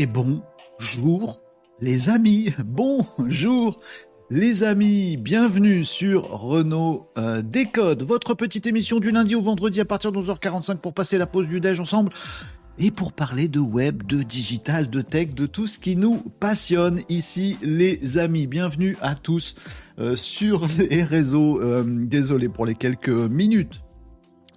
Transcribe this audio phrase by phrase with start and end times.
[0.00, 1.42] Et bonjour
[1.78, 3.80] les amis, bonjour
[4.30, 9.84] les amis, bienvenue sur Renault euh, Décode, votre petite émission du lundi au vendredi à
[9.84, 12.12] partir de 11h45 pour passer la pause du déj ensemble
[12.78, 17.02] et pour parler de web, de digital, de tech, de tout ce qui nous passionne
[17.10, 18.46] ici les amis.
[18.46, 19.54] Bienvenue à tous
[19.98, 21.60] euh, sur les réseaux.
[21.60, 23.82] Euh, désolé pour les quelques minutes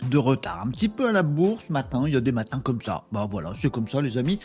[0.09, 2.81] de retard, un petit peu à la bourse matin, il y a des matins comme
[2.81, 3.05] ça.
[3.11, 4.39] Bah voilà, c'est comme ça les amis.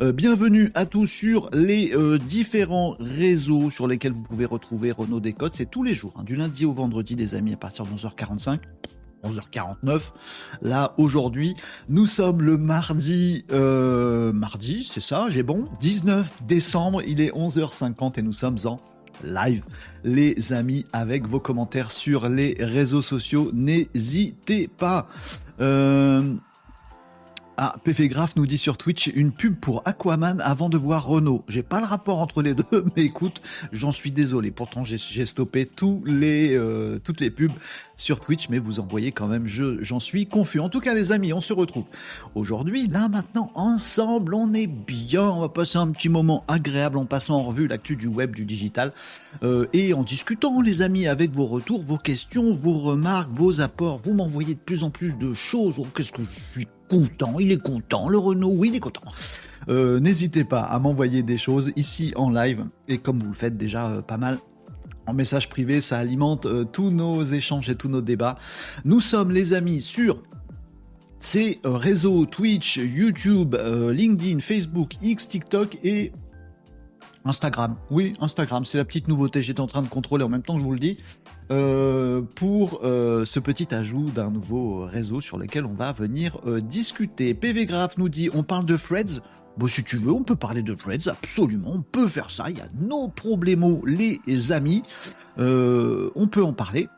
[0.00, 5.20] Euh, bienvenue à tous sur les euh, différents réseaux sur lesquels vous pouvez retrouver Renault
[5.20, 5.54] Décode.
[5.54, 8.58] C'est tous les jours, hein, du lundi au vendredi des amis à partir de 11h45.
[9.24, 10.12] 11h49.
[10.62, 11.54] Là, aujourd'hui,
[11.88, 18.18] nous sommes le mardi, euh, mardi, c'est ça, j'ai bon, 19 décembre, il est 11h50
[18.18, 18.78] et nous sommes en
[19.24, 19.62] live,
[20.04, 23.50] les amis, avec vos commentaires sur les réseaux sociaux.
[23.52, 25.08] N'hésitez pas.
[25.60, 26.34] Euh,
[27.56, 31.44] ah, PF Graph nous dit sur Twitch une pub pour Aquaman avant de voir Renault.
[31.46, 34.50] J'ai pas le rapport entre les deux, mais écoute, j'en suis désolé.
[34.50, 37.52] Pourtant, j'ai stoppé tous les, euh, toutes les pubs
[37.96, 40.58] sur Twitch, mais vous en voyez quand même, j'en suis confus.
[40.58, 41.84] En tout cas, les amis, on se retrouve
[42.34, 44.34] aujourd'hui, là, maintenant, ensemble.
[44.34, 45.22] On est bien.
[45.22, 48.44] On va passer un petit moment agréable en passant en revue l'actu du web, du
[48.44, 48.92] digital,
[49.44, 54.00] euh, et en discutant, les amis, avec vos retours, vos questions, vos remarques, vos apports.
[54.04, 55.76] Vous m'envoyez de plus en plus de choses.
[55.78, 59.02] Oh, qu'est-ce que je suis content, il est content, le Renault, oui, il est content.
[59.68, 63.56] Euh, n'hésitez pas à m'envoyer des choses ici en live, et comme vous le faites
[63.56, 64.38] déjà euh, pas mal
[65.06, 68.38] en message privé, ça alimente euh, tous nos échanges et tous nos débats.
[68.84, 70.22] Nous sommes les amis sur
[71.18, 76.12] ces réseaux Twitch, YouTube, LinkedIn, Facebook, X, TikTok et
[77.24, 77.76] Instagram.
[77.90, 79.42] Oui, Instagram, c'est la petite nouveauté.
[79.42, 80.98] J'étais en train de contrôler en même temps que je vous le dis.
[81.50, 86.58] Euh, pour euh, ce petit ajout d'un nouveau réseau sur lequel on va venir euh,
[86.58, 87.34] discuter.
[87.34, 89.20] PV Graph nous dit on parle de Threads.
[89.58, 92.58] Bon, si tu veux, on peut parler de Threads, absolument, on peut faire ça, il
[92.58, 94.82] y a nos problèmes, les amis.
[95.36, 96.88] on peut en parler.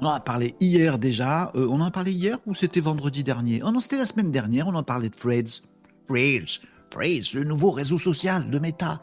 [0.00, 1.50] On en a parlé hier déjà.
[1.54, 3.62] on en a parlé hier ou c'était vendredi dernier?
[3.62, 5.62] Oh non, c'était la semaine dernière, on en parlait de Threads.
[6.08, 9.02] Threads, Threads, le nouveau réseau social de Meta.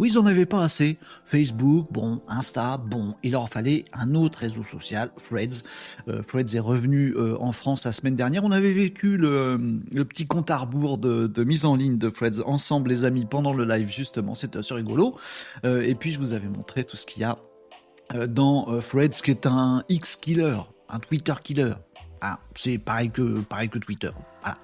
[0.00, 0.96] Oui, ils n'en avaient pas assez.
[1.26, 5.62] Facebook, bon, Insta, bon, il leur fallait un autre réseau social, Threads.
[6.08, 8.42] Euh, Threads est revenu euh, en France la semaine dernière.
[8.44, 9.58] On avait vécu le,
[10.08, 13.64] petit compte à rebours de, mise en ligne de Threads ensemble, les amis, pendant le
[13.66, 14.34] live, justement.
[14.34, 15.16] C'était assez rigolo.
[15.66, 17.36] Euh, et puis, je vous avais montré tout ce qu'il y a
[18.26, 21.74] dans Threads, qui est un X-killer, un Twitter-killer.
[22.22, 24.10] Ah, c'est pareil que, pareil que Twitter.
[24.42, 24.56] Voilà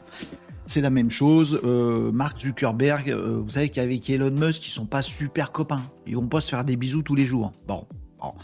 [0.67, 1.61] c'est la même chose.
[1.65, 5.83] Euh, Mark Zuckerberg, euh, vous savez qu'avec Elon Musk, ils sont pas super copains.
[6.07, 7.53] Ils vont pas se faire des bisous tous les jours.
[7.67, 7.87] Bon,
[8.21, 8.35] bon.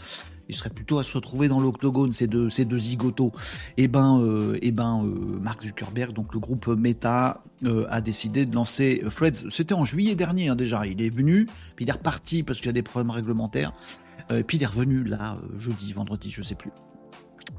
[0.49, 3.31] Ils seraient plutôt à se retrouver dans l'octogone, ces deux, ces deux zigotos.
[3.77, 5.03] Eh ben, euh, eh ben
[5.41, 7.43] Mark Zuckerberg, donc le groupe Meta,
[7.89, 9.49] a décidé de lancer Threads.
[9.49, 10.85] C'était en juillet dernier hein, déjà.
[10.85, 13.71] Il est venu, puis il est reparti parce qu'il y a des problèmes réglementaires.
[14.45, 16.71] puis il est revenu là, jeudi, vendredi, je sais plus.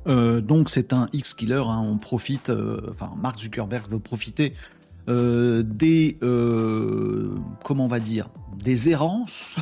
[0.06, 1.82] Euh, donc c'est un X-killer, hein.
[1.84, 4.52] on profite, euh, enfin Mark Zuckerberg veut profiter
[5.08, 6.18] euh, des,
[7.64, 8.30] comment on va dire,
[8.62, 9.56] des errances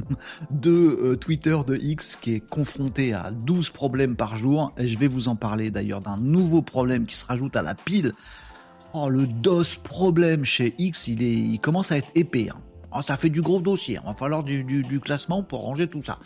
[0.50, 4.72] de Twitter, de X, qui est confronté à 12 problèmes par jour.
[4.78, 7.74] Et je vais vous en parler d'ailleurs d'un nouveau problème qui se rajoute à la
[7.74, 8.12] pile.
[8.92, 12.50] Oh, le DOS problème chez X, il, est, il commence à être épais.
[12.50, 12.60] Hein.
[12.96, 13.98] Ah, ça fait du gros dossier.
[14.00, 16.20] Il va falloir du, classement pour ranger tout ça.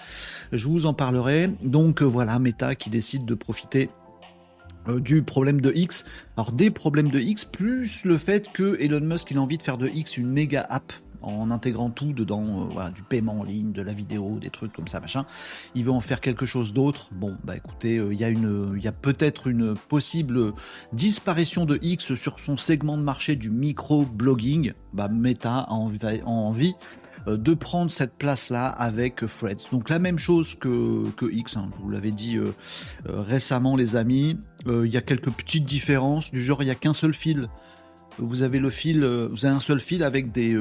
[0.53, 1.51] Je vous en parlerai.
[1.63, 3.89] Donc euh, voilà, Meta qui décide de profiter
[4.87, 6.05] euh, du problème de X.
[6.37, 9.63] Alors des problèmes de X, plus le fait que Elon Musk il a envie de
[9.63, 10.93] faire de X une méga app
[11.23, 14.73] en intégrant tout dedans, euh, voilà, du paiement en ligne, de la vidéo, des trucs
[14.73, 15.25] comme ça, machin.
[15.75, 17.11] Il veut en faire quelque chose d'autre.
[17.13, 20.53] Bon, bah écoutez, euh, il y a a peut-être une possible
[20.93, 24.73] disparition de X sur son segment de marché du micro-blogging.
[24.93, 26.75] Bah, Meta a envie,
[27.27, 29.71] euh, de prendre cette place-là avec Threads.
[29.73, 31.69] Donc la même chose que, que X, hein.
[31.77, 32.39] je vous l'avais dit
[33.05, 36.93] récemment les amis, il y a quelques petites différences, du genre il n'y a qu'un
[36.93, 37.49] seul fil.
[38.19, 40.57] Vous avez le fil, vous avez un seul fil avec des,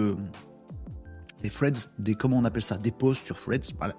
[1.42, 3.96] des threads, des comment on appelle ça, des posts sur threads, voilà,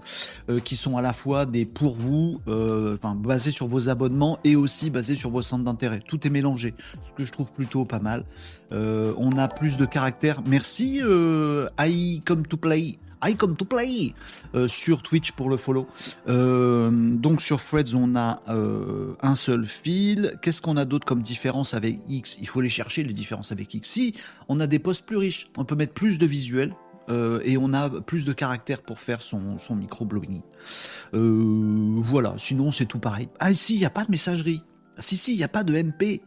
[0.50, 4.38] euh, qui sont à la fois des pour vous, euh, enfin basés sur vos abonnements
[4.44, 6.00] et aussi basés sur vos centres d'intérêt.
[6.06, 8.24] Tout est mélangé, ce que je trouve plutôt pas mal.
[8.72, 10.42] Euh, on a plus de caractères.
[10.46, 11.00] Merci
[11.78, 12.98] I come to play.
[13.24, 14.14] I come to play
[14.66, 15.86] sur Twitch pour le follow.
[16.26, 20.38] donc sur Threads, on a un seul fil.
[20.42, 22.38] Qu'est-ce qu'on a d'autre comme différence avec X?
[22.40, 23.88] Il faut les chercher les différences avec X.
[23.88, 24.14] Si
[24.48, 26.74] on a des posts plus riches, on peut mettre plus de visuels
[27.08, 30.42] euh, et on a plus de caractère pour faire son, son micro-blogging.
[31.14, 33.28] Euh, voilà, sinon c'est tout pareil.
[33.38, 34.62] Ah si, il n'y a pas de messagerie.
[34.98, 36.20] Si, si, il n'y a pas de MP.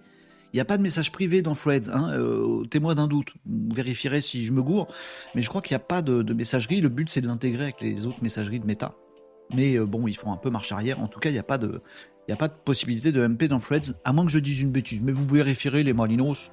[0.53, 1.89] Il n'y a pas de message privé dans Threads.
[1.94, 3.33] Hein, euh, témoin d'un doute.
[3.45, 4.88] Vous vérifierez si je me gourre.
[5.33, 6.81] Mais je crois qu'il n'y a pas de, messagerie.
[6.81, 8.94] Le but, c'est de l'intégrer avec les autres messageries de Meta.
[9.53, 11.00] Mais euh, bon, ils font un peu marche arrière.
[11.00, 11.81] En tout cas, il n'y a pas de...
[12.63, 15.01] Possibilité de MP dans Threads, à moins que je dise une bêtise.
[15.01, 16.51] Mais vous vérifierez les Malinos.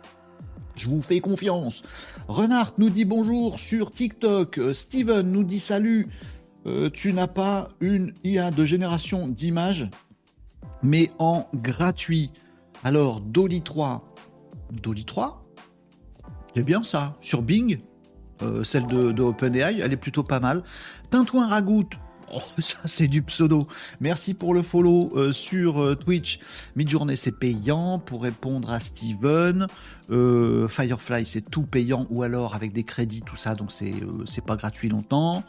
[0.75, 1.85] Je vous fais confiance.
[2.27, 4.59] Renard nous dit bonjour sur TikTok.
[4.59, 6.09] Euh, Steven nous dit salut.
[6.93, 9.89] tu n'as pas une IA de génération d'images,
[10.83, 12.33] mais en gratuit.
[12.85, 14.07] Alors, Dolly 3.
[14.83, 15.45] Dolly 3
[16.55, 17.17] C'est bien ça.
[17.21, 17.79] Sur Bing,
[18.43, 20.63] euh, celle de, OpenAI, elle est plutôt pas mal.
[21.11, 21.89] Tintouin Ragout.
[22.35, 23.67] Oh, ça c'est du pseudo.
[24.01, 26.41] Merci pour le follow euh, sur euh, Twitch.
[26.77, 29.67] Midjourney c'est payant pour répondre à Steven.
[30.09, 33.93] Firefly c'est tout payant ou alors avec des crédits tout ça donc c'est
[34.25, 35.45] c'est pas gratuit longtemps.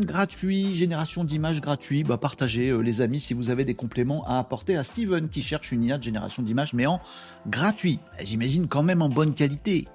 [0.00, 4.38] Gratuit, génération d'images gratuit, bah partagez euh, les amis si vous avez des compléments à
[4.38, 7.00] apporter à Steven qui cherche une IA de génération d'images mais en
[7.46, 8.00] gratuit.
[8.20, 9.86] J'imagine quand même en bonne qualité.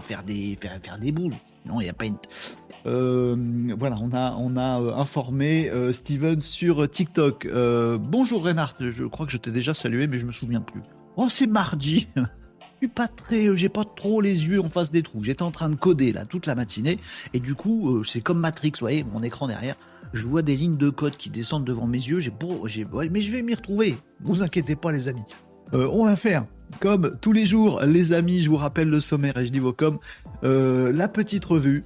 [0.00, 1.34] Faire des, faire, faire des boules.
[1.66, 2.16] Non, il n'y a pas une...
[2.86, 7.48] Euh, voilà, on a, on a euh, informé Steven sur TikTok.
[8.00, 10.82] bonjour Reinhardt, je crois que je t'ai déjà salué mais je me souviens plus.
[11.16, 12.08] Oh c'est mardi
[12.88, 15.22] pas très, euh, j'ai pas trop les yeux en face des trous.
[15.22, 16.98] J'étais en train de coder là toute la matinée
[17.32, 19.76] et du coup euh, c'est comme Matrix, vous voyez, mon écran derrière.
[20.12, 22.20] Je vois des lignes de code qui descendent devant mes yeux.
[22.20, 23.96] J'ai beau, j'ai, mais je vais m'y retrouver.
[24.20, 25.24] Vous inquiétez pas les amis.
[25.72, 26.44] Euh, on va faire
[26.80, 28.42] comme tous les jours, les amis.
[28.42, 29.98] Je vous rappelle le sommaire et je dis vos comme
[30.42, 31.84] la petite revue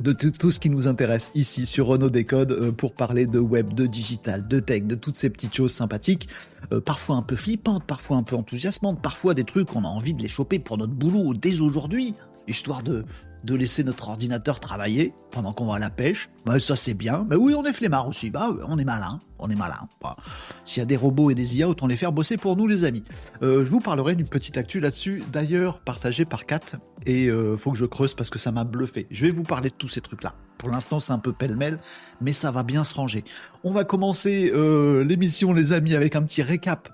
[0.00, 3.72] de tout ce qui nous intéresse ici sur Renault Décode euh, pour parler de web,
[3.72, 6.28] de digital, de tech, de toutes ces petites choses sympathiques,
[6.72, 10.14] euh, parfois un peu flippantes, parfois un peu enthousiasmantes, parfois des trucs qu'on a envie
[10.14, 12.14] de les choper pour notre boulot dès aujourd'hui,
[12.46, 13.04] histoire de,
[13.46, 16.28] de laisser notre ordinateur travailler pendant qu'on va à la pêche.
[16.44, 17.24] Bah, ça c'est bien.
[17.30, 18.30] Mais oui, on est flemmard aussi.
[18.30, 19.20] Bah, on est malin.
[19.38, 19.88] On est malin.
[20.02, 20.16] Bah,
[20.64, 22.84] s'il y a des robots et des IA, autant les faire bosser pour nous, les
[22.84, 23.04] amis.
[23.42, 26.60] Euh, je vous parlerai d'une petite actu là-dessus, d'ailleurs partagée par Kat.
[27.06, 29.06] Et euh, faut que je creuse parce que ça m'a bluffé.
[29.10, 30.34] Je vais vous parler de tous ces trucs-là.
[30.58, 31.78] Pour l'instant, c'est un peu pêle-mêle,
[32.20, 33.24] mais ça va bien se ranger.
[33.62, 36.88] On va commencer euh, l'émission, les amis, avec un petit récap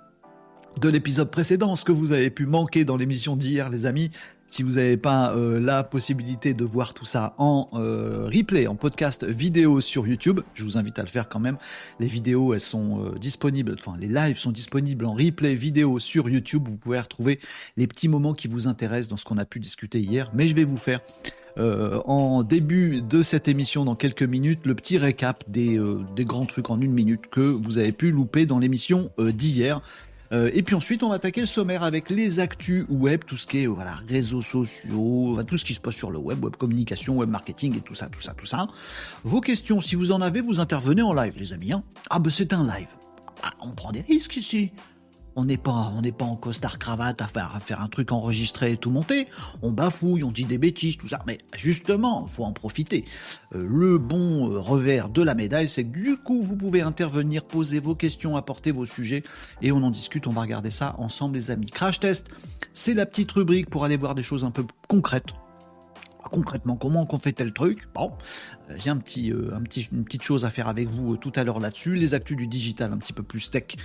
[0.81, 4.11] de l'épisode précédent, ce que vous avez pu manquer dans l'émission d'hier, les amis.
[4.53, 8.77] Si vous n'avez pas euh, la possibilité de voir tout ça en euh, replay, en
[8.77, 11.57] podcast vidéo sur YouTube, je vous invite à le faire quand même.
[12.01, 16.29] Les vidéos, elles sont euh, disponibles, enfin les lives sont disponibles en replay vidéo sur
[16.29, 16.69] YouTube.
[16.69, 17.41] Vous pouvez retrouver
[17.79, 20.31] les petits moments qui vous intéressent dans ce qu'on a pu discuter hier.
[20.35, 21.01] Mais je vais vous faire
[21.57, 25.79] en début de cette émission, dans quelques minutes, le petit récap des,
[26.17, 29.83] des grands trucs en une minute que vous avez pu louper dans l'émission d'hier.
[30.33, 33.47] Euh, et puis ensuite, on va attaquer le sommaire avec les actus web, tout ce
[33.47, 37.17] qui est voilà, réseaux sociaux, tout ce qui se passe sur le web, web communication,
[37.17, 38.67] web marketing et tout ça, tout ça, tout ça.
[39.25, 41.73] Vos questions, si vous en avez, vous intervenez en live, les amis.
[41.73, 41.83] Hein.
[42.11, 42.89] ah ben c'est un live.
[43.43, 44.73] Ah, on prend des risques ici.
[45.37, 48.91] On n'est pas, pas en costard cravate à faire, à un truc enregistré et tout
[48.91, 49.29] monter.
[49.63, 51.21] On bafouille, on dit des bêtises, tout ça.
[51.27, 53.05] Mais justement, faut en profiter.
[53.55, 57.45] Euh, le bon euh, revers de la médaille, c'est que du coup, vous pouvez intervenir,
[57.45, 59.23] poser vos questions, apporter vos sujets
[59.63, 60.27] et on en discute.
[60.27, 61.71] On va regarder ça ensemble, les amis.
[61.71, 62.29] Crash test,
[62.73, 65.35] c'est la petite rubrique pour aller voir des choses un peu concrètes
[66.33, 68.11] concrètement, comment on fait tel truc Bon,
[68.71, 71.17] euh, j'ai un petit, euh, un petit, une petite chose à faire avec vous euh,
[71.17, 71.95] tout à l'heure là-dessus.
[71.95, 73.77] Les actus du digital un petit peu plus tech,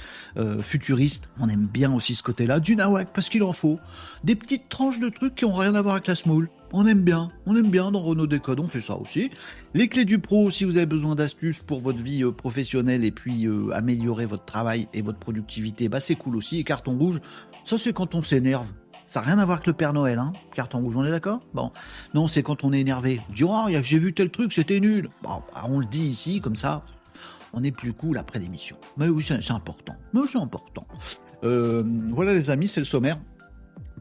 [0.61, 1.29] futuriste.
[1.39, 2.59] On aime bien aussi ce côté-là.
[2.59, 3.79] Du nawak, parce qu'il en faut.
[4.23, 6.49] Des petites tranches de trucs qui ont rien à voir avec la small.
[6.73, 9.29] On aime bien, on aime bien dans Renault Décode, on fait ça aussi.
[9.73, 13.47] Les clés du pro, si vous avez besoin d'astuces pour votre vie professionnelle et puis
[13.73, 16.59] améliorer votre travail et votre productivité, bah c'est cool aussi.
[16.59, 17.19] Et carton rouge,
[17.63, 18.73] ça c'est quand on s'énerve.
[19.07, 21.39] Ça n'a rien à voir avec le Père Noël, hein Carton rouge, on est d'accord?
[21.53, 21.71] Bon.
[22.13, 23.21] Non, c'est quand on est énervé.
[23.29, 25.09] On dit, oh, j'ai vu tel truc, c'était nul.
[25.23, 26.83] Bon, bah, on le dit ici, comme ça,
[27.53, 28.75] on est plus cool après l'émission.
[28.97, 29.95] Mais oui, c'est important.
[30.13, 30.85] Mais c'est important.
[31.45, 33.17] Euh, voilà, les amis, c'est le sommaire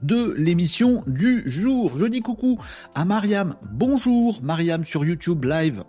[0.02, 1.96] de l'émission du jour.
[1.96, 2.58] Je dis coucou
[2.94, 3.54] à Mariam.
[3.72, 5.84] Bonjour, Mariam sur YouTube Live.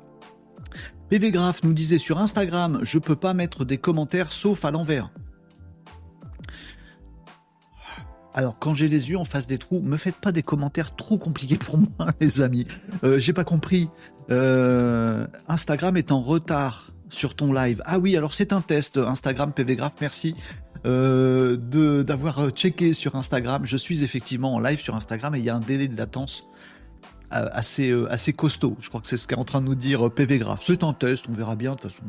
[1.09, 5.09] PV Graph nous disait sur Instagram, je peux pas mettre des commentaires sauf à l'envers.
[8.37, 11.17] Alors, quand j'ai les yeux en face des trous, me faites pas des commentaires trop
[11.17, 12.67] compliqués pour moi, les amis.
[13.03, 13.89] Euh, j'ai pas compris.
[14.29, 17.81] Euh, Instagram est en retard sur ton live.
[17.83, 18.97] Ah oui, alors c'est un test.
[18.97, 20.35] Instagram PV Graph, merci
[20.85, 21.57] euh,
[22.03, 23.65] d'avoir checké sur Instagram.
[23.65, 26.43] Je suis effectivement en live sur Instagram et il y a un délai de latence
[27.31, 28.77] assez, assez costaud.
[28.79, 30.61] Je crois que c'est ce qu'est en train de nous dire PV Graph.
[30.61, 31.71] C'est un test, on verra bien.
[31.71, 32.03] De toute façon,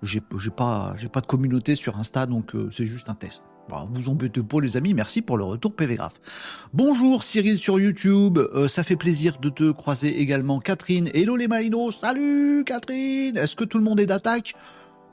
[0.00, 3.42] j'ai pas, pas de communauté sur Insta, donc c'est juste un test.
[3.68, 6.68] Bon, vous embêtez pas les amis, merci pour le retour PV Graph.
[6.74, 11.08] Bonjour Cyril sur YouTube, euh, ça fait plaisir de te croiser également Catherine.
[11.14, 13.38] Hello les Malinos, salut Catherine.
[13.38, 14.54] Est-ce que tout le monde est d'attaque?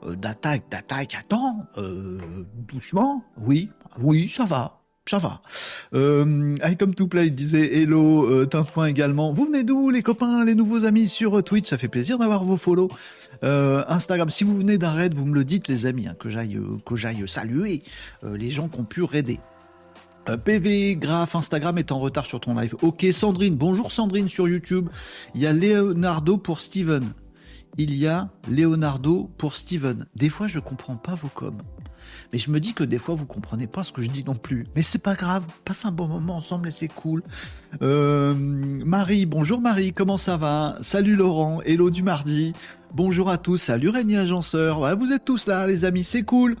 [0.04, 2.18] Euh, d'attaque, d'attaque, attends, euh,
[2.68, 5.40] doucement, oui, oui, ça va, ça va.
[5.94, 9.32] Euh, I come to play disait hello, euh, Tintouin également.
[9.32, 11.68] Vous venez d'où les copains, les nouveaux amis sur Twitch?
[11.68, 12.88] Ça fait plaisir d'avoir vos follow.
[13.42, 16.28] Euh, Instagram, si vous venez d'un raid, vous me le dites les amis, hein, que
[16.28, 17.82] j'aille que saluer
[18.22, 19.40] les gens qui ont pu raider.
[20.44, 22.76] PV, Graph, Instagram est en retard sur ton live.
[22.82, 24.88] Ok, Sandrine, bonjour Sandrine sur YouTube.
[25.34, 27.12] Il y a Leonardo pour Steven.
[27.76, 30.06] Il y a Leonardo pour Steven.
[30.14, 31.62] Des fois, je comprends pas vos coms.
[32.32, 34.34] Mais je me dis que des fois, vous comprenez pas ce que je dis non
[34.34, 34.66] plus.
[34.74, 37.22] Mais c'est pas grave, passe un bon moment ensemble et c'est cool.
[37.82, 40.78] Euh, Marie, bonjour Marie, comment ça va?
[40.80, 42.54] Salut Laurent, hello du mardi.
[42.94, 44.96] Bonjour à tous, salut Régnier Agenceur.
[44.96, 46.56] vous êtes tous là, les amis, c'est cool.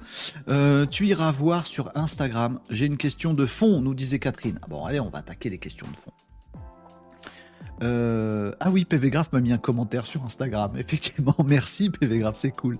[0.48, 2.58] Euh, tu iras voir sur Instagram.
[2.70, 4.58] J'ai une question de fond, nous disait Catherine.
[4.62, 6.12] Ah bon, allez, on va attaquer les questions de fond.
[7.82, 10.72] Euh, ah oui, PV m'a mis un commentaire sur Instagram.
[10.78, 12.78] Effectivement, merci PV c'est cool.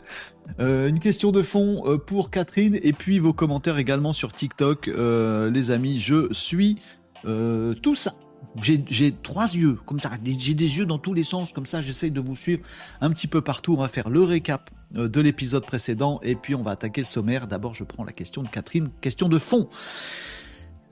[0.61, 4.87] Euh, une question de fond euh, pour Catherine et puis vos commentaires également sur TikTok.
[4.87, 6.79] les amis, je suis
[7.25, 8.15] tout ça.
[8.61, 10.11] J'ai trois yeux, comme ça.
[10.25, 11.81] J'ai des yeux dans tous les sens, comme ça.
[11.81, 12.63] J'essaye de vous suivre
[13.01, 13.75] un petit peu partout.
[13.75, 17.47] On va faire le récap de l'épisode précédent et puis on va attaquer le sommaire.
[17.47, 19.69] D'abord, je prends la question de Catherine, question de fond.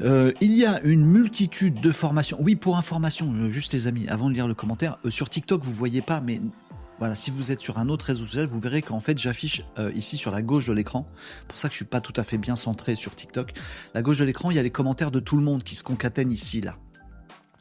[0.02, 2.38] Euh, il y a une multitude de formations.
[2.40, 5.62] Oui, pour information, euh, juste les amis, avant de lire le commentaire, euh, sur TikTok,
[5.62, 6.40] vous voyez pas, mais
[6.98, 9.62] voilà, si vous êtes sur un autre réseau social, vous verrez qu'en fait, j'affiche
[9.94, 11.08] ici sur la gauche de l'écran.
[11.48, 13.54] Pour ça que je suis pas tout à fait bien centré sur TikTok.
[13.94, 15.82] La gauche de l'écran, il y a les commentaires de tout le monde qui se
[15.82, 16.76] concatènent ici, là.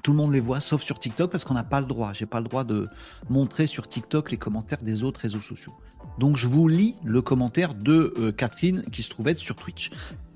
[0.04, 2.12] Tout le monde les voit, sauf sur TikTok, parce qu'on n'a pas le droit.
[2.12, 2.90] J'ai pas le droit de
[3.30, 5.74] montrer sur TikTok les commentaires des autres réseaux sociaux.
[6.18, 9.90] Donc je vous lis le commentaire de Catherine qui se trouve être sur Twitch.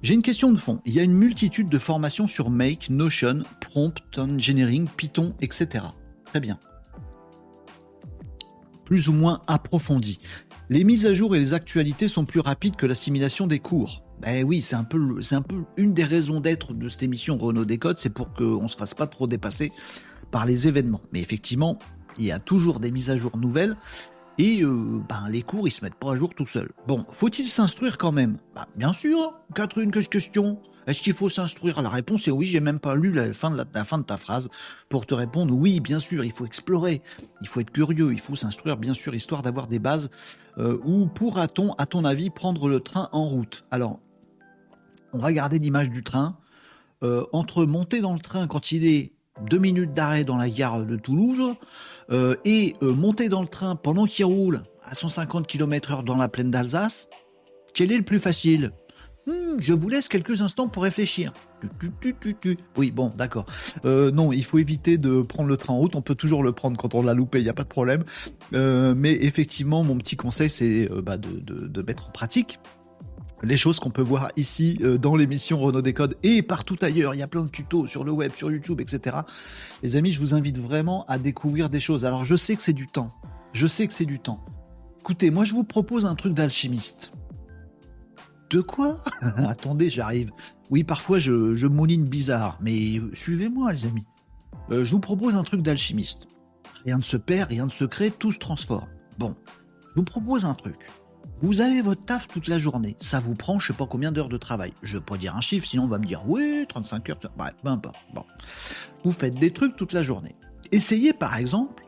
[0.04, 0.82] J'ai une question de fond.
[0.86, 5.86] Il y a une multitude de formations sur Make, Notion, Prompt Engineering, Python, etc.
[6.26, 6.60] Très bien.
[8.84, 10.20] Plus ou moins approfondi.
[10.70, 14.04] Les mises à jour et les actualités sont plus rapides que l'assimilation des cours.
[14.22, 17.38] Ben oui, c'est un peu, c'est un peu une des raisons d'être de cette émission
[17.38, 19.72] Renault Décode, c'est pour qu'on ne se fasse pas trop dépasser
[20.32, 21.02] par les événements.
[21.14, 21.80] Mais effectivement,
[22.20, 23.78] il y a toujours des mises à jour nouvelles
[24.38, 26.72] et euh, ben, les cours, ils se mettent pas à jour tout seuls.
[26.88, 28.38] Bon, faut-il s'instruire quand même?
[28.56, 30.60] Bah, Bien sûr, Catherine, quelle question?
[30.88, 31.82] Est-ce qu'il faut s'instruire?
[31.82, 34.18] La réponse est oui, j'ai même pas lu la fin, de la, fin de ta
[34.18, 34.50] phrase
[34.90, 37.02] pour te répondre oui, bien sûr, il faut explorer,
[37.42, 40.10] il faut être curieux, il faut s'instruire, bien sûr, histoire d'avoir des bases.
[40.58, 43.66] Euh, où pourra-t-on, à ton avis, prendre le train en route?
[43.72, 44.00] Alors,
[45.14, 46.38] on va garder l'image du train.
[47.04, 50.86] Euh, entre monter dans le train quand il est deux minutes d'arrêt dans la gare
[50.86, 51.56] de Toulouse
[52.12, 56.28] euh, et euh, monter dans le train pendant qu'il roule à 150 km/h dans la
[56.28, 57.08] plaine d'Alsace,
[57.74, 58.72] quel est le plus facile?
[59.26, 61.32] Hmm, Je vous laisse quelques instants pour réfléchir.
[62.76, 63.46] oui, bon, d'accord.
[63.86, 65.96] Euh, non, il faut éviter de prendre le train en route.
[65.96, 68.04] On peut toujours le prendre quand on l'a loupé, il n'y a pas de problème.
[68.52, 72.60] mais effectivement, mon petit conseil, c'est bah, de, de mettre en pratique
[73.44, 77.14] les choses qu'on peut voir ici euh, dans l'émission Renault Décode et partout ailleurs.
[77.14, 79.18] Il y a plein de tutos sur le web, sur YouTube, etc.
[79.84, 82.06] Les amis, je vous invite vraiment à découvrir des choses.
[82.06, 83.10] Alors, je sais que c'est du temps.
[83.52, 84.44] Je sais que c'est du temps.
[85.02, 87.12] Écoutez, moi, je vous propose un truc d'alchimiste.
[88.50, 88.98] De quoi?
[89.22, 90.32] Attendez, j'arrive.
[90.70, 94.06] Oui, parfois, je, mouline bizarre, mais suivez-moi, les amis.
[94.72, 96.28] Euh, je vous propose un truc d'alchimiste.
[96.86, 98.88] Rien ne se perd, rien ne se crée, tout se transforme.
[99.20, 99.36] Bon,
[99.90, 100.90] je vous propose un truc.
[101.42, 102.96] Vous avez votre taf toute la journée.
[103.00, 104.74] Ça vous prend je sais pas combien d'heures de travail.
[104.82, 107.20] Je vais pas dire un chiffre, sinon on va me dire oui, 35 heures.
[107.38, 107.90] Bref, peu.
[108.14, 108.24] Bon.
[109.04, 110.36] Vous faites des trucs toute la journée.
[110.72, 111.84] Essayez par exemple,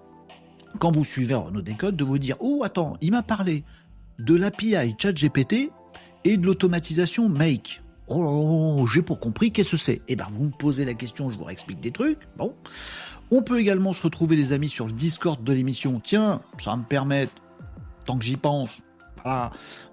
[0.80, 3.64] quand vous suivez Renault Décode, de vous dire Oh, attends, il m'a parlé
[4.20, 5.72] de l'API ChatGPT
[6.24, 7.82] et de l'automatisation Make.
[8.08, 10.02] Oh, j'ai pas compris, qu'est-ce que c'est?
[10.08, 12.20] Eh bien, vous me posez la question, je vous explique des trucs.
[12.38, 12.54] Bon.
[13.32, 16.00] On peut également se retrouver, les amis, sur le Discord de l'émission.
[16.04, 17.34] Tiens, ça va me permettre,
[18.06, 18.84] tant que j'y pense,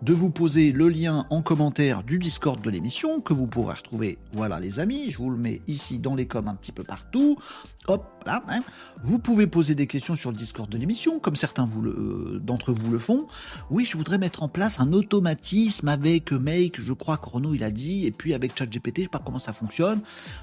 [0.03, 4.19] de vous poser le lien en commentaire du Discord de l'émission que vous pourrez retrouver.
[4.33, 7.39] Voilà les amis, je vous le mets ici dans les coms un petit peu partout.
[7.87, 8.43] Hop, là.
[8.49, 8.61] Hein.
[9.03, 12.91] Vous pouvez poser des questions sur le Discord de l'émission, comme certains euh, d'entre vous
[12.91, 13.27] le font.
[13.71, 17.65] Oui, je voudrais mettre en place un automatisme avec Make, je crois que Renaud il
[17.65, 20.01] a dit, et puis avec ChatGPT, je sais pas comment ça fonctionne,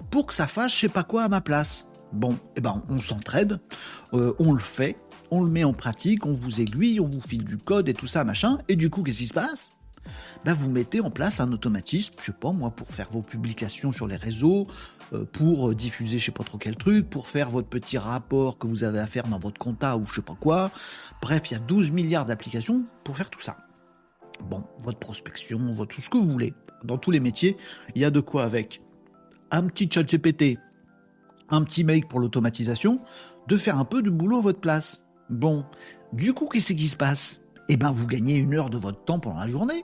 [0.10, 1.88] pour que ça fasse je sais pas quoi à ma place.
[2.12, 3.60] Bon, eh ben on s'entraide,
[4.14, 4.96] euh, on le fait,
[5.32, 8.08] on le met en pratique, on vous aiguille, on vous file du code et tout
[8.08, 8.60] ça, machin.
[8.68, 9.74] Et du coup, qu'est-ce qui se passe?
[10.46, 13.92] Ben, vous mettez en place un automatisme, je sais pas moi, pour faire vos publications
[13.92, 14.68] sur les réseaux,
[15.14, 18.68] euh, pour diffuser je sais pas trop quel truc, pour faire votre petit rapport que
[18.68, 20.72] vous avez à faire dans votre compta ou je sais pas quoi.
[21.22, 23.58] Bref, il y a 12 milliards d'applications pour faire tout ça.
[24.50, 26.54] Bon, votre prospection, votre, tout ce que vous voulez.
[26.84, 27.58] Dans tous les métiers,
[27.96, 28.82] il y a de quoi avec
[29.52, 30.58] un petit chat GPT,
[31.50, 33.00] un petit mail pour l'automatisation,
[33.48, 35.04] de faire un peu du boulot à votre place.
[35.30, 35.66] Bon,
[36.14, 37.42] du coup, qu'est-ce qui se passe?
[37.68, 39.84] Eh ben vous gagnez une heure de votre temps pendant la journée.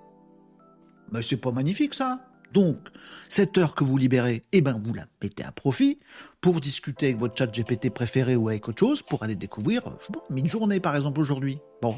[1.12, 2.20] Mais c'est pas magnifique ça
[2.56, 2.78] donc,
[3.28, 6.00] cette heure que vous libérez, eh ben, vous la mettez à profit
[6.40, 10.06] pour discuter avec votre chat GPT préféré ou avec autre chose, pour aller découvrir, je
[10.06, 11.60] sais pas, journée par exemple aujourd'hui.
[11.82, 11.98] Bon.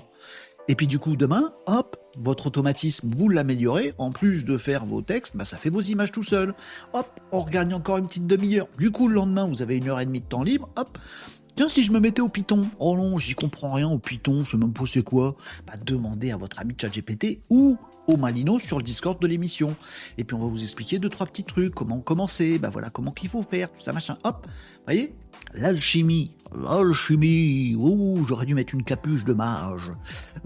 [0.67, 3.93] Et puis du coup, demain, hop, votre automatisme, vous l'améliorez.
[3.99, 6.55] En plus de faire vos textes, bah, ça fait vos images tout seul.
[6.93, 8.67] Hop, on regagne encore une petite demi-heure.
[8.79, 10.69] Du coup, le lendemain, vous avez une heure et demie de temps libre.
[10.75, 10.97] Hop,
[11.57, 14.51] Tiens, si je me mettais au Python, oh non, j'y comprends rien au Python, je
[14.51, 15.35] sais même pas c'est quoi,
[15.65, 19.75] bah demandez à votre ami ChatGPT ou au Malino sur le Discord de l'émission.
[20.17, 23.11] Et puis on va vous expliquer deux, trois petits trucs, comment commencer, bah voilà, comment
[23.11, 24.17] qu'il faut faire, tout ça, machin.
[24.23, 24.47] Hop,
[24.85, 25.13] voyez?
[25.53, 29.91] L'alchimie, l'alchimie, oh, j'aurais dû mettre une capuche de mage.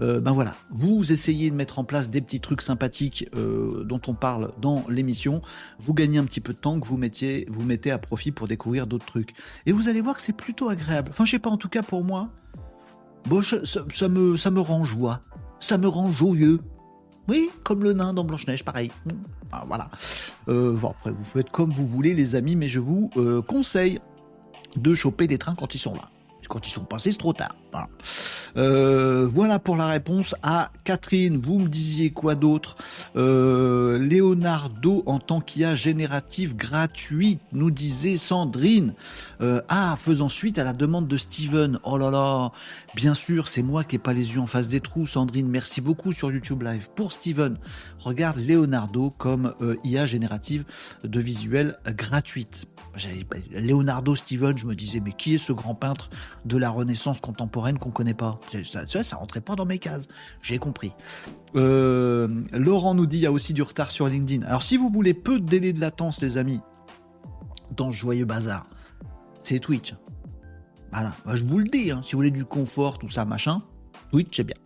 [0.00, 4.00] Euh, ben voilà, vous essayez de mettre en place des petits trucs sympathiques euh, dont
[4.06, 5.40] on parle dans l'émission,
[5.78, 8.48] vous gagnez un petit peu de temps que vous, mettiez, vous mettez à profit pour
[8.48, 9.34] découvrir d'autres trucs.
[9.66, 11.08] Et vous allez voir que c'est plutôt agréable.
[11.10, 12.28] Enfin, je sais pas, en tout cas pour moi,
[13.26, 15.20] bon, ça, me, ça me rend joie,
[15.58, 16.60] ça me rend joyeux.
[17.28, 18.90] Oui, comme le nain dans Blanche-Neige, pareil.
[19.52, 19.88] Ah, voilà.
[20.48, 23.10] Euh, bon, après, vous faites comme vous voulez, les amis, mais je vous
[23.46, 24.00] conseille
[24.76, 26.10] de choper des trains quand ils sont là.
[26.48, 27.54] Quand ils sont passés, c'est trop tard.
[28.56, 31.40] Euh, voilà pour la réponse à Catherine.
[31.40, 32.76] Vous me disiez quoi d'autre?
[33.16, 38.94] Euh, Leonardo en tant qu'IA générative gratuite, nous disait Sandrine.
[39.40, 41.78] Euh, ah, faisant suite à la demande de Steven.
[41.84, 42.52] Oh là là,
[42.94, 45.06] bien sûr, c'est moi qui n'ai pas les yeux en face des trous.
[45.06, 46.88] Sandrine, merci beaucoup sur YouTube Live.
[46.94, 47.56] Pour Steven,
[47.98, 49.54] regarde Leonardo comme
[49.84, 50.64] IA générative
[51.04, 52.66] de visuel gratuite.
[53.52, 56.10] Leonardo Steven, je me disais, mais qui est ce grand peintre
[56.44, 57.61] de la Renaissance contemporaine?
[57.78, 60.08] Qu'on connaît pas ça, ça, rentrait pas dans mes cases.
[60.42, 60.92] J'ai compris.
[61.54, 64.46] Euh, Laurent nous dit, il y a aussi du retard sur LinkedIn.
[64.46, 66.60] Alors, si vous voulez peu de délai de latence, les amis,
[67.76, 68.66] dans ce joyeux bazar,
[69.42, 69.94] c'est Twitch.
[70.92, 73.62] Voilà, je vous le dis, hein, si vous voulez du confort, tout ça, machin,
[74.10, 74.56] Twitch, c'est bien.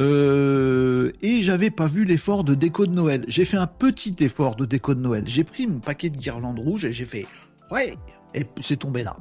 [0.00, 3.24] Euh, et j'avais pas vu l'effort de déco de Noël.
[3.28, 5.24] J'ai fait un petit effort de déco de Noël.
[5.26, 7.26] J'ai pris mon paquet de guirlandes rouges et j'ai fait
[7.70, 7.96] ouais,
[8.34, 9.16] et c'est tombé là.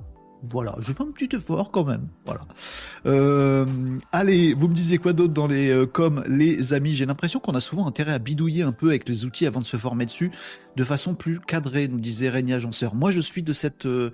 [0.50, 2.08] Voilà, je fais un petit effort quand même.
[2.26, 2.42] Voilà.
[3.06, 3.66] Euh,
[4.12, 6.94] allez, vous me disiez quoi d'autre dans les euh, comme les amis?
[6.94, 9.66] J'ai l'impression qu'on a souvent intérêt à bidouiller un peu avec les outils avant de
[9.66, 10.32] se former dessus,
[10.76, 12.94] de façon plus cadrée, nous disait Régnier Agenceur.
[12.94, 14.12] Moi, je suis de cette euh,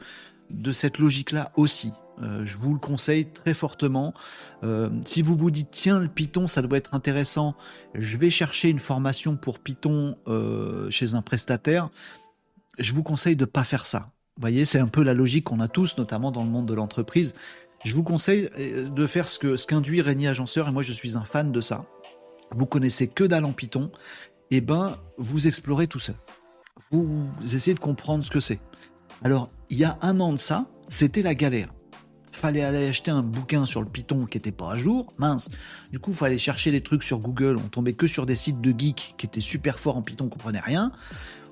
[0.99, 1.93] logique-là aussi.
[2.19, 4.13] je vous le conseille très fortement.
[5.05, 7.55] si vous vous dites tiens le Python ça doit être intéressant,
[7.93, 10.17] je vais chercher une formation pour Python
[10.89, 11.89] chez un prestataire.
[12.77, 15.59] Je vous conseille de pas faire ça vous voyez, c'est un peu la logique qu'on
[15.59, 17.33] a tous, notamment dans le monde de l'entreprise.
[17.83, 21.25] Je vous conseille euh, de faire ce qu'induit Régnier Agenceur, et moi je suis un
[21.25, 21.83] fan de ça.
[22.51, 23.91] Vous connaissez que dalle en Python,
[24.49, 26.13] et eh ben vous explorez tout ça.
[26.89, 28.61] Vous essayez de comprendre ce que c'est.
[29.25, 31.73] Alors, il y a un an de ça, c'était la galère.
[32.39, 35.49] Fallait aller acheter un bouquin sur le Python qui n'était pas à jour, mince.
[35.91, 37.57] Du coup, fallait chercher des trucs sur Google.
[37.57, 40.29] On tombait que sur des sites de geeks qui étaient super forts en Python, on
[40.29, 40.93] comprenait rien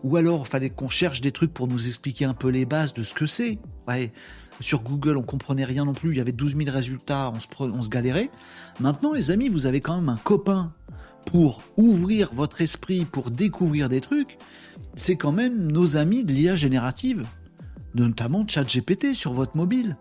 [0.03, 3.03] ou alors fallait qu'on cherche des trucs pour nous expliquer un peu les bases de
[3.03, 3.59] ce que c'est.
[3.87, 4.13] Ouais,
[4.61, 7.47] sur Google, on comprenait rien non plus, il y avait 12 000 résultats, on se,
[7.59, 8.29] on se galérait.
[8.79, 10.73] Maintenant, les amis, vous avez quand même un copain
[11.25, 14.37] pour ouvrir votre esprit, pour découvrir des trucs.
[14.95, 17.25] C'est quand même nos amis de l'IA générative,
[17.93, 19.97] notamment ChatGPT sur votre mobile.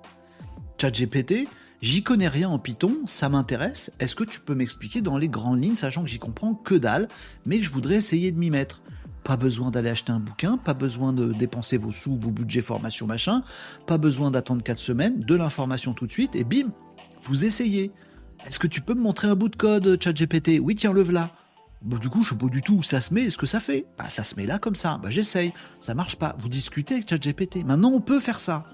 [0.78, 1.48] ChatGPT,
[1.80, 3.90] j'y connais rien en Python, ça m'intéresse.
[3.98, 7.08] Est-ce que tu peux m'expliquer dans les grandes lignes, sachant que j'y comprends que dalle,
[7.44, 8.82] mais que je voudrais essayer de m'y mettre
[9.24, 13.08] pas besoin d'aller acheter un bouquin, pas besoin de dépenser vos sous, vos budgets formation,
[13.08, 13.42] machin,
[13.86, 16.70] pas besoin d'attendre 4 semaines, de l'information tout de suite, et bim,
[17.22, 17.90] vous essayez.
[18.46, 20.60] Est-ce que tu peux me montrer un bout de code, ChatGPT?
[20.60, 21.32] Oui, tiens, le voilà.
[21.82, 23.46] Bon, du coup, je sais pas du tout où ça se met et ce que
[23.46, 23.86] ça fait.
[23.98, 24.98] Bah, ça se met là comme ça.
[25.02, 25.52] Bah, j'essaye.
[25.80, 26.36] Ça marche pas.
[26.38, 27.64] Vous discutez avec ChatGPT.
[27.64, 28.64] Maintenant, on peut faire ça.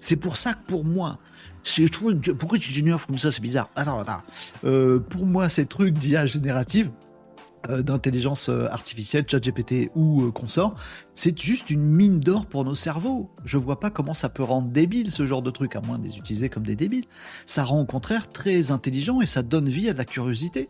[0.00, 1.18] C'est pour ça que pour moi,
[1.64, 3.70] je trouve, pourquoi tu une comme ça, c'est bizarre.
[3.76, 4.22] Attends, attends.
[4.64, 6.90] Euh, pour moi, ces trucs d'IA générative,
[7.68, 10.76] euh, d'intelligence euh, artificielle, ChatGPT ou euh, consort,
[11.16, 13.30] c'est juste une mine d'or pour nos cerveaux.
[13.44, 16.04] Je vois pas comment ça peut rendre débile ce genre de truc, à moins de
[16.04, 17.06] les utiliser comme des débiles.
[17.46, 20.68] Ça rend au contraire très intelligent et ça donne vie à de la curiosité.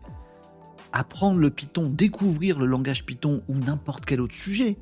[0.92, 4.78] Apprendre le Python, découvrir le langage Python ou n'importe quel autre sujet,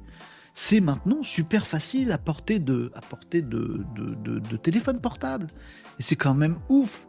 [0.57, 3.01] c'est maintenant super facile à porter de, à
[3.35, 5.49] de, de, de téléphone portable.
[6.01, 7.07] Et c'est quand même ouf.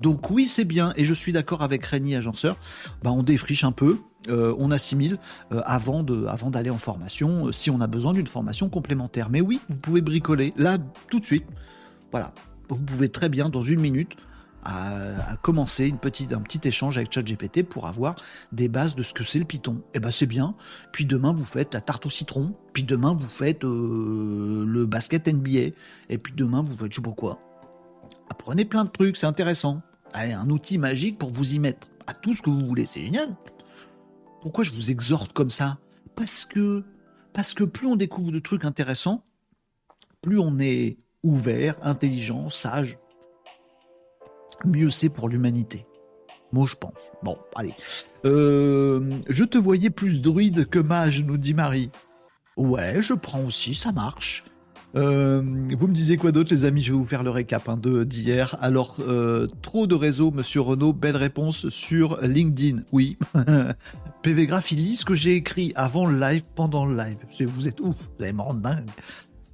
[0.00, 2.58] Donc oui, c'est bien, et je suis d'accord avec Régnier Agenceur,
[3.02, 5.18] bah, on défriche un peu, euh, on assimile
[5.52, 9.28] euh, avant d'aller en formation, euh, si on a besoin d'une formation complémentaire.
[9.30, 10.78] Mais oui, vous pouvez bricoler, là,
[11.10, 11.46] tout de suite,
[12.12, 12.32] voilà,
[12.68, 14.16] vous pouvez très bien, dans une minute,
[14.66, 15.96] à, commencer un
[16.40, 18.16] petit échange avec ChatGPT pour avoir
[18.50, 19.76] des bases de ce que c'est le Python.
[19.94, 20.56] Et eh ben c'est bien.
[20.92, 22.54] Puis demain vous faites la tarte au citron.
[22.72, 25.74] Puis demain vous faites le basket NBA.
[26.08, 27.38] Et puis demain vous faites je sais pas quoi.
[28.28, 29.82] Apprenez plein de trucs, c'est intéressant.
[30.12, 31.86] Allez, un outil magique pour vous y mettre.
[32.08, 33.36] à tout ce que vous voulez, c'est génial.
[34.42, 35.78] Pourquoi je vous exhorte comme ça?
[36.16, 36.84] Parce que
[37.32, 39.22] parce que plus on découvre de trucs intéressants,
[40.22, 42.98] plus on est ouvert, intelligent, sage,
[44.64, 45.86] mieux c'est pour l'humanité.
[46.52, 47.12] Moi, je pense.
[47.22, 47.74] Bon, allez.
[48.24, 51.90] Euh, je te voyais plus druide que mage, nous dit Marie.
[52.56, 54.44] Ouais, je prends aussi, ça marche.
[54.94, 55.42] Euh,
[55.78, 56.80] vous me disiez quoi d'autre, les amis?
[56.80, 58.56] Je vais vous faire le récap hein, d'hier.
[58.60, 60.92] Alors, euh, trop de réseaux, Monsieur Renault.
[60.92, 62.82] Belle réponse sur LinkedIn.
[62.92, 63.18] Oui.
[64.22, 67.18] PV Graph, il lit ce que j'ai écrit avant le live, pendant le live.
[67.40, 68.88] Vous êtes ouf, vous allez me rendre dingue.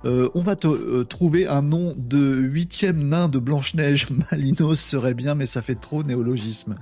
[0.04, 4.08] Euh, on va te trouver un nom de huitième nain de Blanche-Neige.
[4.30, 6.76] Malinos serait bien, mais ça fait trop néologisme.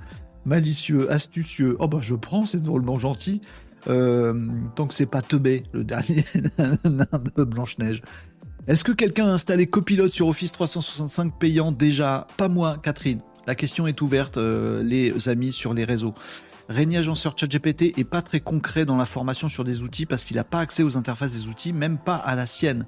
[0.45, 1.75] Malicieux, astucieux.
[1.79, 3.41] Oh bah je prends, c'est drôlement gentil.
[3.85, 6.23] tant que c'est pas Teubé, le dernier
[6.83, 8.01] nain de Blanche-Neige.
[8.67, 12.27] Est-ce que quelqu'un a installé Copilote sur Office 365 payant déjà?
[12.37, 13.19] Pas moi, Catherine.
[13.47, 16.13] La question est ouverte, euh, les amis, sur les réseaux.
[16.69, 20.37] Régnier Agenceur ChatGPT est pas très concret dans la formation sur des outils parce qu'il
[20.37, 22.85] n'a pas accès aux interfaces des outils, même pas à la sienne.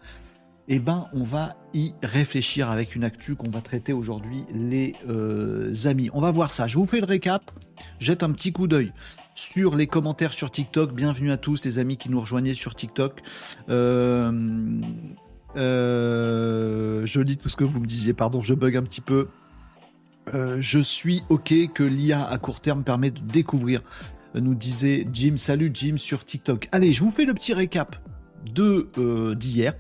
[0.70, 5.74] Eh ben, on va y réfléchir avec une actu qu'on va traiter aujourd'hui, les euh,
[5.86, 6.10] amis.
[6.14, 6.68] On va voir ça.
[6.68, 7.52] Je vous fais le récap.
[8.00, 8.94] Jette un petit coup d'œil
[9.36, 10.94] sur les commentaires sur TikTok.
[10.94, 13.22] Bienvenue à tous les amis qui nous rejoignaient sur TikTok.
[13.68, 14.32] Euh,
[15.58, 19.28] euh, je lis tout ce que vous me disiez, pardon, je bug un petit peu.
[20.34, 23.82] Euh, je suis OK que l'IA à court terme permet de découvrir,
[24.36, 25.36] euh, nous disait Jim.
[25.38, 26.70] Salut Jim sur TikTok.
[26.72, 27.96] Allez, je vous fais le petit récap
[28.54, 28.90] de
[29.36, 29.74] d'hier,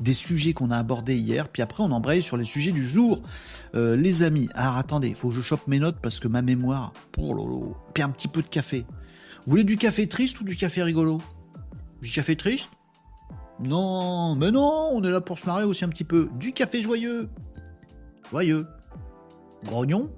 [0.00, 3.22] des sujets qu'on a abordés hier, puis après on embraye sur les sujets du jour.
[3.72, 6.92] les amis, alors attendez, il faut que je chope mes notes parce que ma mémoire,
[7.10, 8.84] pour oh lolo, puis un petit peu de café.
[9.46, 11.22] Vous voulez du café triste ou du café rigolo?
[12.02, 12.70] Du café triste?
[13.60, 16.28] Non, mais non, on est là pour se marrer aussi un petit peu.
[16.38, 17.30] Du café joyeux.
[18.30, 18.66] Joyeux.
[19.66, 20.10] Grognon.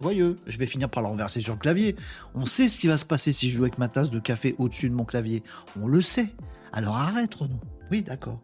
[0.00, 0.38] Joyeux.
[0.46, 1.96] Je vais finir par le renverser sur le clavier.
[2.34, 4.54] On sait ce qui va se passer si je joue avec ma tasse de café
[4.58, 5.42] au-dessus de mon clavier.
[5.80, 6.34] On le sait.
[6.72, 7.60] Alors arrête, Renaud.
[7.90, 8.40] Oui, d'accord.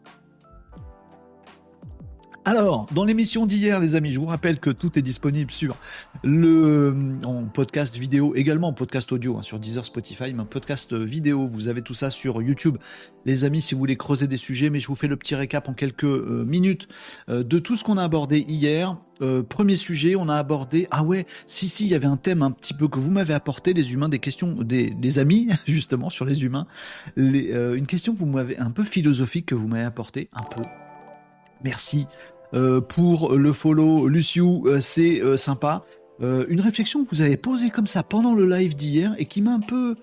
[2.49, 5.77] Alors, dans l'émission d'hier, les amis, je vous rappelle que tout est disponible sur
[6.25, 11.47] le en podcast vidéo, également en podcast audio hein, sur Deezer, Spotify, mais podcast vidéo.
[11.47, 12.79] Vous avez tout ça sur YouTube,
[13.27, 14.71] les amis, si vous voulez creuser des sujets.
[14.71, 16.89] Mais je vous fais le petit récap en quelques euh, minutes
[17.29, 18.97] euh, de tout ce qu'on a abordé hier.
[19.21, 20.89] Euh, premier sujet, on a abordé.
[20.91, 23.35] Ah ouais, si si, il y avait un thème un petit peu que vous m'avez
[23.35, 26.67] apporté, les humains, des questions, des, amis justement sur les humains.
[27.19, 30.63] une question que vous m'avez un peu philosophique que vous m'avez apporté, un peu.
[31.63, 32.07] Merci.
[32.55, 35.85] Euh, pour le follow Luciou, euh, c'est euh, sympa.
[36.21, 39.53] une réflexion que vous avez posée comme ça pendant le live d'hier et qui m'a
[39.53, 39.95] un peu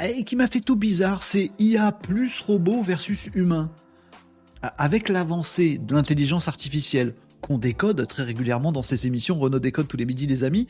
[0.00, 3.70] et qui m'a fait tout bizarre, c'est IA plus robot versus humain.
[4.62, 9.98] Avec l'avancée de l'intelligence artificielle qu'on décode très régulièrement dans ces émissions, Renault décode tous
[9.98, 10.66] les midis les amis,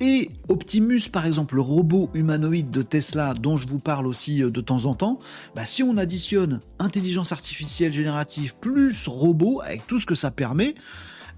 [0.00, 4.50] et Optimus, par exemple, le robot humanoïde de Tesla dont je vous parle aussi euh,
[4.50, 5.18] de temps en temps,
[5.54, 10.74] bah, si on additionne intelligence artificielle générative plus robot, avec tout ce que ça permet,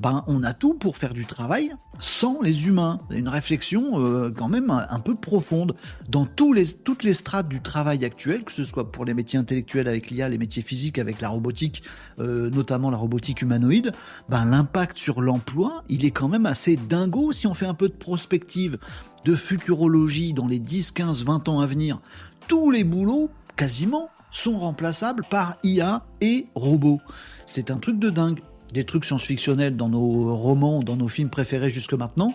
[0.00, 3.00] ben, on a tout pour faire du travail sans les humains.
[3.10, 5.74] Une réflexion euh, quand même un, peu profonde
[6.08, 10.10] dans toutes les strates du travail actuel, que ce soit pour les métiers intellectuels avec
[10.10, 11.82] l'IA, les métiers physiques avec la robotique,
[12.20, 13.92] euh, notamment la robotique humanoïde,
[14.28, 17.88] ben, l'impact sur l'emploi, il est quand même assez dingo si on fait un peu
[17.88, 18.78] de prospective,
[19.24, 22.00] de futurologie dans les 10, 15, 20 ans à venir.
[22.46, 27.00] Tous les boulots, quasiment, sont remplaçables par IA et robots.
[27.46, 28.40] C'est un truc de dingue
[28.72, 32.34] des trucs science-fictionnels dans nos romans, dans nos films préférés jusque maintenant,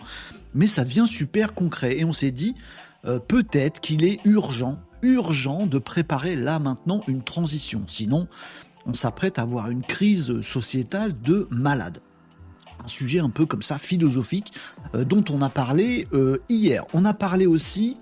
[0.54, 1.98] mais ça devient super concret.
[1.98, 2.54] Et on s'est dit,
[3.04, 7.82] euh, peut-être qu'il est urgent, urgent de préparer là maintenant une transition.
[7.86, 8.28] Sinon,
[8.86, 11.98] on s'apprête à avoir une crise sociétale de malade.
[12.84, 14.52] Un sujet un peu comme ça, philosophique,
[14.94, 16.84] euh, dont on a parlé euh, hier.
[16.92, 17.96] On a parlé aussi...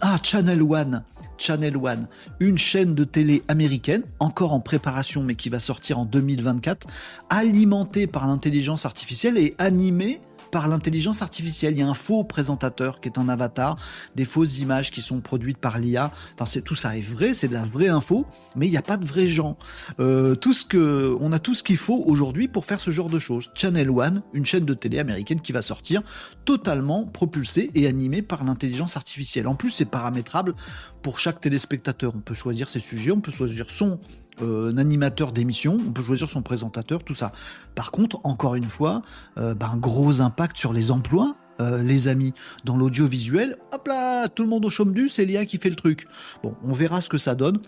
[0.00, 1.04] ah, Channel One
[1.42, 2.06] Channel One,
[2.38, 6.86] une chaîne de télé américaine, encore en préparation mais qui va sortir en 2024,
[7.30, 10.20] alimentée par l'intelligence artificielle et animée
[10.52, 11.72] par l'intelligence artificielle.
[11.72, 13.76] Il y a un faux présentateur qui est un avatar,
[14.14, 16.12] des fausses images qui sont produites par l'IA.
[16.34, 18.82] Enfin, c'est tout ça est vrai, c'est de la vraie info, mais il n'y a
[18.82, 19.56] pas de vrais gens.
[19.98, 23.08] Euh, tout ce que, on a tout ce qu'il faut aujourd'hui pour faire ce genre
[23.08, 23.50] de choses.
[23.54, 26.02] Channel One, une chaîne de télé américaine qui va sortir
[26.44, 29.48] totalement propulsée et animée par l'intelligence artificielle.
[29.48, 30.54] En plus, c'est paramétrable
[31.02, 32.12] pour chaque téléspectateur.
[32.14, 33.98] On peut choisir ses sujets, on peut choisir son
[34.42, 37.32] un animateur d'émission, on peut choisir son présentateur, tout ça.
[37.74, 39.02] Par contre, encore une fois,
[39.38, 41.36] euh, ben, gros impact sur les emplois.
[41.60, 42.32] Euh, les amis,
[42.64, 45.76] dans l'audiovisuel, hop là, tout le monde au chaume du, c'est l'IA qui fait le
[45.76, 46.06] truc.
[46.42, 47.58] Bon, on verra ce que ça donne,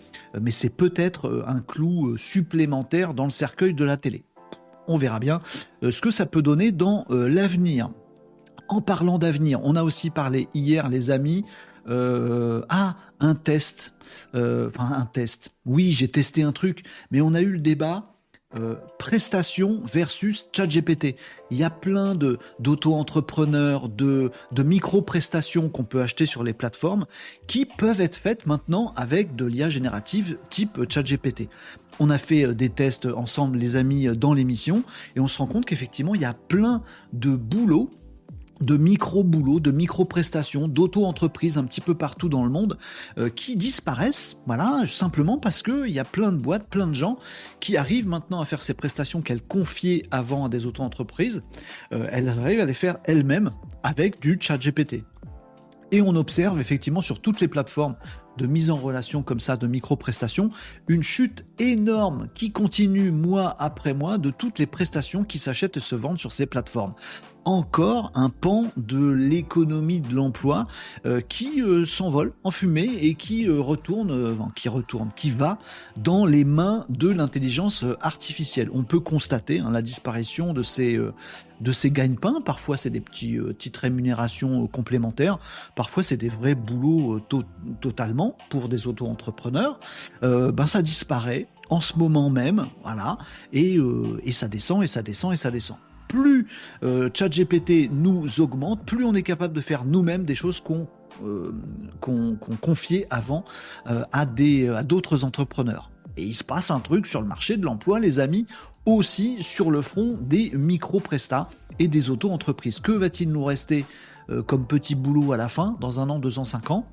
[0.41, 4.25] mais c'est peut-être un clou supplémentaire dans le cercueil de la télé.
[4.87, 5.39] On verra bien
[5.83, 7.91] ce que ça peut donner dans l'avenir.
[8.67, 11.45] En parlant d'avenir, on a aussi parlé hier, les amis,
[11.87, 13.93] euh, ah, un test.
[14.33, 15.51] Euh, enfin, un test.
[15.65, 18.11] Oui, j'ai testé un truc, mais on a eu le débat
[18.55, 21.17] euh, prestation versus ChatGPT.
[21.51, 27.05] Il y a plein de d'auto-entrepreneurs, de, de micro-prestations qu'on peut acheter sur les plateformes
[27.47, 31.49] qui peuvent être faites maintenant avec de l'IA générative type ChatGPT.
[31.99, 34.83] On a fait des tests ensemble, les amis, dans l'émission,
[35.15, 36.81] et on se rend compte qu'effectivement, il y a plein
[37.13, 37.89] de boulots
[38.61, 42.77] de micro-boulots, de micro-prestations, d'auto-entreprises un petit peu partout dans le monde
[43.17, 47.17] euh, qui disparaissent, voilà, simplement parce qu'il y a plein de boîtes, plein de gens
[47.59, 51.43] qui arrivent maintenant à faire ces prestations qu'elles confiaient avant à des auto-entreprises,
[51.91, 53.51] euh, elles arrivent à les faire elles-mêmes
[53.83, 55.03] avec du chat GPT.
[55.91, 57.95] Et on observe effectivement sur toutes les plateformes
[58.37, 60.49] de mise en relation comme ça, de micro-prestations,
[60.87, 65.81] une chute énorme qui continue mois après mois de toutes les prestations qui s'achètent et
[65.81, 66.95] se vendent sur ces plateformes
[67.45, 70.67] encore un pan de l'économie de l'emploi
[71.05, 75.59] euh, qui euh, s'envole en fumée et qui euh, retourne, qui retourne, qui va
[75.95, 78.69] dans les mains de l'intelligence artificielle.
[78.73, 80.99] On peut constater hein, la disparition de ces
[81.61, 82.41] de ces gagne-pains.
[82.43, 85.39] Parfois, c'est des petits, petites rémunérations complémentaires.
[85.75, 87.21] Parfois, c'est des vrais boulots
[87.79, 89.79] totalement pour des auto-entrepreneurs.
[90.21, 93.17] ben, ça disparaît en ce moment même, voilà,
[93.53, 93.77] et,
[94.23, 95.77] et ça descend et ça descend et ça descend
[96.15, 96.47] plus
[96.83, 100.87] euh, ChatGPT nous augmente, plus on est capable de faire nous-mêmes des choses qu'on
[101.23, 101.51] euh,
[102.61, 103.43] confiait avant
[103.87, 105.91] euh, à d'autres entrepreneurs.
[106.17, 108.45] Et il se passe un truc sur le marché de l'emploi, les amis,
[108.85, 111.49] aussi sur le front des micro-prestats
[111.79, 112.79] et des auto-entreprises.
[112.79, 113.85] Que va-t-il nous rester
[114.47, 116.87] comme petit boulot à la fin, dans un an, deux ans, cinq ans?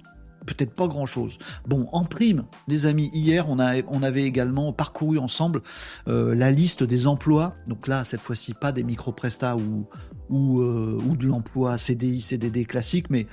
[0.46, 1.38] Peut-être pas grand-chose.
[1.66, 5.62] Bon, en prime, les amis, hier, on, avait également parcouru ensemble
[6.09, 7.55] euh, la liste des emplois.
[7.66, 9.87] Donc là, cette fois-ci, pas des micro-prestats ou,
[10.28, 13.26] ou, euh, de l'emploi CDI, CDD classique, mais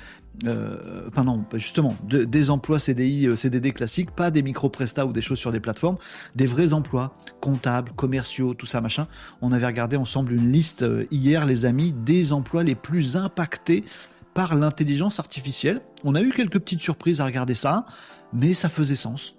[0.46, 5.40] euh, enfin non, justement, des emplois CDI, CDD classiques, pas des micro-prestats ou des choses
[5.40, 5.98] sur des plateformes,
[6.36, 9.08] des vrais emplois, comptables, commerciaux, tout ça, machin.
[9.42, 13.84] On avait regardé ensemble une liste hier, les amis, des emplois les plus impactés
[14.34, 15.82] par l'intelligence artificielle.
[16.04, 17.86] On a eu quelques petites surprises à regarder ça,
[18.34, 19.36] mais ça faisait sens.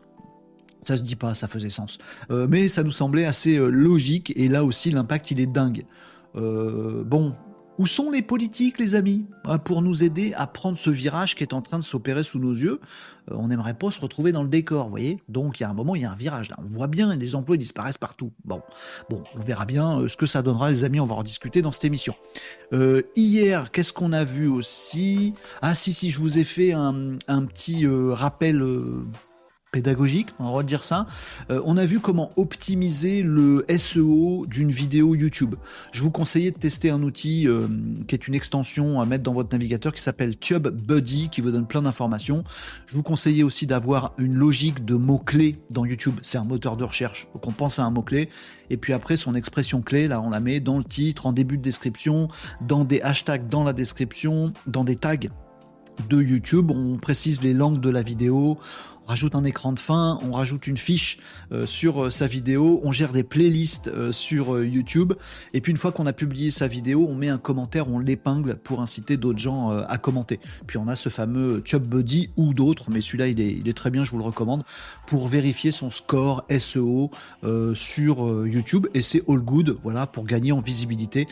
[0.83, 1.99] Ça se dit pas, ça faisait sens.
[2.31, 5.85] Euh, mais ça nous semblait assez euh, logique, et là aussi l'impact il est dingue.
[6.37, 7.35] Euh, bon,
[7.81, 11.43] où sont les politiques, les amis, hein, pour nous aider à prendre ce virage qui
[11.43, 12.79] est en train de s'opérer sous nos yeux
[13.31, 15.19] euh, On n'aimerait pas se retrouver dans le décor, vous voyez?
[15.31, 16.57] Donc il y a un moment, il y a un virage là.
[16.59, 18.33] On voit bien, les emplois disparaissent partout.
[18.45, 18.61] Bon,
[19.09, 21.01] bon, on verra bien euh, ce que ça donnera, les amis.
[21.01, 22.15] On va en discuter dans cette émission.
[22.75, 25.33] Euh, hier, qu'est-ce qu'on a vu aussi?
[25.63, 26.93] Ah si, si, je vous ai fait un,
[27.47, 28.63] petit rappel
[29.71, 31.07] pédagogique, on va dire ça.
[31.51, 35.55] Euh, on a vu comment optimiser le SEO d'une vidéo YouTube.
[35.93, 37.69] Je vous conseillais de tester un outil euh,
[38.09, 41.67] qui est une extension à mettre dans votre navigateur qui s'appelle TubeBuddy, qui vous donne
[41.67, 42.43] plein d'informations.
[42.87, 46.15] Je vous conseillais aussi d'avoir une logique de mots-clés dans YouTube.
[46.23, 47.29] C'est un moteur de recherche.
[47.35, 48.29] Donc on pense à un mot-clé
[48.71, 51.59] et puis après son expression clé, là on la met dans le titre, en début
[51.59, 52.29] de description,
[52.61, 55.17] dans des hashtags dans la description, dans des tags
[56.09, 58.59] de YouTube, on précise les langues de la vidéo,
[59.11, 61.19] rajoute un écran de fin, on rajoute une fiche
[61.51, 65.15] euh, sur euh, sa vidéo, on gère des playlists euh, sur YouTube,
[65.53, 68.55] et puis une fois qu'on a publié sa vidéo, on met un commentaire, on l'épingle
[68.55, 70.39] pour inciter d'autres gens à commenter.
[70.69, 73.91] Puis on a ce fameux Buddy ou d'autres, mais celui-là il est, il est, très
[73.91, 74.63] bien, je vous le recommande,
[75.07, 77.11] pour vérifier son score SEO
[77.75, 81.27] sur YouTube, et c'est all good, voilà, pour gagner en visibilité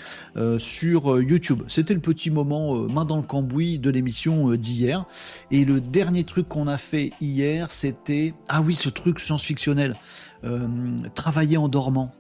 [0.59, 1.62] sur YouTube.
[1.69, 5.05] C'était le petit moment main dans le cambouis de l'émission d'hier,
[5.51, 9.96] et le dernier truc qu'on a fait hier, c'était ah oui ce truc science-fictionnel,
[10.44, 10.66] euh,
[11.14, 12.12] travailler en dormant.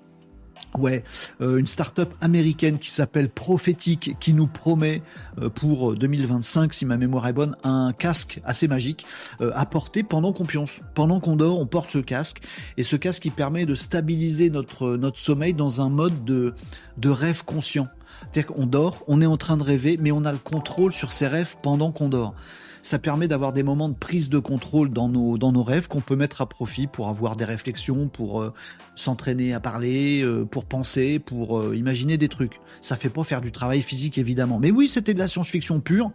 [0.78, 1.02] Ouais,
[1.40, 5.00] euh, une start-up américaine qui s'appelle Prophétique qui nous promet
[5.40, 9.06] euh, pour 2025, si ma mémoire est bonne, un casque assez magique
[9.40, 10.82] à porter pendant qu'on pionce.
[10.94, 12.42] Pendant qu'on dort, on porte ce casque
[12.76, 16.54] et ce casque qui permet de stabiliser notre, notre sommeil dans un mode de,
[16.98, 17.88] de rêve conscient.
[18.20, 21.12] C'est-à-dire qu'on dort, on est en train de rêver, mais on a le contrôle sur
[21.12, 22.34] ses rêves pendant qu'on dort
[22.82, 26.00] ça permet d'avoir des moments de prise de contrôle dans nos, dans nos rêves qu'on
[26.00, 28.52] peut mettre à profit pour avoir des réflexions, pour euh,
[28.94, 32.60] s'entraîner à parler, euh, pour penser, pour euh, imaginer des trucs.
[32.80, 34.58] Ça fait pas faire du travail physique évidemment.
[34.58, 36.10] Mais oui, c'était de la science-fiction pure,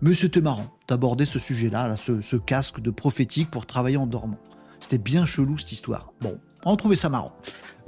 [0.00, 4.38] mais c'était marrant d'aborder ce sujet-là, ce, ce casque de prophétique pour travailler en dormant.
[4.80, 6.12] C'était bien chelou cette histoire.
[6.20, 7.32] Bon, on trouvait ça marrant.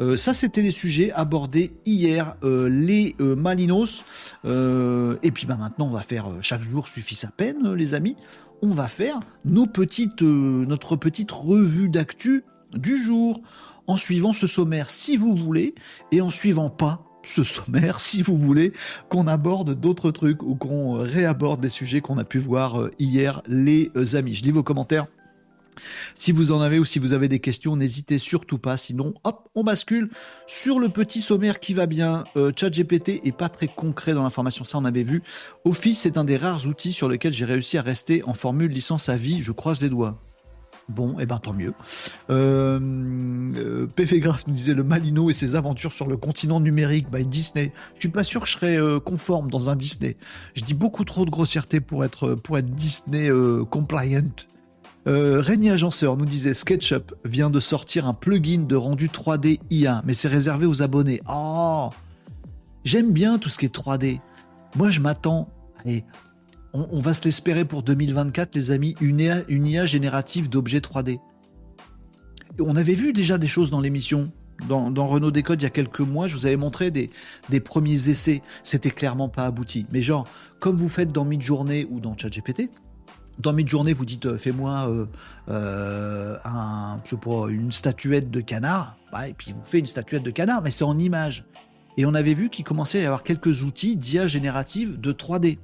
[0.01, 4.03] Euh, ça, c'était les sujets abordés hier, euh, les euh, Malinos.
[4.45, 8.17] et puis bah, maintenant, on va faire chaque jour suffit sa peine, les amis.
[8.63, 13.41] On va faire notre petite revue d'actu du jour
[13.87, 15.75] en suivant ce sommaire si vous voulez
[16.13, 18.73] et en suivant pas ce sommaire si vous voulez
[19.09, 23.91] qu'on aborde d'autres trucs ou qu'on réaborde des sujets qu'on a pu voir hier les
[24.15, 24.35] amis.
[24.35, 25.07] Je lis vos commentaires.
[26.15, 28.77] Si vous en avez ou si vous avez des questions, n'hésitez surtout pas.
[28.77, 30.11] Sinon, hop, on bascule
[30.47, 32.25] sur le petit sommaire qui va bien.
[32.37, 35.23] Euh, ChatGPT est pas très concret dans l'information, ça on avait vu.
[35.65, 39.09] Office est un des rares outils sur lesquels j'ai réussi à rester en formule licence
[39.09, 39.41] à vie.
[39.41, 40.19] Je croise les doigts.
[40.89, 41.73] Bon, et eh ben tant mieux.
[42.31, 42.81] Euh,
[43.57, 43.87] euh
[44.47, 47.73] nous disait le Malino et ses aventures sur le continent numérique by Disney.
[47.95, 50.17] Je suis pas sûr que je serais euh, conforme dans un Disney.
[50.55, 53.31] Je dis beaucoup trop de grossièreté pour être pour être Disney
[53.71, 54.25] compliant.
[55.07, 60.15] Euh, Agenceur nous disait SketchUp vient de sortir un plugin de rendu 3D IA, mais
[60.15, 61.21] c'est réservé aux abonnés.
[61.29, 61.91] Oh
[62.85, 64.21] J'aime bien tout ce qui est 3D.
[64.77, 65.49] Moi, je m'attends.
[65.85, 66.05] Allez,
[66.73, 71.19] on, va se l'espérer pour 2024, les amis, une IA, générative d'objets 3D.
[72.61, 74.31] on avait vu déjà des choses dans l'émission.
[74.69, 77.11] Dans, Renault Décode, il y a quelques mois, je vous avais montré des,
[77.61, 78.43] premiers essais.
[78.63, 79.87] C'était clairement pas abouti.
[79.91, 82.71] Mais genre, comme vous faites dans Midjourney ou dans ChatGPT,
[83.41, 85.07] dans Midjourney, vous dites euh, fais-moi euh,
[85.49, 86.37] euh,
[87.49, 90.99] une statuette de canard, et puis vous faites une statuette de canard, mais c'est en
[90.99, 91.45] image.
[91.97, 95.59] Et on avait vu qu'il commençait à y avoir quelques outils d'IA générative de 3D.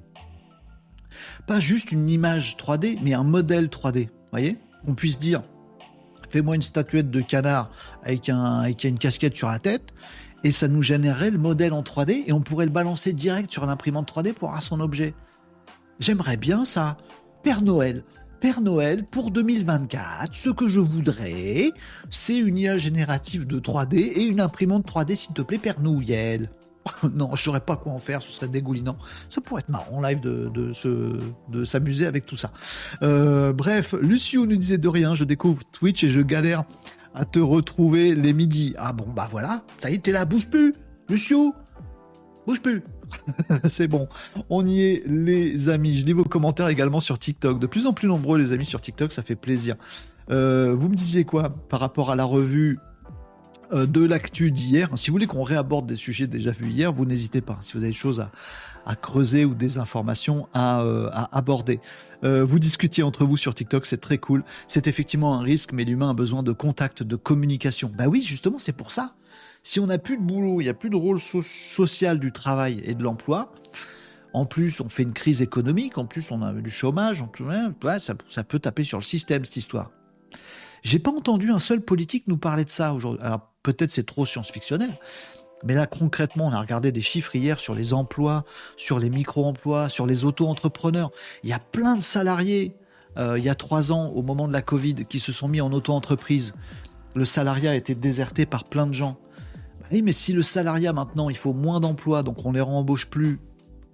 [1.47, 4.09] Pas juste une image 3D, mais un modèle 3D.
[4.33, 4.59] Voyez?
[4.87, 5.43] On puisse dire
[6.29, 7.71] fais-moi une statuette de canard
[8.03, 9.95] avec, un, avec une casquette sur la tête,
[10.45, 13.65] et ça nous générerait le modèle en 3D, et on pourrait le balancer direct sur
[13.65, 15.15] l'imprimante 3D pour avoir son objet.
[16.01, 16.99] J'aimerais bien ça.
[17.47, 18.03] Père Noël.
[18.41, 21.71] Père Noël, pour 2024, ce que je voudrais,
[22.11, 26.51] c'est une IA générative de 3D et une imprimante 3D, s'il te plaît, Père Noël.
[27.15, 28.97] non, je saurais pas quoi en faire, ce serait dégoulinant.
[29.29, 30.51] Ça pourrait être marrant en live de,
[31.49, 32.51] de, s'amuser avec tout ça.
[33.03, 36.65] Euh, bref, Lucio nous disait de rien, je découvre Twitch et je galère
[37.15, 38.75] à te retrouver les midis.
[38.77, 40.75] Ah bon, bah voilà, ça y est, t'es là, bouge plus,
[41.09, 41.55] Lucio,
[42.47, 42.83] bouge plus.
[43.69, 44.09] c'est bon,
[44.51, 45.99] on y est les amis.
[45.99, 47.59] Je lis vos commentaires également sur TikTok.
[47.59, 49.77] De plus en plus nombreux les amis sur TikTok, ça fait plaisir.
[50.31, 52.79] Euh, vous me disiez quoi par rapport à la revue
[53.73, 54.91] euh, de l'actu d'hier?
[54.97, 57.59] Si vous voulez qu'on réaborde des sujets déjà vus hier, vous n'hésitez pas.
[57.61, 58.21] Si vous avez des choses
[58.85, 61.81] à, creuser ou des informations à, euh, aborder.
[62.23, 64.43] Vous discutiez entre vous sur TikTok, c'est très cool.
[64.67, 67.93] C'est effectivement un risque, mais l'humain a besoin de contact, de communication.
[67.97, 69.15] Bah oui, justement, c'est pour ça.
[69.67, 72.81] Si on n'a plus de boulot, il n'y a plus de rôle social du travail
[72.85, 73.53] et de l'emploi,
[74.33, 77.25] en plus, on fait une crise économique, en plus, on a du chômage,
[77.99, 79.91] ça, ça peut taper sur le système, cette histoire.
[80.83, 83.21] J'ai pas entendu un seul politique nous parler de ça aujourd'hui.
[83.25, 84.97] Alors peut-être c'est trop science-fictionnel,
[85.65, 88.45] mais là concrètement, on a regardé des chiffres hier sur les emplois,
[88.77, 91.11] sur les micro-emplois, sur les auto-entrepreneurs.
[91.43, 92.77] Il y a plein de salariés
[93.19, 95.61] euh, il y a trois ans, au moment de la Covid, qui se sont mis
[95.61, 96.55] en auto-entreprise.
[97.17, 99.19] Le salariat a été déserté par plein de gens.
[99.87, 103.07] Bah oui, mais si le salariat maintenant, il faut moins d'emplois, donc on les rembauche
[103.07, 103.39] plus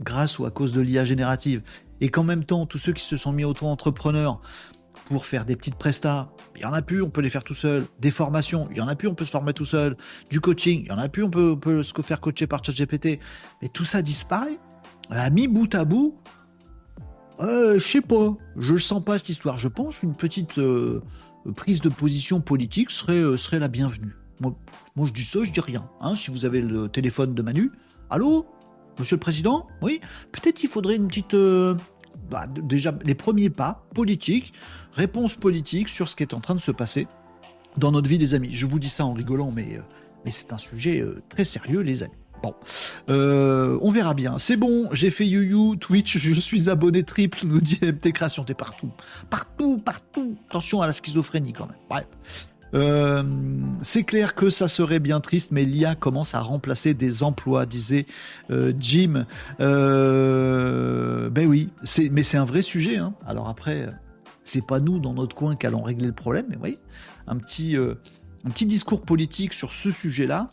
[0.01, 1.63] grâce ou à cause de l'IA générative,
[2.01, 4.41] et qu'en même temps, tous ceux qui se sont mis auto-entrepreneurs
[5.07, 7.53] pour faire des petites prestats, il y en a plus, on peut les faire tout
[7.53, 7.85] seul.
[8.01, 9.97] Des formations, il y en a plus, on peut se former tout seul.
[10.31, 13.21] Du coaching, il y en a plus, on peut, se faire coacher par ChatGPT.
[13.61, 14.59] Mais tout ça disparaît.
[15.11, 16.17] À mi bout à bout,
[17.41, 19.59] euh, je sais pas, je le sens pas cette histoire.
[19.59, 21.03] Je pense qu'une petite euh,
[21.55, 24.17] prise de position politique serait, euh, serait la bienvenue.
[24.43, 25.89] Moi, je dis ça, je dis rien.
[26.01, 27.71] Hein, si vous avez le téléphone de Manu,
[28.11, 28.47] allô,
[28.99, 30.01] Monsieur le Président, oui,
[30.33, 31.75] peut-être qu'il faudrait une petite, euh,
[32.31, 34.53] bah, déjà les premiers pas politiques
[34.93, 37.09] réponse politique sur ce qui est en train de se passer
[37.79, 38.51] dans notre vie, les amis.
[38.53, 42.03] Je vous dis ça en rigolant, mais, euh, c'est un sujet euh, très sérieux, les
[42.03, 42.13] amis.
[42.43, 42.55] Bon,
[43.09, 44.37] on verra bien.
[44.37, 48.55] C'est bon, j'ai fait YouYou, Twitch, je suis abonné triple, nous dit MT Création, t'es
[48.55, 48.91] partout.
[49.31, 50.37] Partout, partout.
[50.49, 51.79] Attention à la schizophrénie quand même.
[51.89, 52.07] Bref.
[52.73, 58.07] C'est clair que ça serait bien triste, mais l'IA commence à remplacer des emplois, disait
[58.79, 59.27] Jim.
[59.59, 61.71] ben oui,
[62.11, 62.97] mais c'est un vrai sujet.
[62.97, 63.15] Hein.
[63.27, 63.89] Alors après,
[64.45, 66.79] c'est pas nous dans notre coin qui allons régler le problème, mais oui,
[67.27, 67.95] un petit, euh,
[68.45, 70.51] un petit discours politique sur ce sujet-là,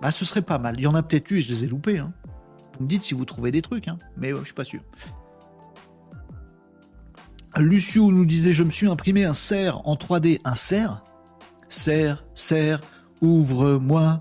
[0.00, 0.76] bah, ce serait pas mal.
[0.78, 1.98] Il y en a peut-être eu, je les ai loupés.
[1.98, 2.12] Hein.
[2.76, 3.98] Vous me dites si vous trouvez des trucs, hein.
[4.16, 4.80] mais je suis pas sûr.
[7.56, 10.40] Lucio nous disait Je me suis imprimé un cerf en 3D.
[10.44, 11.04] Un cerf?
[11.72, 12.82] Cerf, cerf,
[13.22, 14.20] ouvre-moi.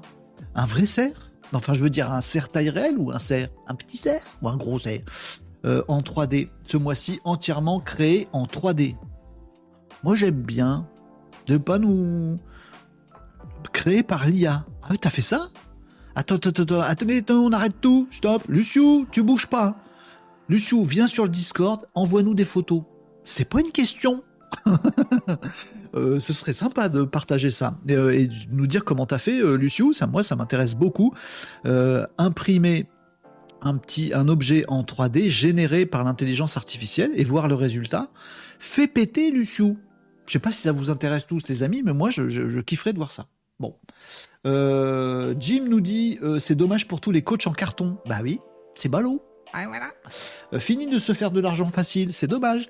[0.55, 3.75] Un vrai cerf Enfin, je veux dire un cerf taille réelle ou un cerf Un
[3.75, 5.01] petit cerf ou un gros cerf
[5.65, 6.49] euh, en 3D.
[6.63, 8.95] Ce mois-ci, entièrement créé en 3D.
[10.03, 10.87] Moi, j'aime bien
[11.45, 12.39] de pas nous
[13.73, 14.65] créer par l'IA.
[14.83, 15.49] Ah oui, t'as fait ça?
[16.15, 18.43] Attends, attends, attends, attendez, on arrête tout, stop.
[18.47, 19.75] Luciou, tu bouges pas.
[20.47, 22.83] Luciou, viens sur le Discord, envoie-nous des photos.
[23.25, 24.23] C'est pas une question.
[25.93, 29.93] ce serait sympa de partager ça et, et de nous dire comment t'as fait, Luciou.
[29.93, 31.13] Ça, moi, ça m'intéresse beaucoup.
[32.17, 32.87] imprimer
[33.61, 38.09] un petit un objet en 3D généré par l'intelligence artificielle et voir le résultat.
[38.59, 39.77] Fait péter Luciou.
[40.25, 42.93] Je sais pas si ça vous intéresse tous les amis, mais moi je, je, kifferais
[42.93, 43.27] de voir ça.
[43.59, 43.75] Bon.
[44.47, 47.97] Euh, Jim nous dit euh, c'est dommage pour tous les coachs en carton.
[48.07, 48.39] Bah oui,
[48.75, 49.23] c'est ballot.
[49.53, 49.91] Ah, voilà.
[50.53, 52.69] Euh, fini de se faire de l'argent facile, c'est dommage.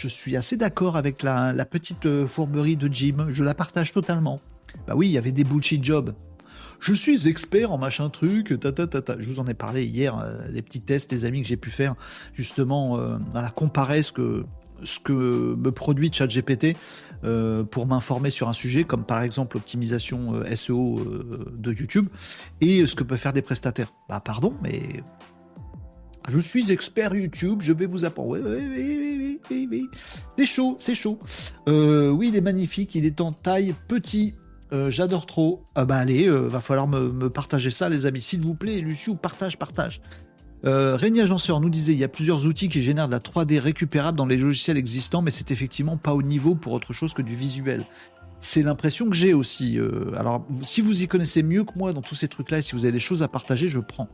[0.00, 4.40] Je suis assez d'accord avec la, petite fourberie de Jim, je la partage totalement.
[4.86, 6.14] Bah oui, il y avait des bullshit jobs
[6.80, 10.50] je suis expert en machin truc, ta, ta, Je vous en ai parlé hier, euh,
[10.50, 11.94] des petits tests, des amis que j'ai pu faire,
[12.32, 13.18] justement, euh,
[13.54, 14.46] comparer ce que,
[14.82, 16.78] ce que me produit ChatGPT
[17.24, 21.04] euh, pour m'informer sur un sujet, comme par exemple l'optimisation euh, SEO
[21.52, 22.08] de YouTube,
[22.62, 23.92] et ce que peuvent faire des prestataires.
[24.08, 25.02] Bah pardon, mais
[26.30, 28.30] je suis expert YouTube, je vais vous apprendre.
[28.30, 29.88] Oui, oui, oui, oui, oui,
[30.36, 31.18] C'est chaud, c'est chaud.
[31.66, 34.34] oui, il est magnifique, il est en taille petit.
[34.72, 35.64] Euh, j'adore trop.
[35.74, 38.78] Ah bah allez, euh, va falloir me, partager ça, les amis, s'il vous plaît.
[38.78, 40.00] Luciou, partage, partage.
[40.66, 43.58] Euh, Régnier Agenceur nous disait il y a plusieurs outils qui génèrent de la 3D
[43.58, 47.22] récupérable dans les logiciels existants, mais c'est effectivement pas au niveau pour autre chose que
[47.22, 47.86] du visuel.
[48.40, 49.78] C'est l'impression que j'ai aussi.
[49.78, 52.72] Euh, alors, si vous y connaissez mieux que moi dans tous ces trucs-là, et si
[52.72, 54.08] vous avez des choses à partager, je prends.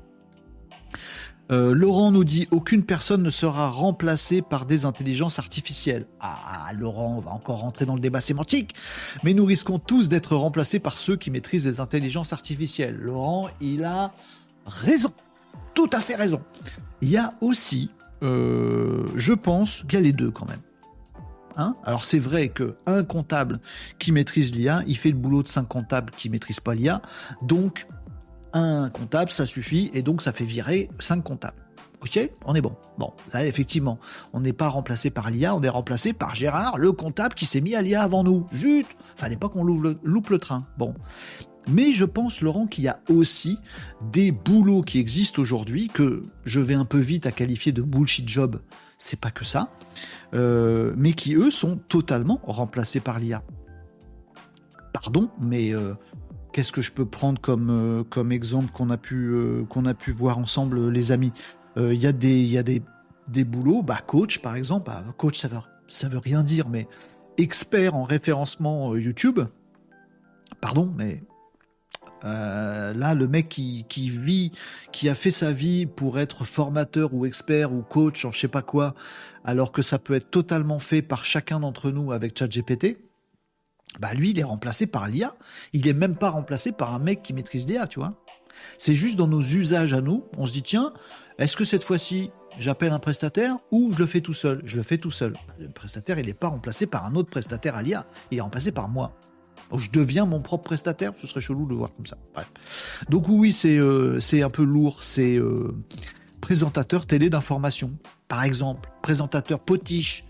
[1.52, 6.06] Euh, Laurent nous dit aucune personne ne sera remplacée par des intelligences artificielles.
[6.20, 8.74] Ah, Laurent, on va encore rentrer dans le débat sémantique,
[9.22, 12.96] mais nous risquons tous d'être remplacés par ceux qui maîtrisent les intelligences artificielles.
[12.96, 14.12] Laurent, il a
[14.66, 15.12] raison,
[15.74, 16.40] tout à fait raison.
[17.00, 17.90] Il y a aussi,
[18.22, 20.60] euh, je pense qu'il y a les deux quand même.
[21.56, 21.74] Hein?
[21.84, 23.60] Alors c'est vrai que un comptable
[23.98, 27.00] qui maîtrise l'IA, il fait le boulot de cinq comptables qui maîtrisent pas l'IA,
[27.40, 27.86] donc
[28.56, 31.66] un comptable, ça suffit, et donc ça fait virer cinq comptables.
[32.02, 32.76] Ok, on est bon.
[32.98, 33.98] Bon, là, effectivement,
[34.32, 37.60] on n'est pas remplacé par l'IA, on est remplacé par Gérard, le comptable qui s'est
[37.60, 38.46] mis à l'IA avant nous.
[38.54, 38.86] Zut
[39.16, 40.66] Fallait pas qu'on loupe le train.
[40.78, 40.94] Bon.
[41.68, 43.58] Mais je pense, Laurent, qu'il y a aussi
[44.12, 48.28] des boulots qui existent aujourd'hui que je vais un peu vite à qualifier de bullshit
[48.28, 48.60] job.
[48.98, 49.70] C'est pas que ça.
[50.34, 53.42] Euh, mais qui, eux, sont totalement remplacés par l'IA.
[54.92, 55.94] Pardon, mais euh,
[56.56, 60.12] Qu'est-ce que je peux prendre comme, euh, comme exemple qu'on a, pu, euh, a pu
[60.12, 61.30] voir ensemble, les amis?
[61.76, 62.82] Euh, Il y a, des, y a des,
[63.28, 64.86] des boulots, bah, coach par exemple.
[64.86, 66.88] Bah, coach, ça veut, ça veut rien dire, mais
[67.36, 69.40] expert en référencement YouTube.
[70.62, 71.22] Pardon, mais
[72.22, 74.52] là, le mec qui, qui, vit,
[74.92, 78.48] qui a fait sa vie pour être formateur ou expert ou coach en je sais
[78.48, 78.94] pas quoi,
[79.44, 82.96] alors que ça peut être totalement fait par chacun d'entre nous avec ChatGPT,
[84.00, 85.34] bah lui, il est remplacé par l'IA.
[85.72, 88.14] Il est même pas remplacé par un mec qui maîtrise l'IA, tu vois.
[88.78, 90.92] C'est juste dans nos usages à nous, on se dit tiens,
[91.38, 94.62] est-ce que cette fois-ci j'appelle un prestataire ou je le fais tout seul?
[94.64, 95.32] Je le fais tout seul.
[95.32, 98.40] Bah, le prestataire, il n'est pas remplacé par un autre prestataire à l'IA, il est
[98.40, 99.12] remplacé par moi.
[99.70, 102.16] Donc je deviens mon propre prestataire, ce serait chelou de le voir comme ça.
[102.34, 103.04] Bref.
[103.08, 105.74] Donc oui, c'est euh, un peu lourd, c'est euh,
[106.40, 107.92] présentateur télé d'information,
[108.28, 110.24] par exemple, présentateur potiche,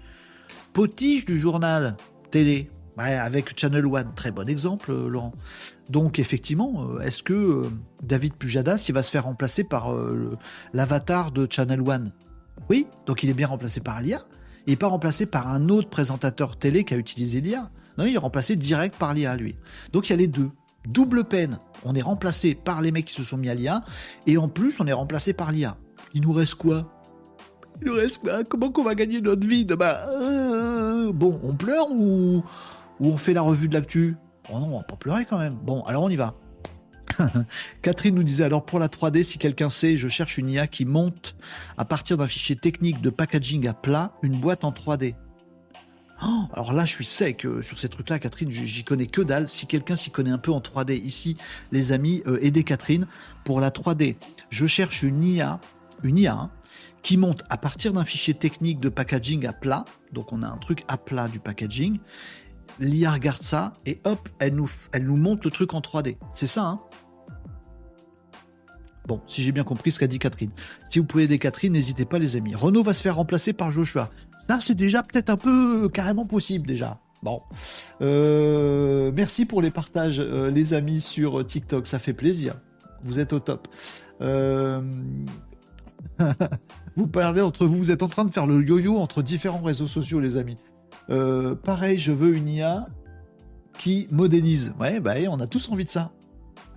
[0.72, 1.96] potiche du journal
[2.30, 5.32] télé, avec Channel One, très bon exemple, euh, Laurent.
[5.90, 7.70] Donc effectivement, euh, est-ce que euh,
[8.02, 9.92] David Pujadas, il va se faire remplacer par
[10.72, 12.12] l'avatar de Channel One?
[12.70, 14.22] Oui, donc il est bien remplacé par l'IA.
[14.66, 17.70] Il n'est pas remplacé par un autre présentateur télé qui a utilisé l'IA.
[17.98, 19.56] Non, il est remplacé direct par l'IA, lui.
[19.92, 20.50] Donc il y a les deux.
[20.88, 21.58] Double peine.
[21.84, 23.82] On est remplacé par les mecs qui se sont mis à l'IA,
[24.26, 25.76] et en plus, on est remplacé par l'IA.
[26.14, 26.92] Il nous reste quoi?
[27.80, 28.44] Il nous reste quoi?
[28.44, 32.42] Comment qu'on va gagner notre vie Bon, on pleure ou
[33.00, 34.16] où on fait la revue de l'actu.
[34.50, 35.54] Oh non, on va pas pleurer quand même.
[35.54, 36.34] Bon, alors on y va.
[37.82, 40.84] Catherine nous disait alors pour la 3D, si quelqu'un sait, je cherche une IA qui
[40.84, 41.36] monte
[41.76, 45.14] à partir d'un fichier technique de packaging à plat une boîte en 3D.
[46.24, 48.50] Oh, alors là, je suis sec euh, sur ces trucs-là, Catherine.
[48.50, 49.48] J'y connais que dalle.
[49.48, 51.36] Si quelqu'un s'y connaît un peu en 3D ici,
[51.72, 53.06] les amis, euh, aidez Catherine
[53.44, 54.16] pour la 3D.
[54.48, 55.60] Je cherche une IA,
[56.02, 56.50] une IA hein,
[57.02, 59.84] qui monte à partir d'un fichier technique de packaging à plat.
[60.12, 61.98] Donc on a un truc à plat du packaging
[62.80, 66.16] l'IA regarde ça et hop, elle nous, elle le truc en 3D.
[66.32, 66.80] C'est ça, hein?
[69.06, 70.50] Bon, si j'ai bien compris ce qu'a dit Catherine.
[70.88, 72.54] Si vous pouvez aider Catherine, n'hésitez pas, les amis.
[72.54, 74.10] Renault va se faire remplacer par Joshua.
[74.48, 76.98] Là, c'est déjà peut-être un peu euh, carrément possible, déjà.
[77.22, 77.40] Bon.
[78.02, 81.86] Euh, merci pour les partages, euh, les amis, sur TikTok.
[81.86, 82.56] Ça fait plaisir.
[83.02, 83.68] Vous êtes au top.
[86.96, 87.76] vous parlez entre vous.
[87.76, 90.56] Vous êtes en train de faire le yo-yo entre différents réseaux sociaux, les amis.
[91.10, 92.88] Euh, pareil, je veux une IA
[93.78, 94.74] qui modélise.
[94.80, 96.12] Ouais, bah, on a tous envie de ça.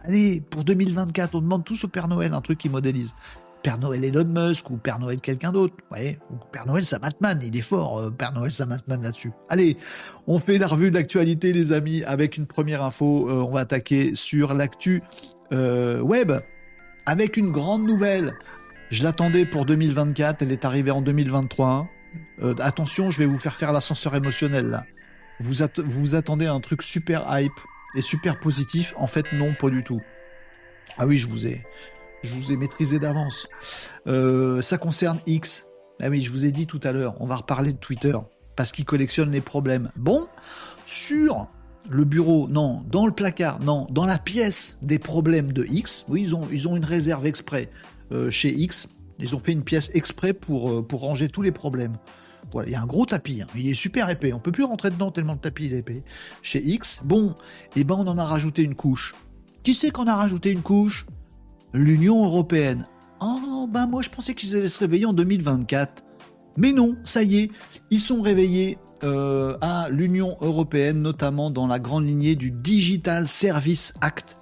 [0.04, 3.14] Allez, pour 2024, on demande tous au Père Noël un truc qui modélise.
[3.62, 5.74] Père Noël Elon Musk ou Père Noël quelqu'un d'autre.
[5.90, 9.32] Voyez ou Père Noël Samatman, il est fort, euh, Père Noël Samatman là-dessus.
[9.50, 9.76] Allez,
[10.28, 13.28] on fait la revue de l'actualité, les amis, avec une première info.
[13.30, 15.04] Euh, on va attaquer sur l'actu
[15.52, 16.32] web
[17.08, 18.36] avec une grande nouvelle.
[18.92, 21.88] Je l'attendais pour 2024, elle est arrivée en 2023.
[22.60, 24.84] Attention, je vais vous faire faire l'ascenseur émotionnel.
[25.40, 27.52] Vous, attendez un truc super hype
[27.96, 28.94] et super positif.
[28.98, 30.02] En fait, non, pas du tout.
[30.98, 31.64] Ah oui, je vous ai,
[32.24, 33.48] je vous ai maîtrisé d'avance.
[34.08, 35.68] Euh, ça concerne X.
[36.02, 38.18] Ah oui, je vous ai dit tout à l'heure, on va reparler de Twitter
[38.56, 39.92] parce qu'il collectionne les problèmes.
[39.96, 40.28] Bon,
[40.86, 41.48] sur
[41.90, 46.06] le bureau, non, dans le placard, non, dans la pièce des problèmes de X.
[46.10, 47.70] Oui, ils ont, ils ont une réserve exprès
[48.12, 48.90] euh, chez X.
[49.20, 51.98] Ils ont fait une pièce exprès pour, euh, pour ranger tous les problèmes.
[52.66, 53.48] Il y a un gros tapis, hein.
[53.56, 56.04] il est super épais, on peut plus rentrer dedans tellement le tapis est épais.
[56.42, 57.36] Chez X, bon,
[57.76, 59.14] eh ben on en a rajouté une couche.
[59.62, 61.06] Qui c'est qu'on a rajouté une couche?
[61.74, 62.88] L'Union européenne.
[63.22, 66.04] Oh, ben moi je pensais qu'ils allaient se réveiller en 2024.
[66.58, 67.52] Mais non, ça y est,
[67.92, 73.94] ils sont réveillés euh, à l'Union européenne, notamment dans la grande lignée du Digital Service
[74.02, 74.38] Act.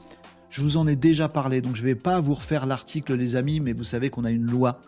[0.49, 3.35] Je vous en ai déjà parlé, donc je ne vais pas vous refaire l'article, les
[3.35, 4.81] amis, mais vous savez qu'on a une loi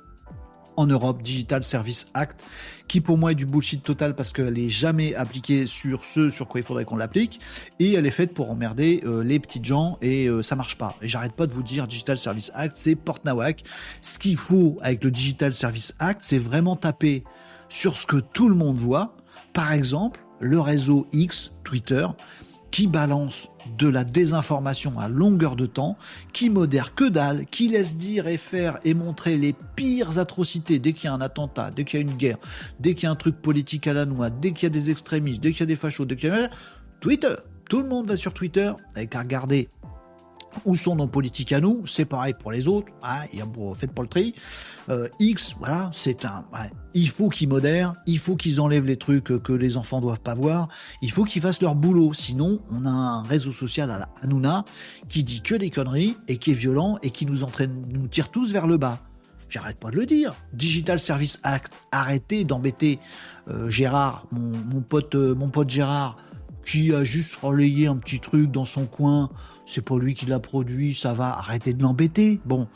[0.79, 2.45] en Europe, Digital Service Act,
[2.87, 6.47] qui pour moi est du bullshit total parce qu'elle n'est jamais appliquée sur ce sur
[6.47, 7.41] quoi il faudrait qu'on l'applique,
[7.79, 10.95] et elle est faite pour emmerder euh, les petites gens, et euh, ça marche pas.
[11.01, 13.63] Et j'arrête pas de vous dire, Digital Service Act, c'est porte nawak.
[14.01, 17.25] Ce qu'il faut avec le Digital Service Act, c'est vraiment taper
[17.67, 19.17] sur ce que tout le monde voit,
[19.51, 22.07] par exemple, le réseau X, Twitter,
[22.71, 25.97] qui balance de la désinformation à longueur de temps,
[26.33, 30.93] qui modère que dalle, qui laisse dire et faire et montrer les pires atrocités dès
[30.93, 32.37] qu'il y a un attentat, dès qu'il y a une guerre,
[32.79, 34.91] dès qu'il y a un truc politique à la noix, dès qu'il y a des
[34.91, 36.49] extrémistes, dès qu'il y a des fachos, dès qu'il y a...
[36.99, 37.35] Twitter.
[37.69, 39.69] Tout le monde va sur Twitter, avec à regarder
[40.65, 41.85] où sont nos politiques à nous?
[41.85, 42.91] C'est pareil pour les autres.
[43.03, 43.25] Hein,
[43.75, 44.35] faites pas le tri.
[44.89, 46.45] Euh, X, voilà, c'est un.
[46.93, 50.35] il faut qu'ils modèrent, il faut qu'ils enlèvent les trucs que les enfants doivent pas
[50.35, 50.67] voir.
[51.01, 52.13] Il faut qu'ils fassent leur boulot.
[52.13, 54.65] Sinon, on a un réseau social à la Hanouna
[55.07, 58.29] qui dit que des conneries et qui est violent et qui nous entraîne, nous tire
[58.29, 58.99] tous vers le bas.
[59.49, 60.35] J'arrête pas de le dire.
[60.53, 62.99] Digital Service Act, arrêtez d'embêter
[63.49, 66.17] euh, Gérard, mon, pote, euh, mon pote Gérard,
[66.69, 69.29] qui a juste relayé un petit truc dans son coin
[69.69, 72.39] c'est pas lui qui l'a produit, ça va, arrêter de l'embêter.
[72.45, 72.67] Bon,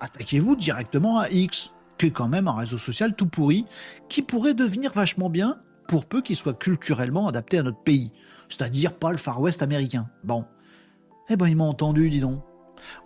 [0.00, 3.64] attaquez-vous directement à X, qui est quand même un réseau social tout pourri,
[4.08, 8.10] qui pourrait devenir vachement bien pour peu qu'il soit culturellement adapté à notre pays,
[8.48, 10.08] c'est-à-dire pas le Far West américain.
[10.24, 10.44] Bon.
[11.28, 12.42] Eh ben, ils m'ont entendu, dis donc.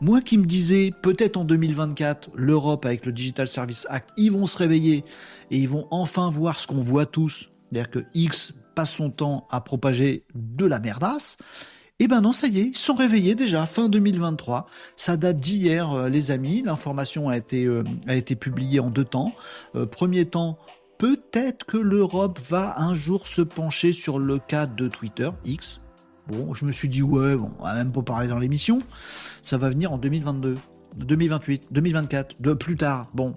[0.00, 4.46] Moi qui me disais, peut-être en 2024, l'Europe avec le Digital Service Act, ils vont
[4.46, 5.04] se réveiller
[5.50, 7.50] et ils vont enfin voir ce qu'on voit tous.
[7.68, 11.38] C'est-à-dire que X passe son temps à propager de la merdasse
[12.00, 14.66] eh ben non, ça y est, ils sont réveillés déjà, fin 2023.
[14.96, 16.62] Ça date d'hier, euh, les amis.
[16.62, 19.32] L'information a été, euh, a été publiée en deux temps.
[19.76, 20.58] Euh, premier temps,
[20.98, 25.80] peut-être que l'Europe va un jour se pencher sur le cas de Twitter, X.
[26.26, 28.80] Bon, je me suis dit, ouais, bon, on va même pas parler dans l'émission.
[29.42, 30.56] Ça va venir en 2022,
[30.96, 33.06] 2028, 2024, de plus tard.
[33.14, 33.36] Bon,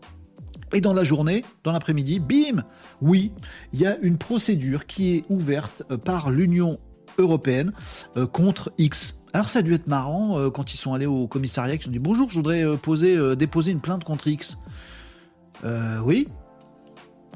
[0.73, 2.63] et dans la journée, dans l'après-midi, bim
[3.01, 3.31] Oui,
[3.73, 6.79] il y a une procédure qui est ouverte par l'Union
[7.17, 7.73] européenne
[8.17, 9.21] euh, contre X.
[9.33, 11.91] Alors ça a dû être marrant euh, quand ils sont allés au commissariat, ils ont
[11.91, 14.57] dit bonjour, je voudrais euh, poser, déposer une plainte contre X.
[16.03, 16.27] oui,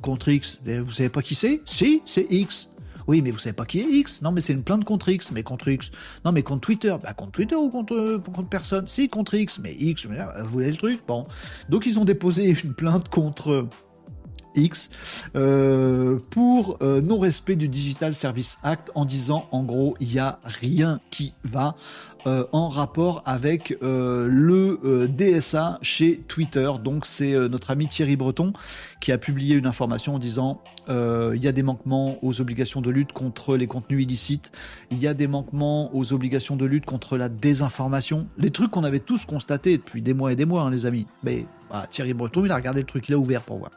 [0.01, 0.59] contre X.
[0.65, 1.61] Vous savez pas qui c'est?
[1.65, 2.70] Si, c'est X.
[3.11, 5.33] Oui, mais vous savez pas qui est X Non, mais c'est une plainte contre X.
[5.33, 5.91] Mais contre X
[6.23, 6.95] Non, mais contre Twitter.
[7.03, 9.59] Bah, contre Twitter ou contre, contre personne Si, contre X.
[9.59, 11.01] Mais X, vous voulez le truc?
[11.05, 11.27] Bon.
[11.67, 13.67] Donc, ils ont déposé une plainte contre
[14.55, 20.19] X euh, pour euh, non-respect du Digital Service Act en disant en gros il n'y
[20.19, 21.75] a rien qui va
[22.27, 26.71] euh, en rapport avec le DSA chez Twitter.
[26.83, 28.53] Donc c'est notre ami Thierry Breton
[28.99, 32.89] qui a publié une information en disant il y a des manquements aux obligations de
[32.89, 34.51] lutte contre les contenus illicites,
[34.91, 38.83] il y a des manquements aux obligations de lutte contre la désinformation, les trucs qu'on
[38.83, 41.07] avait tous constatés depuis des mois et des mois hein, les amis.
[41.23, 43.71] Mais bah, Thierry Breton il a regardé le truc, il a ouvert pour voir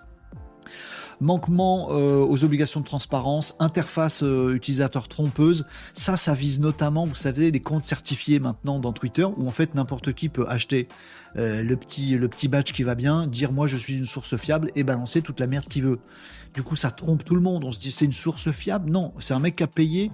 [1.20, 5.64] manquement euh, aux obligations de transparence, interface euh, utilisateur trompeuse.
[5.92, 9.74] Ça, ça vise notamment, vous savez, les comptes certifiés maintenant dans Twitter, où en fait
[9.74, 10.88] n'importe qui peut acheter
[11.36, 14.84] euh, le, petit, badge qui va bien, dire moi je suis une source fiable et
[14.84, 15.98] balancer toute la merde qu'il veut.
[16.54, 17.64] Du coup, ça trompe tout le monde.
[17.64, 18.90] On se dit c'est une source fiable?
[18.90, 20.12] Non, c'est un mec qui a payé,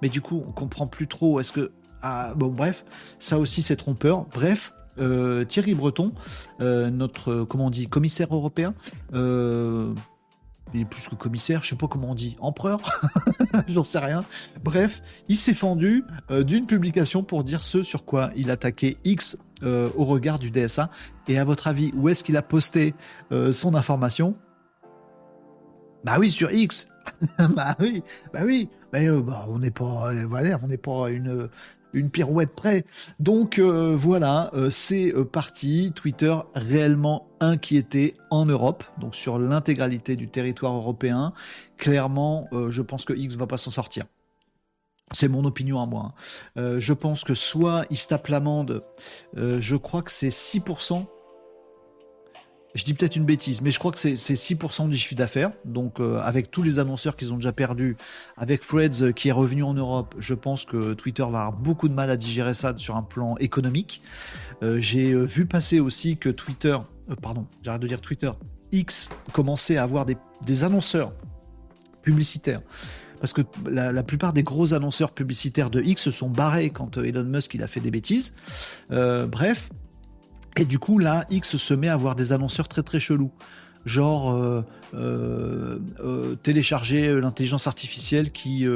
[0.00, 1.40] mais du coup, on comprend plus trop.
[1.40, 1.72] Est-ce que.
[2.00, 2.84] Ah, bon, bref,
[3.18, 4.26] ça aussi c'est trompeur.
[4.32, 6.12] Bref, Thierry Breton,
[6.60, 8.74] notre comment on dit commissaire européen,
[9.12, 12.80] il est plus que commissaire, je sais pas comment on dit, empereur,
[13.68, 14.24] j'en sais rien.
[14.64, 19.38] Bref, il s'est fendu euh, d'une publication pour dire ce sur quoi il attaquait X
[19.62, 20.90] au regard du DSA.
[21.26, 22.94] Et à votre avis, où est-ce qu'il a posté
[23.30, 24.36] son information?
[26.04, 26.86] Bah oui, sur X.
[27.38, 28.68] bah oui, bah oui.
[28.92, 31.48] Mais bah, on n'est pas, voilà, on n'est pas une
[31.94, 32.84] une pirouette près.
[33.18, 35.92] Donc euh, voilà, euh, c'est euh, parti.
[35.94, 41.32] Twitter réellement inquiété en Europe, donc sur l'intégralité du territoire européen.
[41.78, 44.04] Clairement, je pense que X va pas s'en sortir.
[45.12, 46.14] C'est mon opinion à moi.
[46.56, 46.78] Hein.
[46.78, 48.82] je pense que soit il se tape l'amende,
[49.36, 51.06] je crois que c'est 6%
[52.74, 55.52] je dis peut-être une bêtise, mais je crois que c'est 6% du chiffre d'affaires.
[55.64, 57.96] Donc, euh, avec tous les annonceurs qu'ils ont déjà perdus,
[58.36, 61.88] avec Freds euh, qui est revenu en Europe, je pense que Twitter va avoir beaucoup
[61.88, 64.02] de mal à digérer ça sur un plan économique.
[64.62, 66.76] Euh, j'ai vu passer aussi que Twitter,
[67.22, 68.30] pardon, j'arrête de dire Twitter,
[68.72, 71.12] X commençait à avoir des, annonceurs
[72.02, 72.60] publicitaires
[73.20, 77.24] parce que la, plupart des gros annonceurs publicitaires de X se sont barrés quand Elon
[77.24, 78.34] Musk il a fait des bêtises.
[78.90, 79.70] bref,
[80.56, 83.32] et du coup, là, X se met à avoir des annonceurs très très chelous.
[83.84, 88.66] Genre euh, euh, euh, télécharger l'intelligence artificielle qui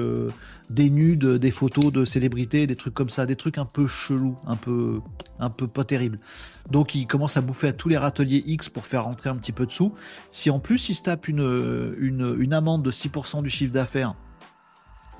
[0.68, 4.57] dénude des photos de célébrités, des trucs comme ça, des trucs un peu chelous, un
[4.57, 5.01] peu,
[5.39, 6.18] un peu pas terribles.
[6.70, 9.53] Donc il commence à bouffer à tous les râteliers X pour faire rentrer un petit
[9.53, 9.95] peu de sous.
[10.31, 14.14] Si en plus il se tape une, une, une amende de 6% du chiffre d'affaires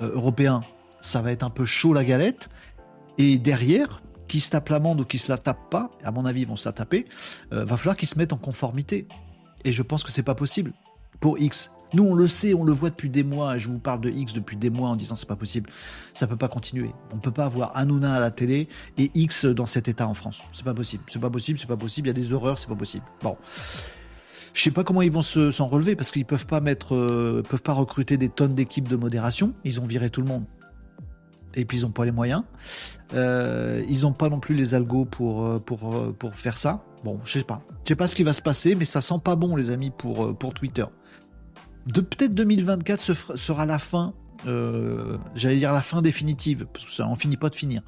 [0.01, 0.61] européen,
[1.01, 2.51] ça va être un peu chaud la galette.
[3.17, 6.43] Et derrière, qui se tape l'amende ou qui se la tape pas, à mon avis
[6.43, 7.07] ils vont se la taper,
[7.53, 9.09] euh, va falloir qu'ils se mettent en conformité.
[9.65, 10.73] Et je pense que c'est pas possible
[11.21, 11.73] pour X.
[11.95, 14.11] Nous on le sait, on le voit depuis des mois, et je vous parle de
[14.11, 15.71] X depuis des mois en disant c'est pas possible.
[16.15, 16.91] Ça peut pas continuer.
[17.15, 18.69] On peut pas avoir Hanouna à la télé
[18.99, 20.43] et X dans cet état en France.
[20.53, 21.03] C'est pas possible.
[21.09, 23.05] C'est pas possible, c'est pas possible, il y a des horreurs, c'est pas possible.
[23.23, 23.37] Bon.
[24.55, 27.63] Je sais pas comment ils vont s'en relever parce qu'ils peuvent pas mettre, euh, peuvent
[27.63, 29.55] pas recruter des tonnes d'équipes de modération.
[29.65, 30.45] Ils ont viré tout le monde
[31.59, 32.43] et puis ils n'ont pas les moyens.
[33.15, 36.85] Euh, ils n'ont pas non plus les algos pour, euh, pour, euh, pour faire ça.
[37.05, 37.63] Bon, je sais pas.
[37.85, 39.91] Je sais pas ce qui va se passer, mais ça sent pas bon, les amis,
[39.91, 40.85] pour, pour Twitter.
[41.87, 44.15] De, Peut-être 2024 sera la fin.
[45.35, 47.83] J'allais dire la fin définitive, parce que ça n'en finit pas de finir.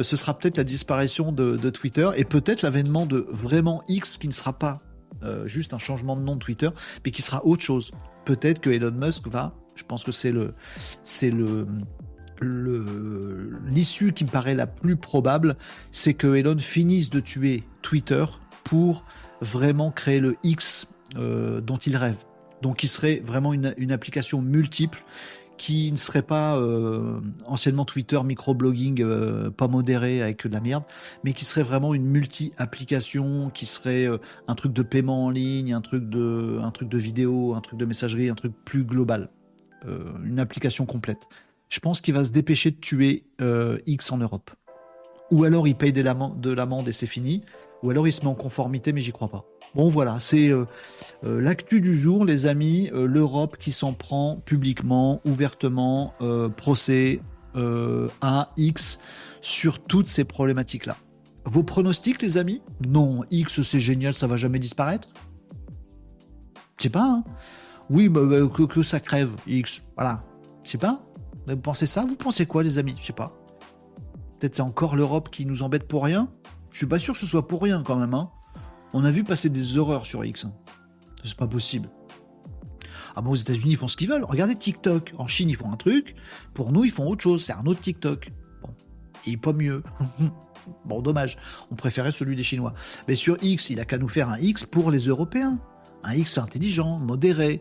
[0.00, 4.32] ce sera peut-être la disparition de, Twitter et peut-être l'avènement de vraiment X qui ne
[4.32, 4.78] sera pas
[5.44, 6.70] juste un changement de nom de Twitter,
[7.04, 7.90] mais qui sera autre chose.
[8.24, 10.54] Peut-être que Elon Musk va, je pense que c'est le,
[11.02, 11.66] c'est le,
[12.42, 15.56] l'issue qui me paraît la plus probable,
[15.90, 18.24] c'est que Elon finisse de tuer Twitter
[18.64, 19.04] pour
[19.40, 22.24] vraiment créer le X euh, dont il rêve.
[22.62, 25.04] Donc il serait vraiment une, application multiple
[25.58, 30.84] qui ne serait pas euh, anciennement Twitter, microblogging, euh, pas modéré avec de la merde,
[31.24, 34.08] mais qui serait vraiment une multi-application, qui serait
[34.48, 38.34] un truc de paiement en ligne, un truc de vidéo, un truc de messagerie, un
[38.34, 39.28] truc plus global,
[40.24, 41.28] une application complète
[41.72, 44.50] je pense qu'il va se dépêcher de tuer euh, X en Europe.
[45.30, 47.40] Ou alors il paye de l'amende et c'est fini.
[47.82, 49.46] Ou alors il se met en conformité, mais j'y crois pas.
[49.74, 50.66] Bon voilà, c'est euh,
[51.24, 52.90] euh, l'actu du jour, les amis.
[52.92, 56.12] L'Europe qui s'en prend publiquement, ouvertement,
[56.58, 57.22] procès
[57.54, 58.98] à X
[59.40, 60.98] sur toutes ces problématiques-là.
[61.46, 62.60] Vos pronostics, les amis?
[62.86, 65.08] Non, X c'est génial, ça va jamais disparaître.
[66.76, 67.06] Je sais pas.
[67.06, 67.24] Hein
[67.88, 69.84] oui, bah, bah, que, que ça crève, X.
[69.96, 70.22] Voilà.
[70.64, 71.02] Je sais pas.
[71.48, 72.04] Vous pensez ça?
[72.04, 72.94] Vous pensez quoi, les amis?
[72.98, 73.32] Je sais pas.
[74.38, 76.28] Peut-être c'est encore l'Europe qui nous embête pour rien?
[76.70, 78.14] Je suis pas sûr que ce soit pour rien quand même.
[78.14, 78.30] Hein.
[78.92, 80.44] On a vu passer des horreurs sur X.
[80.44, 80.52] Hein.
[81.22, 81.88] C'est pas possible.
[83.14, 84.24] Ah bon, aux États-Unis, ils font ce qu'ils veulent.
[84.24, 85.12] Regardez TikTok.
[85.18, 86.14] En Chine, ils font un truc.
[86.54, 87.44] Pour nous, ils font autre chose.
[87.44, 88.32] C'est un autre TikTok.
[88.62, 88.74] Bon.
[89.26, 89.82] Et pas mieux.
[90.84, 91.36] bon, dommage.
[91.70, 92.74] On préférait celui des Chinois.
[93.08, 95.58] Mais sur X, il a qu'à nous faire un X pour les Européens.
[96.04, 97.60] Un X intelligent, modéré,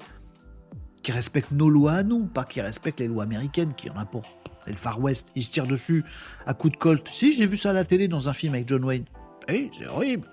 [1.04, 4.06] qui respecte nos lois à nous, pas qui respecte les lois américaines, qui en a
[4.06, 4.24] pour.
[4.68, 6.04] Le Far West, il se tire dessus
[6.46, 7.08] à coups de colt.
[7.10, 9.06] Si, j'ai vu ça à la télé dans un film avec John Wayne.
[9.48, 10.28] Eh, c'est horrible.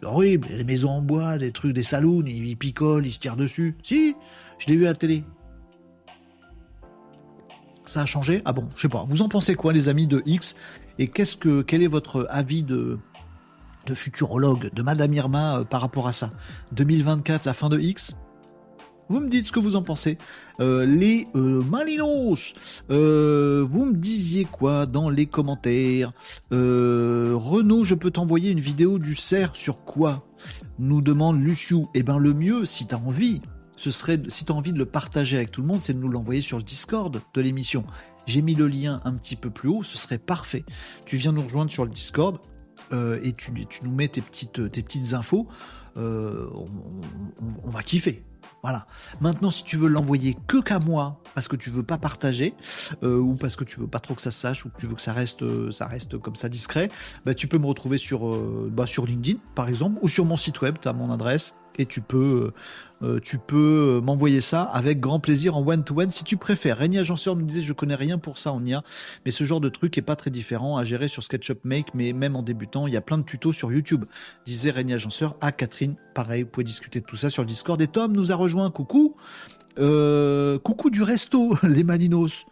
[0.00, 0.48] C'est horrible.
[0.52, 3.76] Les maisons en bois, des trucs, des saloons, ils, picolent, ils se tirent dessus.
[3.82, 4.14] Si,
[4.58, 5.24] je l'ai vu à la télé.
[7.84, 8.40] Ça a changé?
[8.44, 9.04] Ah bon, je sais pas.
[9.08, 10.56] Vous en pensez quoi, les amis de X?
[10.98, 12.98] Et qu'est-ce que, quel est votre avis de,
[13.86, 16.30] de futurologue, de Madame Irma euh, par rapport à ça?
[16.72, 18.16] 2024, la fin de X?
[19.08, 20.18] Vous me dites ce que vous en pensez.
[20.60, 22.54] Euh, les euh, Malinos,
[22.90, 26.12] euh, vous me disiez quoi dans les commentaires
[26.50, 30.26] Renaud, je peux t'envoyer une vidéo du cerf sur quoi
[30.78, 31.88] Nous demande Luciou.
[31.94, 33.42] Eh ben le mieux, si tu as envie,
[33.76, 35.98] ce serait, si tu as envie de le partager avec tout le monde, c'est de
[35.98, 37.84] nous l'envoyer sur le Discord de l'émission.
[38.26, 40.64] J'ai mis le lien un petit peu plus haut, ce serait parfait.
[41.04, 42.38] Tu viens nous rejoindre sur le Discord
[42.92, 43.50] et tu,
[43.82, 45.48] nous mets tes petites, tes petites infos.
[45.96, 48.24] on va kiffer
[48.64, 48.86] Voilà.
[49.20, 52.54] Maintenant, si tu veux l'envoyer que qu'à moi, parce que tu veux pas partager,
[53.02, 54.86] euh, ou parce que tu veux pas trop que ça se sache, ou que tu
[54.86, 56.88] veux que ça reste, euh, ça reste comme ça discret,
[57.26, 60.38] bah, tu peux me retrouver sur, euh, bah, sur LinkedIn, par exemple, ou sur mon
[60.38, 62.52] site web, tu as mon adresse, et tu peux,
[63.22, 66.78] tu peux m'envoyer ça avec grand plaisir en one-to-one si tu préfères.
[66.78, 68.82] Régnier Agenceur nous disait je connais rien pour ça, on y a,
[69.24, 72.12] mais ce genre de truc est pas très différent à gérer sur SketchUp Make, mais
[72.12, 74.04] même en débutant, il y a plein de tutos sur YouTube,
[74.46, 75.96] disait Régnier Agenceur à Catherine.
[76.14, 77.80] Pareil, vous pouvez discuter de tout ça sur le Discord.
[77.82, 79.16] Et Tom nous a rejoint, coucou.
[79.78, 82.46] Euh, coucou du resto, les Malinos.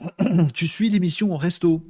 [0.54, 1.82] tu suis l'émission au resto.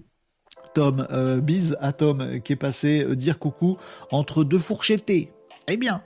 [0.75, 3.77] Tom, euh, bise à Tom qui est passé euh, dire coucou
[4.11, 5.33] entre deux fourchettés.
[5.69, 6.03] Eh bien.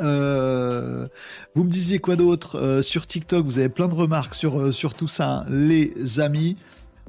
[0.00, 5.08] Vous me disiez quoi d'autre sur TikTok Vous avez plein de remarques sur, sur tout
[5.08, 6.56] ça, les amis.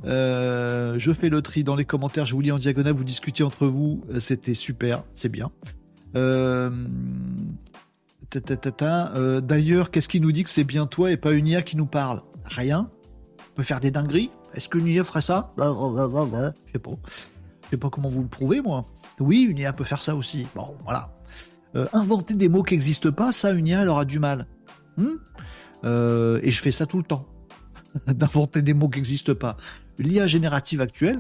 [0.04, 3.68] je fais le tri dans les commentaires, je vous lis en diagonale, vous discutez entre
[3.68, 5.52] vous, c'était super, c'est bien.
[9.16, 11.78] Euh, d'ailleurs, qu'est-ce qui nous dit que c'est bien toi et pas une IA qui
[11.78, 12.22] nous parle?
[12.46, 12.90] Rien?
[13.40, 14.32] On peut faire des dingueries?
[14.54, 15.54] Est-ce qu'une IA ferait ça?
[16.68, 16.92] Je sais pas.
[17.64, 18.86] Je sais pas comment vous le prouvez, moi.
[19.20, 20.48] Oui, une IA peut faire ça aussi.
[20.56, 21.10] Bon, voilà.
[21.76, 24.48] Euh, inventer des mots qui n'existent pas, ça, une IA, elle aura du mal.
[24.98, 25.16] Hmm
[25.84, 27.26] euh, et je fais ça tout le temps.
[28.08, 29.58] D'inventer des mots qui n'existent pas.
[29.98, 31.20] L'IA générative actuelle,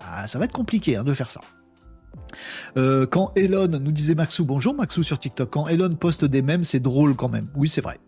[0.00, 1.40] ah, ça va être compliqué hein, de faire ça.
[2.76, 6.64] Euh, quand Elon nous disait Maxou, bonjour Maxou sur TikTok, quand Elon poste des mèmes,
[6.64, 7.48] c'est drôle quand même.
[7.54, 7.98] Oui, c'est vrai.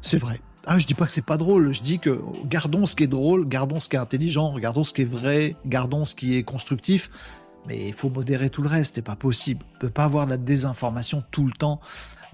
[0.00, 0.40] C'est vrai.
[0.66, 3.08] Ah, je dis pas que c'est pas drôle, je dis que gardons ce qui est
[3.08, 6.44] drôle, gardons ce qui est intelligent, regardons ce qui est vrai, gardons ce qui est
[6.44, 7.10] constructif,
[7.66, 9.64] mais il faut modérer tout le reste, c'est pas possible.
[9.76, 11.80] On peut pas avoir de la désinformation tout le temps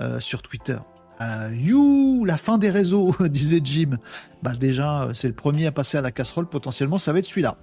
[0.01, 0.79] euh, sur Twitter.
[1.21, 3.99] Euh, you, la fin des réseaux, disait Jim.
[4.43, 7.59] Bah déjà, c'est le premier à passer à la casserole, potentiellement ça va être celui-là.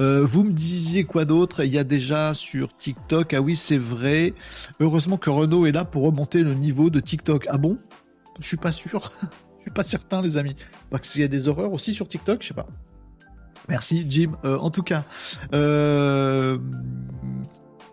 [0.00, 1.64] Euh, vous me disiez quoi d'autre?
[1.64, 3.34] Il y a déjà sur TikTok.
[3.34, 4.34] Ah oui, c'est vrai.
[4.80, 7.46] Heureusement que Renault est là pour remonter le niveau de TikTok.
[7.48, 7.78] Ah bon?
[8.40, 9.12] Je suis pas sûr.
[9.58, 10.54] Je suis pas certain, les amis.
[10.90, 12.68] Parce qu'il y a des horreurs aussi sur TikTok, je sais pas.
[13.68, 14.32] Merci, Jim.
[14.44, 15.04] Euh, en tout cas,
[15.52, 16.58] euh,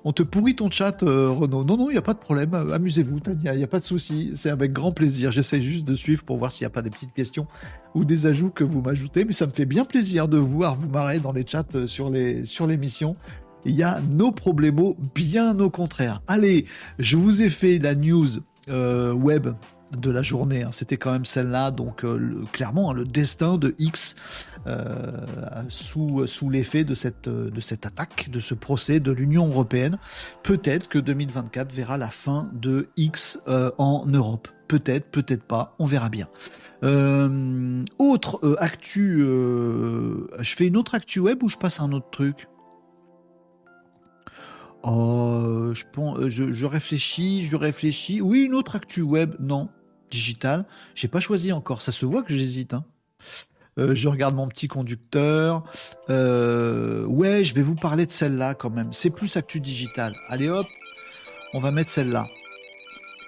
[0.04, 1.64] on te pourrit ton chat, euh, Renaud.
[1.64, 2.54] Non, non, il n'y a pas de problème.
[2.54, 4.32] Amusez-vous, Tania, il n'y a pas de souci.
[4.36, 5.32] C'est avec grand plaisir.
[5.32, 7.48] J'essaie juste de suivre pour voir s'il n'y a pas des petites questions
[7.96, 9.26] ou des ajouts que vous m'ajoutez.
[9.26, 12.46] Mais ça me fait bien plaisir de voir vous marrer dans les chats sur les
[12.46, 13.16] sur l'émission.
[13.66, 14.78] Il y a nos problèmes,
[15.16, 16.22] bien au contraire.
[16.28, 16.66] Allez,
[17.00, 18.28] je vous ai fait la news
[18.68, 19.48] web
[19.98, 20.64] de la journée.
[20.64, 20.72] Hein.
[20.72, 24.16] C'était quand même celle-là, donc euh, clairement hein, le destin de X
[24.68, 25.12] euh,
[25.70, 29.98] sous, sous l'effet de cette, de cette attaque, de ce procès de l'Union européenne.
[30.44, 34.48] Peut-être que 2024 verra la fin de X euh, en Europe.
[34.68, 36.28] Peut-être, peut-être pas, on verra bien.
[38.00, 42.48] autre actu, je fais une autre actu web ou je passe à un autre truc?
[44.84, 45.84] Oh, je,
[46.30, 48.20] je, je, réfléchis, je réfléchis.
[48.20, 49.70] Oui, une autre actu web, non
[50.12, 50.66] digital.
[50.96, 51.82] J'ai pas choisi encore.
[51.82, 52.74] Ça se voit que j'hésite.
[52.74, 52.86] Hein.
[53.80, 55.64] Euh, je regarde mon petit conducteur.
[56.10, 58.94] Euh, ouais, je vais vous parler de celle-là quand même.
[58.94, 60.16] C'est plus actu digital.
[60.28, 60.68] Allez hop,
[61.54, 62.28] on va mettre celle-là.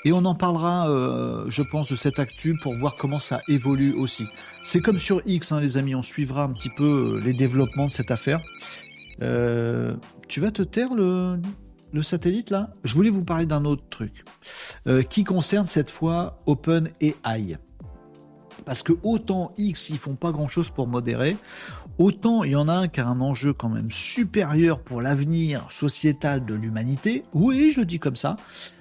[0.04, 3.94] Et on en parlera, euh, je pense, de cette actu pour voir comment ça évolue
[3.94, 4.28] aussi.
[4.64, 5.96] C'est comme sur X, hein, les amis.
[5.96, 8.40] On suivra un petit peu les développements de cette affaire.
[9.20, 11.40] tu vas te taire le,
[11.96, 14.26] le satellite là, je voulais vous parler d'un autre truc
[14.86, 17.58] euh, qui concerne cette fois OpenAI.
[18.66, 21.38] Parce que autant X, ils font pas grand chose pour modérer,
[21.98, 25.66] autant il y en a un qui a un enjeu quand même supérieur pour l'avenir
[25.70, 27.24] sociétal de l'humanité.
[27.34, 28.36] Oui, je le dis comme ça.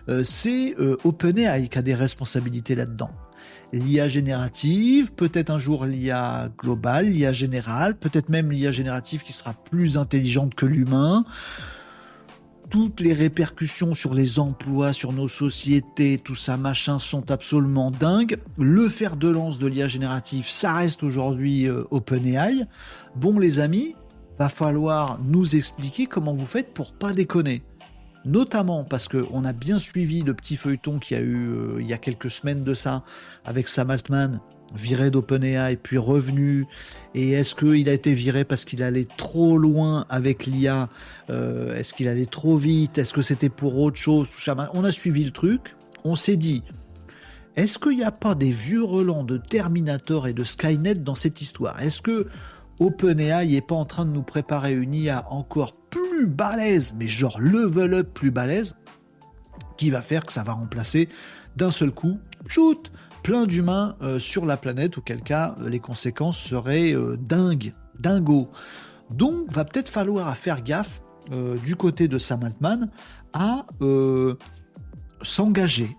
[0.08, 3.10] Euh, c'est euh, OpenAI qui a des responsabilités là-dedans.
[3.72, 9.52] L'IA générative, peut-être un jour l'IA globale, l'IA générale, peut-être même l'IA générative qui sera
[9.52, 11.24] plus intelligente que l'humain
[12.70, 18.38] toutes les répercussions sur les emplois, sur nos sociétés, tout ça machin sont absolument dingues.
[18.58, 22.66] Le fer de lance de l'IA générative, ça reste aujourd'hui euh, OpenAI.
[23.16, 23.94] Bon les amis,
[24.38, 27.62] va falloir nous expliquer comment vous faites pour pas déconner.
[28.24, 31.86] Notamment parce qu'on a bien suivi le petit feuilleton qu'il y a eu euh, il
[31.86, 33.04] y a quelques semaines de ça
[33.44, 34.40] avec Sam Altman
[34.74, 36.66] viré d'OpenAI puis revenu.
[37.14, 40.88] Et est-ce qu'il a été viré parce qu'il allait trop loin avec l'IA
[41.30, 42.98] euh, Est-ce qu'il allait trop vite?
[42.98, 44.30] Est-ce que c'était pour autre chose?
[44.72, 45.76] On a suivi le truc.
[46.04, 46.62] On s'est dit,
[47.56, 51.40] est-ce qu'il n'y a pas des vieux relents de Terminator et de Skynet dans cette
[51.40, 51.80] histoire?
[51.80, 52.26] Est-ce que
[52.80, 57.40] OpenAI n'est pas en train de nous préparer une IA encore plus balèze, mais genre
[57.40, 58.74] level up plus balèze,
[59.76, 61.08] qui va faire que ça va remplacer
[61.56, 62.90] d'un seul coup, shoot,
[63.24, 68.50] plein d'humains euh, sur la planète, auquel cas euh, les conséquences seraient euh, dingues, dingo.
[69.10, 71.00] Donc va peut-être falloir faire gaffe
[71.64, 72.90] du côté de Sam Altman
[73.32, 73.64] à
[75.22, 75.96] s'engager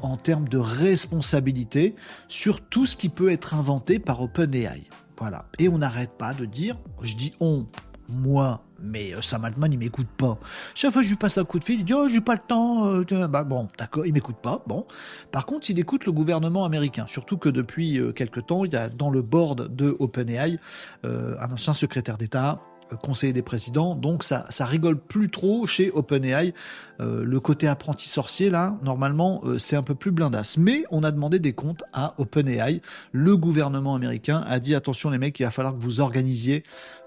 [0.00, 1.96] en termes de responsabilité
[2.28, 4.84] sur tout ce qui peut être inventé par OpenAI.
[5.18, 5.46] Voilà.
[5.58, 7.66] Et on n'arrête pas de dire, je dis on,
[8.12, 10.38] moi, mais euh, Sam Altman, il m'écoute pas.
[10.74, 12.34] Chaque fois que je lui passe un coup de fil, il dit Oh, j'ai pas
[12.34, 12.86] le temps.
[12.86, 14.62] Euh, bah, bon, d'accord, il m'écoute pas.
[14.66, 14.86] Bon.
[15.32, 17.06] Par contre, il écoute le gouvernement américain.
[17.06, 20.58] Surtout que depuis euh, quelques temps, il y a dans le board de OpenAI
[21.04, 22.60] un ancien secrétaire d'État,
[23.02, 26.52] conseiller des présidents, donc ça, ça rigole plus trop chez OpenAI.
[27.00, 30.56] Euh, le côté apprenti sorcier, là, normalement, euh, c'est un peu plus blindasse.
[30.56, 32.80] Mais on a demandé des comptes à OpenAI.
[33.12, 36.62] Le gouvernement américain a dit attention les mecs, il va falloir que vous organisiez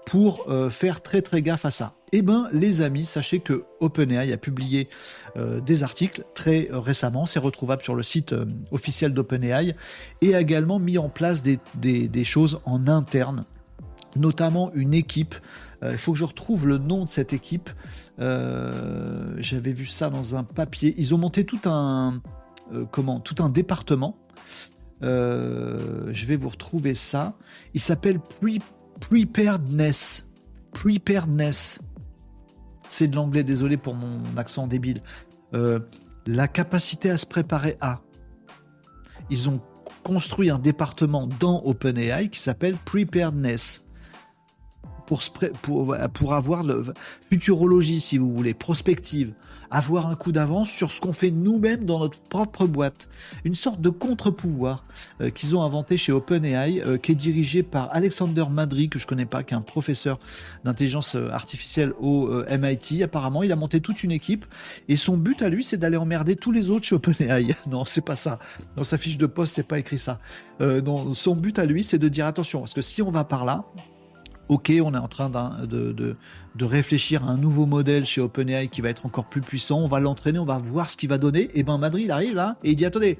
[0.06, 1.94] pour euh, faire très très gaffe à ça.
[2.12, 4.88] Eh ben, les amis, sachez que OpenAI a publié
[5.66, 8.32] des articles très récemment, c'est retrouvable sur le site
[8.70, 9.74] officiel d'OpenAI,
[10.20, 13.44] et a également mis en place des, choses en interne
[14.16, 15.34] notamment une équipe
[15.92, 17.70] il faut que je retrouve le nom de cette équipe.
[18.20, 20.94] Euh, j'avais vu ça dans un papier.
[20.98, 22.20] Ils ont monté tout un
[22.72, 24.16] euh, comment Tout un département.
[25.02, 27.34] je vais vous retrouver ça.
[27.74, 28.20] Il s'appelle
[29.00, 30.30] Preparedness.
[30.72, 31.80] Preparedness.
[32.88, 35.02] C'est de l'anglais, désolé pour mon accent débile.
[35.52, 38.00] la capacité à se préparer à.
[39.30, 39.60] Ils ont
[40.02, 43.83] construit un département dans OpenAI qui s'appelle Preparedness
[45.06, 45.20] pour,
[45.62, 46.84] pour, pour avoir le
[47.30, 49.32] futurologie, si vous voulez, prospective,
[49.74, 53.08] avoir un coup d'avance sur ce qu'on fait nous-mêmes dans notre propre boîte.
[53.44, 54.84] Une sorte de contre-pouvoir
[55.20, 59.06] euh, qu'ils ont inventé chez OpenAI, euh, qui est dirigé par Alexander Madry, que je
[59.06, 60.20] connais pas, qui est un professeur
[60.64, 63.02] d'intelligence euh, artificielle au MIT.
[63.02, 64.46] Apparemment, il a monté toute une équipe
[64.88, 67.54] et son but à lui, c'est d'aller emmerder tous les autres chez OpenAI.
[67.68, 68.38] non, c'est pas ça.
[68.76, 70.20] Dans sa fiche de poste, c'est pas écrit ça.
[70.60, 73.44] non, son but à lui, c'est de dire attention, parce que si on va par
[73.44, 73.64] là,
[74.48, 78.80] ok, on est en train de, de, réfléchir à un nouveau modèle chez OpenAI qui
[78.80, 81.50] va être encore plus puissant, on va l'entraîner, on va voir ce qu'il va donner.
[81.54, 83.18] Et ben Madrid arrive là et il dit attendez,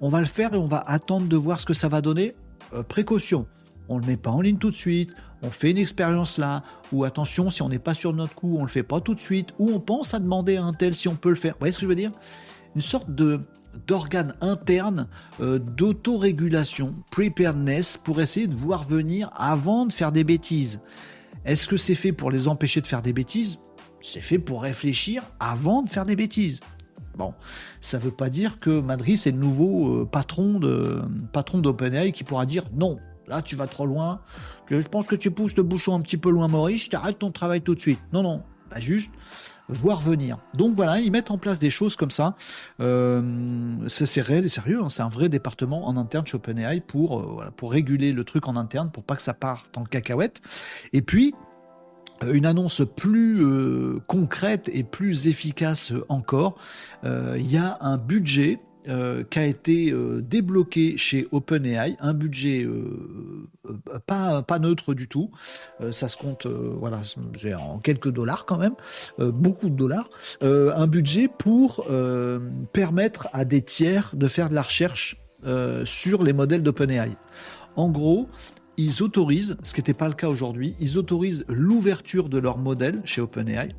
[0.00, 2.34] on va le faire et on va attendre de voir ce que ça va donner.
[2.74, 3.46] Euh, précaution,
[3.88, 7.04] on le met pas en ligne tout de suite, on fait une expérience là, ou
[7.04, 9.54] attention, si on n'est pas sur notre coup, on le fait pas tout de suite,
[9.58, 11.52] ou on pense à demander à un tel si on peut le faire.
[11.54, 12.12] Vous voyez ce que je veux dire?
[12.74, 13.40] Une sorte de,
[13.86, 15.08] d'organes internes
[15.40, 20.80] euh, d'autorégulation, preparedness, pour essayer de voir venir avant de faire des bêtises.
[21.44, 23.58] Est-ce que c'est fait pour les empêcher de faire des bêtises?
[24.00, 26.60] C'est fait pour réfléchir avant de faire des bêtises.
[27.16, 27.32] Bon,
[27.80, 31.00] ça ne veut pas dire que Madrid c'est le nouveau euh, patron de
[31.32, 32.98] patron d'OpenAI qui pourra dire non.
[33.28, 34.20] Là, tu vas trop loin.
[34.70, 36.88] Je pense que tu pousses le bouchon un petit peu loin, Maurice.
[36.88, 37.98] Tu arrêtes ton travail tout de suite.
[38.12, 38.42] Non, non.
[38.70, 39.10] Pas juste
[39.68, 40.38] voir venir.
[40.54, 42.36] Donc voilà, ils mettent en place des choses comme ça.
[42.80, 43.22] Euh,
[43.88, 44.88] c'est réel et sérieux, hein.
[44.88, 48.56] c'est un vrai département en interne chez OpenAI pour, euh, pour réguler le truc en
[48.56, 50.40] interne, pour pas que ça parte en cacahuète.
[50.92, 51.34] Et puis,
[52.22, 53.44] euh, une annonce plus
[54.06, 56.56] concrète et plus efficace encore,
[57.04, 62.64] il y a un budget euh, qui a été euh, débloqué chez OpenAI, un budget
[62.64, 63.28] euh,
[64.06, 65.30] pas, neutre du tout.
[65.90, 67.00] ça se compte voilà,
[67.58, 68.74] en quelques dollars quand même,
[69.18, 70.08] beaucoup de dollars.
[70.40, 71.86] un budget pour
[72.72, 75.16] permettre à des tiers de faire de la recherche
[75.84, 77.10] sur les modèles d'OpenAI.
[77.76, 78.28] En gros,
[78.76, 83.00] ils autorisent, ce qui n'était pas le cas aujourd'hui, ils autorisent l'ouverture de leurs modèles
[83.04, 83.74] chez OpenAI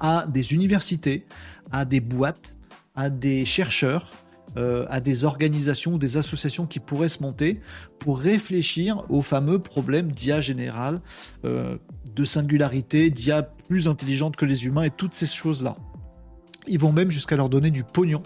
[0.00, 1.26] à des universités,
[1.70, 2.56] à des boîtes,
[2.94, 4.10] à des chercheurs,
[4.58, 7.60] euh, à des organisations des associations qui pourraient se monter
[7.98, 11.00] pour réfléchir aux fameux problèmes d'IA général,
[11.44, 11.78] euh,
[12.14, 15.76] de singularité, d'IA plus intelligente que les humains et toutes ces choses-là.
[16.66, 18.22] Ils vont même jusqu'à leur donner du pognon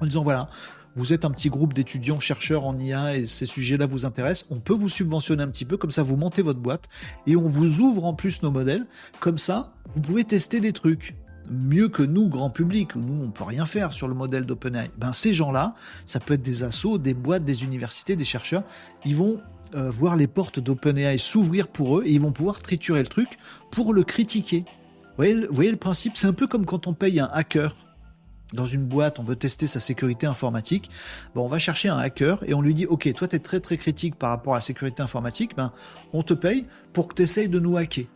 [0.00, 0.50] en disant voilà,
[0.96, 4.58] vous êtes un petit groupe d'étudiants chercheurs en IA et ces sujets-là vous intéressent, on
[4.58, 6.88] peut vous subventionner un petit peu, comme ça vous montez votre boîte
[7.28, 8.86] et on vous ouvre en plus nos modèles,
[9.20, 11.14] comme ça vous pouvez tester des trucs
[11.50, 14.90] mieux que nous, grand public, nous, on peut rien faire sur le modèle d'OpenAI.
[14.98, 15.74] Ben, ces gens-là,
[16.06, 18.64] ça peut être des assos, des boîtes, des universités, des chercheurs,
[19.04, 19.40] ils vont
[19.74, 23.28] euh, voir les portes d'OpenAI s'ouvrir pour eux et ils vont pouvoir triturer le truc
[23.70, 24.64] pour le critiquer.
[25.16, 26.16] Vous voyez, le principe?
[26.16, 27.74] C'est un peu comme quand on paye un hacker
[28.52, 30.90] dans une boîte, on veut tester sa sécurité informatique,
[31.34, 33.76] on va chercher un hacker et on lui dit Ok, toi tu es très très
[33.76, 35.72] critique par rapport à la sécurité informatique, ben,
[36.12, 38.06] on te paye pour que tu essayes de nous hacker.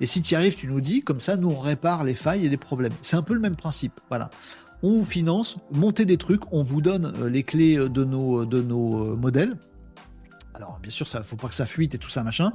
[0.00, 2.46] Et si tu y arrives, tu nous dis, comme ça, nous on répare les failles
[2.46, 2.92] et les problèmes.
[3.02, 4.00] C'est un peu le même principe.
[4.08, 4.30] Voilà.
[4.82, 8.46] On finance, monter des trucs, on vous donne euh, les clés euh, de nos, euh,
[8.46, 9.56] de nos modèles.
[10.54, 12.52] Alors bien sûr, ça faut pas que ça fuite et tout ça machin.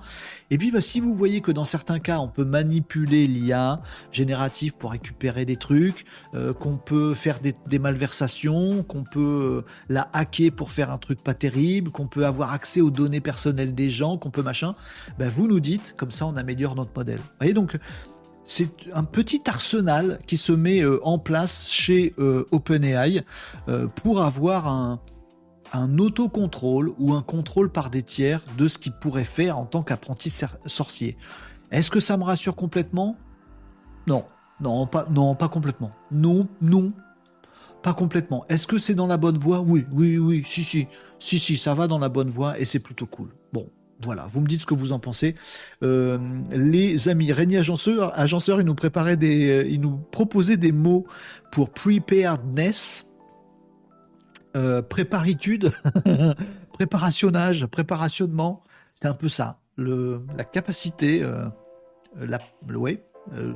[0.52, 3.82] Et puis bah, si vous voyez que dans certains cas, on peut manipuler l'IA
[4.12, 10.10] générative pour récupérer des trucs, euh, qu'on peut faire des, malversations, qu'on peut euh, la
[10.14, 13.89] hacker pour faire un truc pas terrible, qu'on peut avoir accès aux données personnelles des
[13.89, 14.76] gens, qu'on peut machin,
[15.18, 17.18] bah, vous nous dites, comme ça on améliore notre modèle.
[17.18, 17.78] Vous voyez donc
[18.45, 23.24] c'est un petit arsenal qui se met en place chez OpenAI
[23.93, 25.00] pour avoir un,
[25.74, 29.84] un autocontrôle ou un contrôle par des tiers de ce qu'il pourrait faire en tant
[29.84, 30.32] qu'apprenti
[30.65, 31.17] sorcier.
[31.72, 33.15] Est-ce que ça me rassure complètement?
[34.07, 34.26] Non,
[34.61, 35.91] non, pas, non, pas complètement.
[36.11, 36.93] Non, non,
[37.82, 38.45] pas complètement.
[38.49, 39.61] Est-ce que c'est dans la bonne voie?
[39.61, 40.88] Oui, oui, oui, si, si,
[41.20, 43.30] si, si, ça va dans la bonne voie et c'est plutôt cool.
[43.53, 43.70] Bon,
[44.01, 45.36] voilà, vous me dites ce que vous en pensez.
[45.84, 46.17] Euh,
[46.51, 51.05] les amis, Régnier Agenceur, Agenceur, il nous préparait des, euh, il nous proposait des mots
[51.51, 53.05] pour preparedness
[54.56, 55.70] euh, préparitude,
[56.74, 58.64] préparationnage, préparationnement.
[58.95, 59.60] C'est un peu ça.
[59.76, 61.45] Le, la capacité, euh,
[62.20, 63.54] la, ouais, euh,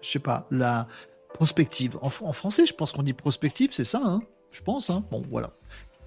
[0.00, 0.86] je sais pas, la
[1.34, 1.98] prospective.
[2.02, 4.20] En, français, je pense qu'on dit prospective, c'est ça, hein
[4.52, 4.90] je pense.
[4.90, 5.50] Hein bon, voilà.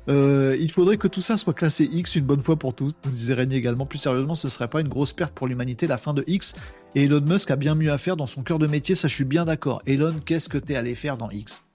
[0.07, 3.33] il faudrait que tout ça soit classé X une bonne fois pour tous, nous disait
[3.33, 3.85] Régnier également.
[3.85, 6.53] Plus sérieusement, ce serait pas une grosse perte pour l'humanité la fin de X.
[6.95, 9.13] Et Elon Musk a bien mieux à faire dans son cœur de métier, ça je
[9.13, 9.81] suis bien d'accord.
[9.85, 11.65] Elon, qu'est-ce que t'es allé faire dans X?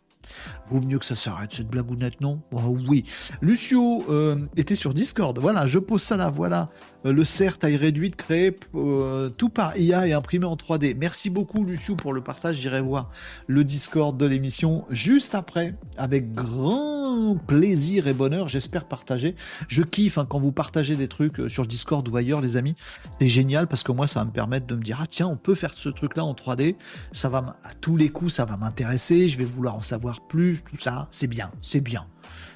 [0.70, 3.05] Vaut mieux que ça s'arrête cette blagounette, non Oh oui.
[3.41, 5.39] Lucio euh, était sur Discord.
[5.39, 6.31] Voilà, je pose ça là.
[6.31, 6.68] Voilà.
[7.07, 10.97] Euh, le CERT taille réduite créé euh, tout par IA et imprimé en 3D.
[10.99, 12.57] Merci beaucoup Lucio pour le partage.
[12.57, 13.11] J'irai voir
[13.47, 15.72] le Discord de l'émission juste après.
[15.97, 18.49] Avec grand plaisir et bonheur.
[18.49, 19.35] J'espère partager.
[19.68, 22.74] Je kiffe hein, quand vous partagez des trucs sur Discord ou ailleurs, les amis.
[23.20, 25.37] C'est génial parce que moi, ça va me permettre de me dire, ah tiens, on
[25.37, 26.76] peut faire ce truc-là en 3D.
[27.12, 29.29] Ça va, à tous les coups, ça va m'intéresser.
[29.29, 32.07] Je vais vouloir en savoir plus, tout ça, c'est bien, c'est bien.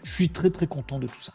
[0.05, 1.33] Je suis très très content de tout ça.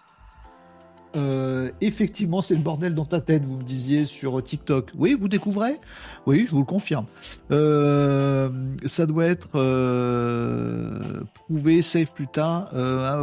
[1.16, 4.92] Euh, effectivement, c'est le bordel dans ta tête, vous me disiez sur TikTok.
[4.96, 5.80] Oui, vous découvrez?
[6.26, 7.06] Oui, je vous le confirme.
[7.52, 8.50] Euh,
[8.86, 12.70] ça doit être euh, prouvé, safe plus tard.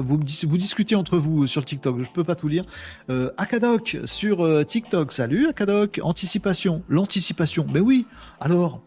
[0.03, 2.65] vous, me vous discutez entre vous sur TikTok, je peux pas tout lire.
[3.37, 6.01] Akadok sur TikTok, salut Akadok.
[6.03, 7.67] Anticipation, l'anticipation.
[7.73, 8.07] Mais oui,
[8.41, 8.81] alors,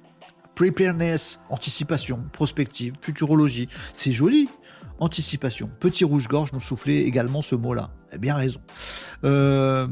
[0.58, 4.50] preparedness, anticipation, prospective, futurologie, c'est joli.
[5.00, 5.70] Anticipation.
[5.80, 7.92] Petit rouge-gorge nous soufflait également ce mot-là.
[8.18, 8.60] Bien raison.
[9.24, 9.88] Euh,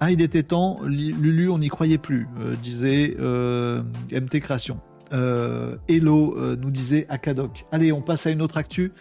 [0.00, 4.80] ah, il était temps, Lulu, on n'y croyait plus, euh, disait euh, MT Création.
[5.12, 7.64] Hello nous disait Akadok.
[7.70, 8.92] Allez, on passe à une autre actu.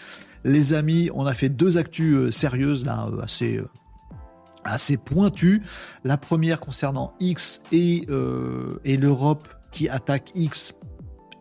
[0.46, 3.60] Les amis, on a fait deux actus sérieuses, là, assez
[4.64, 5.64] assez pointues.
[6.04, 8.08] La première concernant X et,
[8.86, 10.74] et l'Europe qui attaque X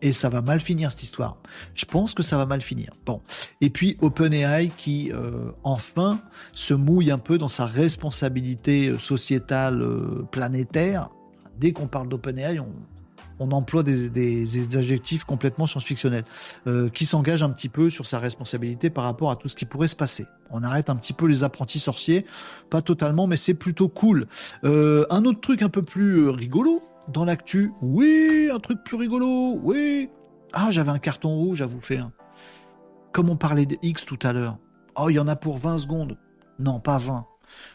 [0.03, 1.39] et ça va mal finir cette histoire.
[1.75, 2.93] Je pense que ça va mal finir.
[3.05, 3.21] Bon.
[3.61, 6.21] Et puis OpenAI qui euh, enfin
[6.53, 11.11] se mouille un peu dans sa responsabilité euh, sociétale euh, planétaire.
[11.59, 12.69] Dès qu'on parle d'OpenAI, on,
[13.39, 16.25] on emploie des, adjectifs complètement science-fictionnels,
[16.93, 19.89] qui s'engage un petit peu sur sa responsabilité par rapport à tout ce qui pourrait
[19.89, 20.27] se passer.
[20.51, 22.27] On arrête un petit peu les apprentis sorciers,
[22.69, 24.27] pas totalement, mais c'est plutôt cool.
[24.65, 27.73] un autre truc un peu plus rigolo, dans l'actu.
[27.83, 29.59] Oui, un truc plus rigolo.
[29.63, 30.11] Oui.
[30.53, 32.11] Ah, j'avais un carton rouge à vous faire.
[33.13, 34.59] Comme on parlait de X tout à l'heure.
[34.97, 36.19] Oh, il y en a pour 20 secondes.
[36.59, 37.27] Non, pas 20.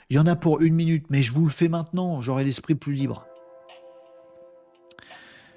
[0.10, 2.20] Il y en a pour une minute, mais je vous le fais maintenant.
[2.20, 3.26] J'aurai l'esprit plus libre.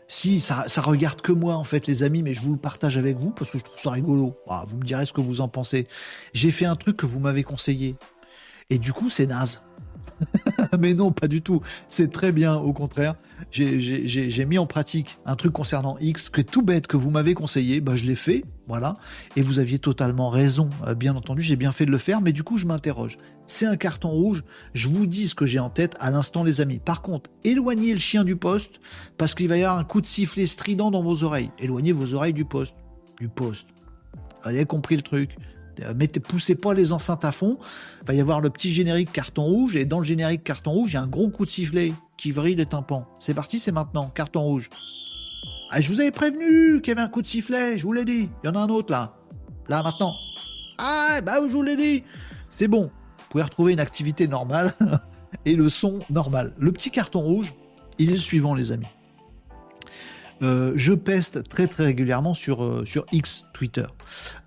[0.06, 2.98] Si, ça, ça regarde que moi, en fait, les amis, mais je vous le partage
[2.98, 4.36] avec vous parce que je trouve ça rigolo.
[4.48, 5.88] Ah, vous me direz ce que vous en pensez.
[6.32, 7.96] J'ai fait un truc que vous m'avez conseillé.
[8.70, 9.62] Et du coup, c'est naze.
[10.78, 11.60] mais non, pas du tout.
[11.88, 13.14] C'est très bien, au contraire.
[13.50, 17.80] J'ai mis en pratique un truc concernant X que tout bête que vous m'avez conseillé,
[17.80, 18.96] bah, je l'ai fait, voilà.
[19.36, 22.32] Et vous aviez totalement raison, euh, bien entendu, j'ai bien fait de le faire, mais
[22.32, 23.18] du coup, je m'interroge.
[23.46, 26.60] C'est un carton rouge, je vous dis ce que j'ai en tête à l'instant, les
[26.60, 26.78] amis.
[26.78, 28.80] Par contre, éloignez le chien du poste,
[29.18, 31.50] parce qu'il va y avoir un coup de sifflet strident dans vos oreilles.
[31.58, 32.76] Éloignez vos oreilles du poste.
[33.20, 33.68] Du poste.
[34.42, 35.36] Vous avez compris le truc
[35.94, 37.58] mettez, poussez pas les enceintes à fond.
[38.02, 40.92] Il va y avoir le petit générique carton rouge et dans le générique carton rouge,
[40.92, 43.06] il y a un gros coup de sifflet qui vrille les tympans.
[43.20, 44.70] C'est parti, c'est maintenant, carton rouge.
[45.70, 48.04] Ah, je vous avais prévenu qu'il y avait un coup de sifflet, je vous l'ai
[48.04, 48.30] dit.
[48.42, 49.16] Il y en a un autre là.
[49.68, 50.14] Là maintenant.
[50.78, 52.04] Ah, bah je vous l'ai dit.
[52.48, 52.84] C'est bon.
[52.84, 54.72] Vous pouvez retrouver une activité normale
[55.44, 56.52] et le son normal.
[56.58, 57.54] Le petit carton rouge,
[57.98, 58.86] il est le suivant les amis.
[60.42, 63.86] Euh, je peste très très régulièrement sur, euh, sur X, Twitter,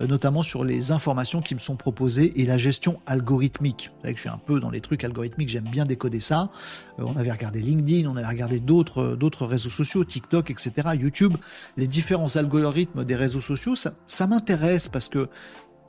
[0.02, 3.92] euh, notamment sur les informations qui me sont proposées et la gestion algorithmique.
[4.04, 6.50] Je suis un peu dans les trucs algorithmiques, j'aime bien décoder ça.
[6.98, 11.36] on avait regardé LinkedIn, on avait regardé d'autres, réseaux sociaux, TikTok, etc., YouTube.
[11.78, 15.30] Les différents algorithmes des réseaux sociaux, ça, ça m'intéresse parce que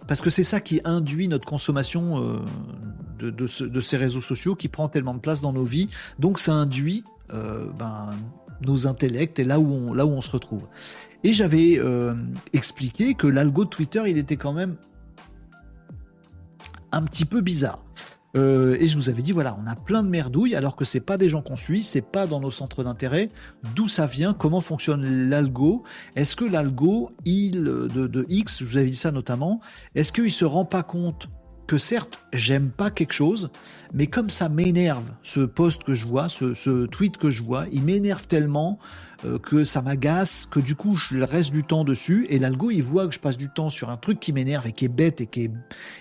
[0.07, 2.40] parce que c'est ça qui induit notre consommation
[3.18, 5.88] de, de, ces réseaux sociaux qui prend tellement de place dans nos vies.
[6.18, 8.14] Donc ça induit ben,
[8.67, 10.67] nos intellects et là où on, se retrouve.
[11.25, 12.15] Et j'avais euh,
[12.53, 14.77] expliqué que l'algo de Twitter, il était quand même
[16.93, 17.85] un petit peu bizarre.
[18.37, 21.01] Euh, et je vous avais dit, voilà, on a plein de merdouilles, alors que c'est
[21.01, 23.31] pas des gens qu'on suit, c'est pas dans nos centres d'intérêt.
[23.75, 25.83] D'où ça vient Comment fonctionne l'algo?
[26.15, 29.61] Est-ce que l'algo, il de, X, je vous avais dit ça notamment,
[29.95, 31.29] est-ce qu'il se rend pas compte
[31.67, 33.51] que certes, j'aime pas quelque chose,
[33.93, 37.82] mais comme ça m'énerve, ce post que je vois, ce, tweet que je vois, il
[37.82, 38.78] m'énerve tellement
[39.24, 42.82] euh, que ça m'agace, que du coup, je reste du temps dessus, et l'algo, il
[42.82, 45.20] voit que je passe du temps sur un truc qui m'énerve et qui est bête
[45.20, 45.51] et qui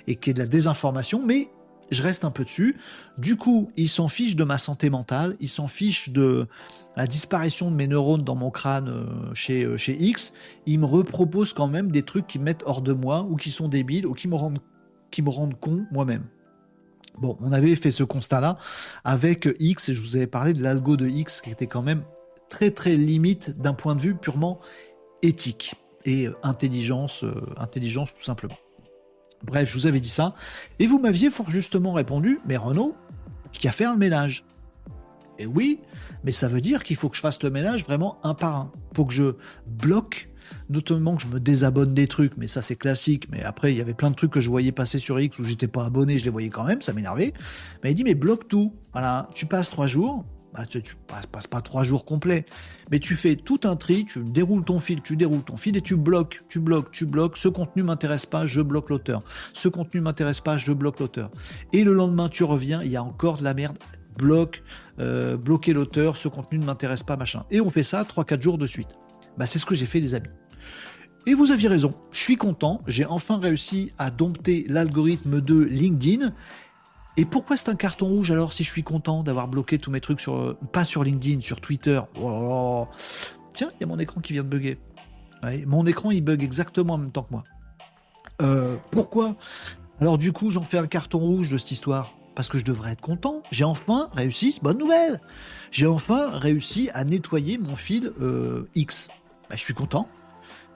[0.07, 1.49] est, de la désinformation, mais
[1.89, 2.75] je reste un peu dessus.
[3.17, 6.47] Du coup, il s'en fiche de ma santé mentale, il s'en fiche de
[6.97, 10.33] la disparition de mes neurones dans mon crâne euh, chez, euh, chez X.
[10.65, 13.51] Il me repropose quand même des trucs qui me mettent hors de moi, ou qui
[13.51, 14.59] sont débiles, ou qui me rendent,
[15.11, 16.25] qui me rendent con moi-même.
[17.18, 18.57] Bon, on avait fait ce constat-là
[19.03, 22.03] avec X, et je vous avais parlé de l'algo de X, qui était quand même
[22.49, 24.59] très très limite d'un point de vue purement
[25.22, 27.26] éthique et euh, intelligence,
[27.57, 28.57] intelligence tout simplement.
[29.43, 30.34] Bref, je vous avais dit ça.
[30.80, 32.95] Et vous m'aviez fort justement répondu, mais Renault,
[33.51, 34.45] qui a fait un ménage.
[35.39, 35.82] Et oui,
[36.24, 38.72] mais ça veut dire qu'il faut que je fasse le ménage vraiment un par un.
[38.95, 39.36] Faut que je
[39.68, 40.30] bloque,
[40.69, 43.27] notamment que je me désabonne des trucs, mais ça c'est classique.
[43.31, 45.43] Mais après, il y avait plein de trucs que je voyais passer sur X où
[45.43, 47.33] j'étais pas abonné, je les voyais quand même, ça m'énervait.
[47.83, 48.73] Mais il dit, mais bloque tout.
[48.93, 50.25] Voilà, tu passes trois jours,
[50.57, 52.45] bah, tu, passes, pas trois jours complets,
[52.89, 55.81] mais tu fais tout un tri, tu déroules ton fil, tu déroules ton fil et
[55.81, 57.37] tu bloques, tu bloques, tu bloques.
[57.37, 59.21] Ce contenu m'intéresse pas, je bloque l'auteur.
[59.53, 61.29] Ce contenu m'intéresse pas, je bloque l'auteur.
[61.73, 63.77] Et le lendemain, tu reviens, il y a encore de la merde.
[64.17, 64.63] Bloque,
[64.99, 67.43] euh, bloquer l'auteur, ce contenu ne m'intéresse pas, machin.
[67.51, 68.97] Et on fait ça 3-4 jours de suite.
[69.38, 70.29] Bah, c'est ce que j'ai fait, les amis.
[71.25, 76.31] Et vous aviez raison, je suis content, j'ai enfin réussi à dompter l'algorithme de LinkedIn
[77.17, 79.99] et pourquoi c'est un carton rouge alors si je suis content d'avoir bloqué tous mes
[79.99, 81.99] trucs sur pas sur LinkedIn, sur Twitter?
[82.21, 82.88] Oh
[83.53, 84.77] Tiens, il y a mon écran qui vient de bugger.
[85.65, 87.43] mon écran il bug exactement en même temps que moi.
[88.43, 89.35] Euh, pourquoi?
[89.99, 92.91] Alors du coup j'en fais un carton rouge de cette histoire parce que je devrais
[92.91, 93.41] être content.
[93.49, 95.19] J'ai enfin réussi, bonne nouvelle.
[95.71, 99.09] J'ai enfin réussi à nettoyer mon fil euh, X.
[99.49, 100.07] Bah, je suis content.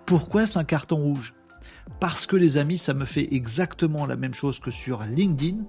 [0.06, 1.34] Pourquoi c'est un carton rouge?
[2.00, 5.64] Parce que les amis, ça me fait exactement la même chose que sur LinkedIn,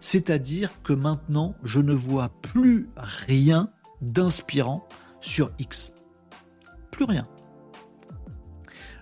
[0.00, 2.88] c'est-à-dire que maintenant, je ne vois plus
[3.26, 3.70] rien
[4.02, 4.86] d'inspirant
[5.20, 5.92] sur X.
[6.90, 7.26] Plus rien.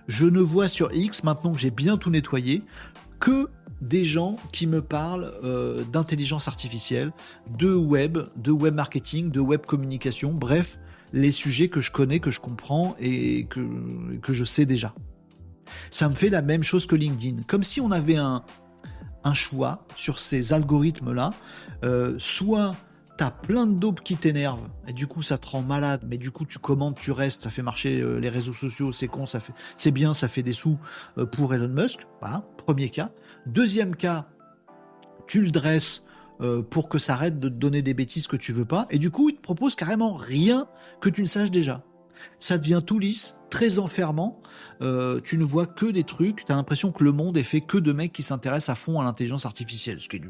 [0.07, 2.63] Je ne vois sur X, maintenant que j'ai bien tout nettoyé,
[3.19, 3.49] que
[3.81, 7.11] des gens qui me parlent euh, d'intelligence artificielle,
[7.57, 10.79] de web, de web marketing, de web communication, bref,
[11.13, 14.93] les sujets que je connais, que je comprends et que je sais déjà.
[15.91, 17.43] Ça me fait la même chose que LinkedIn.
[17.47, 18.43] Comme si on avait un,
[19.33, 21.31] choix sur ces algorithmes-là.
[21.83, 22.77] Euh, soit
[23.17, 26.17] tu as plein de dopes qui t'énervent et du coup ça te rend malade, mais
[26.17, 29.25] du coup tu commandes, tu restes, ça fait marcher euh, les réseaux sociaux, c'est con,
[29.25, 30.79] ça fait, c'est bien, ça fait des sous
[31.17, 32.07] euh, pour Elon Musk.
[32.21, 33.11] Voilà, premier cas.
[33.45, 34.29] Deuxième cas,
[35.27, 36.05] tu le dresses
[36.69, 39.09] pour que ça arrête de te donner des bêtises que tu veux pas, et du
[39.09, 40.67] coup il te propose carrément rien
[41.01, 41.83] que tu ne saches déjà
[42.39, 44.41] ça devient tout lisse, très enfermant.
[44.81, 46.45] Euh, tu ne vois que des trucs.
[46.45, 48.99] Tu as l'impression que le monde est fait que de mecs qui s'intéressent à fond
[48.99, 50.21] à l'intelligence artificielle, ce qui, est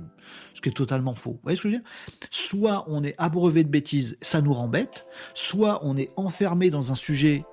[0.53, 1.31] ce qui est totalement faux.
[1.31, 1.89] Vous voyez ce que je veux dire?
[2.29, 6.91] Soit on est abreuvé de bêtises, ça nous rend bête, soit on est enfermé dans
[6.91, 7.43] un sujet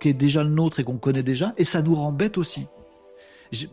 [0.00, 2.66] qui est déjà le nôtre et qu'on connaît déjà, et ça nous rend bête aussi.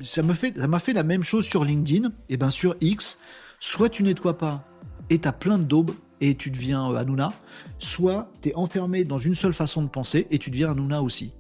[0.04, 3.18] Ça m'a fait, fait la même chose sur LinkedIn, et bien sur X,
[3.62, 4.68] soit tu nettoies pas
[5.10, 7.34] et tu as plein de daubes, et tu deviens euh, Hanouna,
[7.80, 11.34] soit tu es enfermé dans une seule façon de penser et tu deviens Hanouna aussi.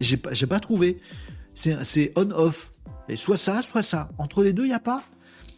[0.00, 1.00] J'ai pas, pas trouvé.
[1.54, 2.72] C'est on-off.
[3.08, 4.08] Et soit ça, soit ça.
[4.18, 5.02] Entre les deux, il n'y a pas.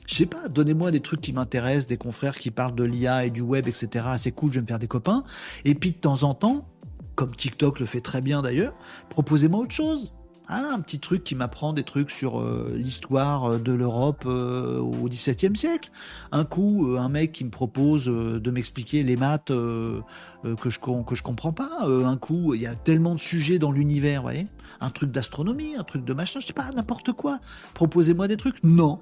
[0.06, 3.31] Je sais pas, donnez-moi des trucs qui m'intéressent, des confrères qui parlent de l'IA et
[3.31, 4.06] du web, etc.
[4.19, 5.24] C'est cool, je vais me faire des copains.
[5.65, 6.69] Et puis de temps en temps,
[7.15, 8.74] comme TikTok le fait très bien d'ailleurs,
[9.09, 10.12] proposez-moi autre chose.
[10.46, 14.78] Ah, un petit truc qui m'apprend des trucs sur euh, l'histoire euh, de l'Europe euh,
[14.78, 15.90] au XVIIe siècle.
[16.32, 20.02] Un coup, un mec qui me propose de m'expliquer les maths que
[20.42, 21.86] je que comprends pas.
[21.86, 24.46] un coup, il y a tellement de sujets dans l'univers, vous voyez.
[24.80, 27.38] Un truc d'astronomie, un truc de machin, je sais pas, n'importe quoi.
[27.72, 28.62] Proposez-moi des trucs.
[28.62, 29.00] Non.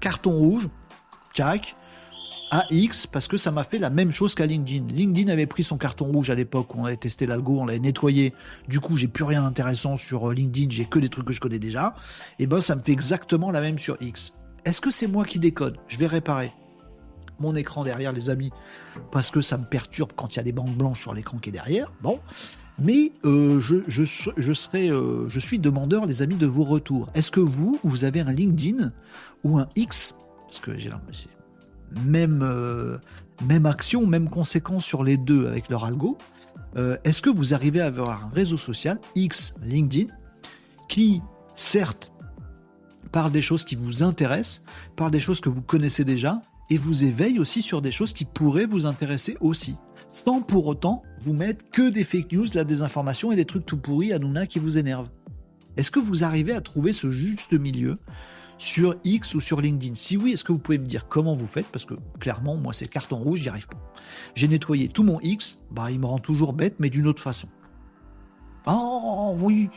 [0.00, 0.68] Carton rouge.
[1.34, 1.76] Jack
[2.50, 4.86] à X parce que ça m'a fait la même chose qu'à LinkedIn.
[4.94, 8.34] LinkedIn avait pris son carton rouge à l'époque on avait testé l'algo, on l'avait nettoyé.
[8.68, 11.40] Du coup, j'ai plus rien d'intéressant sur euh, LinkedIn, j'ai que des trucs que je
[11.40, 11.94] connais déjà.
[12.38, 14.32] Et ben, ça me fait exactement la même sur X.
[14.64, 15.78] Est-ce que c'est moi qui décode?
[15.88, 16.52] Je vais réparer
[17.40, 18.50] mon écran derrière, les amis,
[19.12, 21.50] parce que ça me perturbe quand il y a des bandes blanches sur l'écran qui
[21.50, 21.92] est derrière.
[22.02, 22.18] Bon.
[22.80, 24.04] Mais euh, je, je,
[24.36, 27.06] je, serai, euh, je suis demandeur, les amis, de vos retours.
[27.14, 28.92] Est-ce que vous, vous avez un LinkedIn
[29.44, 30.16] ou un X?
[30.46, 31.28] Parce que j'ai l'impression
[32.04, 32.98] même, euh,
[33.46, 36.18] même action, même conséquence sur les deux avec leur algo.
[36.76, 40.12] Euh, est-ce que vous arrivez à avoir un réseau social, X, LinkedIn,
[40.88, 41.22] qui,
[41.54, 42.12] certes,
[43.12, 44.64] parle des choses qui vous intéressent,
[44.96, 48.24] parle des choses que vous connaissez déjà, et vous éveille aussi sur des choses qui
[48.24, 49.76] pourraient vous intéresser aussi.
[50.10, 53.78] Sans pour autant vous mettre que des fake news, la désinformation et des trucs tout
[53.78, 55.10] pourris à Nouna qui vous énervent?
[55.76, 57.96] Est-ce que vous arrivez à trouver ce juste milieu
[58.58, 61.46] sur X ou sur LinkedIn Si oui, est-ce que vous pouvez me dire comment vous
[61.46, 61.66] faites?
[61.66, 63.78] Parce que clairement, moi, c'est carton rouge, j'y arrive pas.
[64.34, 67.48] J'ai nettoyé tout mon X, bah, il me rend toujours bête, mais d'une autre façon.
[68.66, 69.70] Oh oui,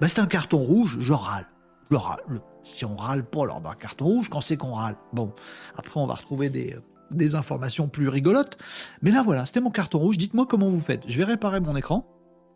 [0.00, 1.46] bah, c'est un carton rouge, je râle.
[1.90, 2.20] Je râle.
[2.62, 4.96] Si on râle pas lors d'un carton rouge, quand c'est qu'on râle?
[5.12, 5.32] Bon,
[5.76, 6.76] après, on va retrouver des,
[7.10, 8.58] des informations plus rigolotes.
[9.02, 10.18] Mais là, voilà, c'était mon carton rouge.
[10.18, 11.02] Dites-moi comment vous faites.
[11.06, 12.06] Je vais réparer mon écran.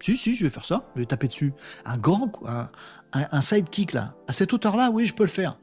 [0.00, 0.90] Si, si, je vais faire ça.
[0.96, 1.52] Je vais taper dessus.
[1.84, 2.68] Un grand, un,
[3.12, 5.58] un, sidekick là, à cette hauteur-là, oui, je peux le faire.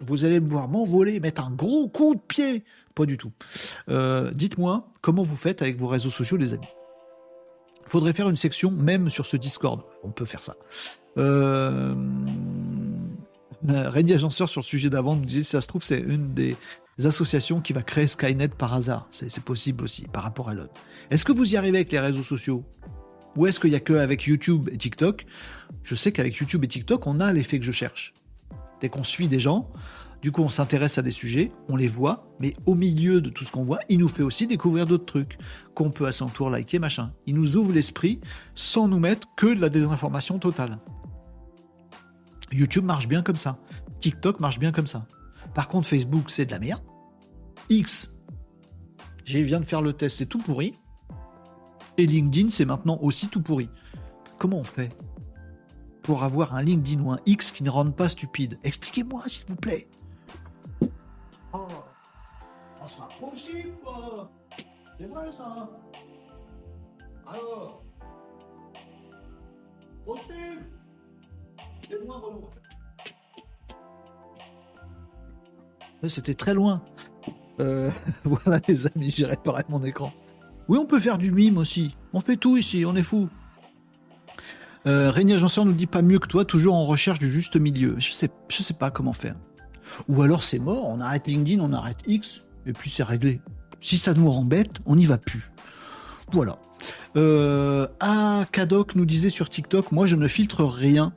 [0.00, 2.64] Vous allez me voir m'envoler, mettre un gros coup de pied.
[2.94, 3.32] Pas du tout.
[3.88, 6.68] Euh, dites-moi comment vous faites avec vos réseaux sociaux, les amis.
[7.86, 9.82] Il faudrait faire une section même sur ce Discord.
[10.02, 10.56] On peut faire ça.
[11.16, 11.94] Euh...
[13.66, 16.56] Régnier Agenceur sur le sujet d'avant nous disait ça se trouve, c'est une des
[17.04, 19.08] associations qui va créer Skynet par hasard.
[19.10, 20.72] C'est possible aussi par rapport à l'autre.
[21.10, 22.64] Est-ce que vous y arrivez avec les réseaux sociaux?
[23.36, 25.26] Ou est-ce qu'il n'y a que avec YouTube et TikTok?
[25.82, 28.14] Je sais qu'avec YouTube et TikTok, on a l'effet que je cherche.
[28.80, 29.70] Dès qu'on suit des gens,
[30.22, 33.44] du coup, on s'intéresse à des sujets, on les voit, mais au milieu de tout
[33.44, 35.38] ce qu'on voit, il nous fait aussi découvrir d'autres trucs
[35.74, 37.12] qu'on peut à son tour liker, machin.
[37.26, 38.20] Il nous ouvre l'esprit
[38.54, 40.78] sans nous mettre que de la désinformation totale.
[42.50, 43.58] YouTube marche bien comme ça.
[44.00, 45.06] TikTok marche bien comme ça.
[45.54, 46.82] Par contre, Facebook, c'est de la merde.
[47.68, 48.16] X,
[49.24, 50.74] j'ai viens de faire le test, c'est tout pourri.
[51.96, 53.68] Et LinkedIn, c'est maintenant aussi tout pourri.
[54.38, 54.88] Comment on fait?
[56.08, 59.56] Pour avoir un LinkedIn ou un X qui ne rende pas stupide Expliquez-moi, s'il vous
[59.56, 59.86] plaît.
[61.52, 61.68] Oh,
[62.86, 64.30] c'est pas possible, quoi.
[64.98, 65.68] C'est vrai, ça.
[67.26, 67.82] Alors,
[70.06, 70.64] possible.
[71.86, 72.48] C'est moins relou.
[76.06, 76.82] C'était très loin.
[77.60, 77.90] Euh,
[78.24, 80.10] voilà les amis, j'ai réparé mon écran.
[80.68, 81.90] Oui, on peut faire du mime aussi.
[82.14, 83.28] On fait tout ici, on est fou.
[84.86, 87.96] Euh, Régnier nous dit pas mieux que toi, toujours en recherche du juste milieu.
[87.98, 89.34] Je sais, sais pas comment faire.
[90.08, 93.40] Ou alors c'est mort, on arrête LinkedIn, on arrête X, et puis c'est réglé.
[93.80, 95.50] Si ça nous bête, on n'y va plus.
[96.32, 96.58] Voilà.
[97.16, 101.12] Euh, ah, Kadok nous disait sur TikTok, moi je ne filtre rien.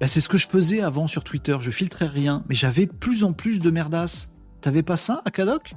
[0.00, 1.56] Bah, c'est ce que je faisais avant sur Twitter.
[1.60, 4.32] Je filtrais rien, mais j'avais plus en plus de merdasses.
[4.60, 5.74] T'avais pas ça, Akadok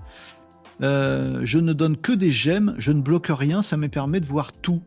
[0.81, 4.25] euh, Je ne donne que des j'aime, je ne bloque rien, ça me permet de
[4.25, 4.81] voir tout.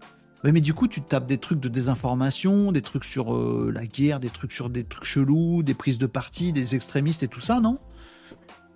[0.45, 4.21] Mais du coup, tu tapes des trucs de désinformation, des trucs sur euh, la guerre,
[4.21, 7.61] des trucs sur des trucs chelous, des prises de parti, des extrémistes et tout ça,
[7.61, 7.79] non?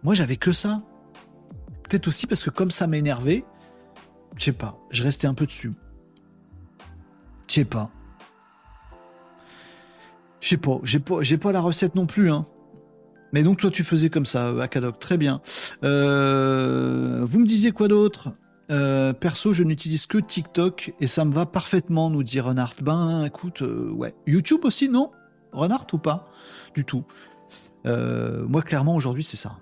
[0.02, 0.82] Moi, j'avais que ça.
[1.88, 3.44] Peut-être aussi parce que comme ça m'énervait,
[4.36, 5.72] je sais pas, je restais un peu dessus.
[7.48, 7.90] Je sais pas.
[10.40, 10.80] Je sais pas,
[11.20, 12.44] j'ai pas, la recette non plus, hein.
[13.32, 15.40] Mais donc toi tu faisais comme ça, Akadok, très bien.
[15.84, 18.32] Euh, vous me disiez quoi d'autre?
[18.70, 22.74] Euh, Perso, je n'utilise que TikTok et ça me va parfaitement, nous dit Renard.
[22.82, 24.14] Ben écoute, euh, ouais.
[24.26, 25.10] YouTube aussi, non?
[25.52, 26.28] Renard ou pas?
[26.74, 27.04] Du tout.
[27.84, 29.58] moi clairement aujourd'hui c'est ça.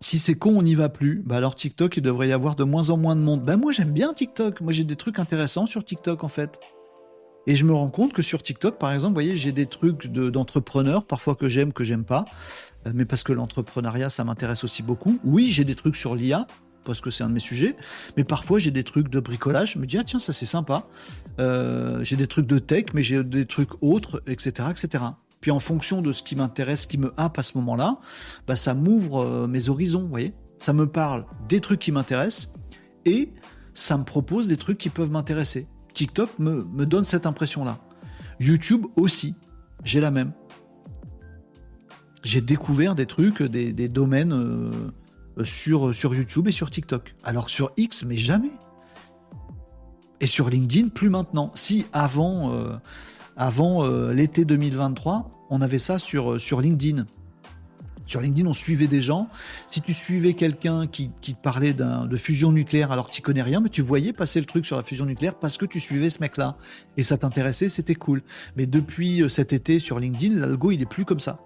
[0.00, 1.22] Si c'est con, on n'y va plus.
[1.24, 3.42] Bah alors TikTok, il devrait y avoir de moins en moins de monde.
[3.42, 4.60] Ben moi j'aime bien TikTok.
[4.60, 6.60] Moi j'ai des trucs intéressants sur TikTok en fait.
[7.46, 10.06] Et je me rends compte que sur TikTok, par exemple, vous voyez, j'ai des trucs
[10.06, 12.24] d'entrepreneurs, parfois que j'aime, que j'aime pas,
[12.86, 15.18] euh, mais parce que l'entrepreneuriat, ça m'intéresse aussi beaucoup.
[15.24, 16.46] Oui, j'ai des trucs sur l'IA,
[16.84, 17.76] parce que c'est un de mes sujets,
[18.16, 19.72] mais parfois j'ai des trucs de bricolage.
[19.72, 20.86] Je me dis, ah tiens, ça c'est sympa.
[21.40, 25.04] Euh, j'ai des trucs de tech, mais j'ai des trucs autres, etc., etc.
[25.40, 27.98] Puis en fonction de ce qui m'intéresse, ce qui me happe à ce moment-là,
[28.46, 30.32] bah, ça m'ouvre euh, mes horizons, vous voyez.
[30.58, 32.54] Ça me parle des trucs qui m'intéressent
[33.04, 33.30] et
[33.74, 35.68] ça me propose des trucs qui peuvent m'intéresser.
[35.92, 37.78] TikTok me, donne cette impression-là.
[38.40, 39.34] YouTube aussi,
[39.84, 40.32] j'ai la même.
[42.22, 44.70] J'ai découvert des trucs, des, domaines euh,
[45.42, 47.14] sur, sur YouTube et sur TikTok.
[47.24, 48.52] Alors sur X, mais jamais.
[50.20, 51.50] Et sur LinkedIn, plus maintenant.
[51.54, 52.76] Si avant, euh,
[53.36, 57.06] avant euh, l'été 2023, on avait ça sur, sur LinkedIn.
[58.06, 59.28] Sur LinkedIn, on suivait des gens.
[59.66, 63.60] Si tu suivais quelqu'un qui, qui parlait de fusion nucléaire alors que tu connais rien,
[63.60, 66.20] mais tu voyais passer le truc sur la fusion nucléaire parce que tu suivais ce
[66.20, 66.56] mec-là.
[66.96, 68.22] Et ça t'intéressait, c'était cool.
[68.56, 71.40] Mais depuis euh, cet été sur LinkedIn, l'algo, il est plus comme ça.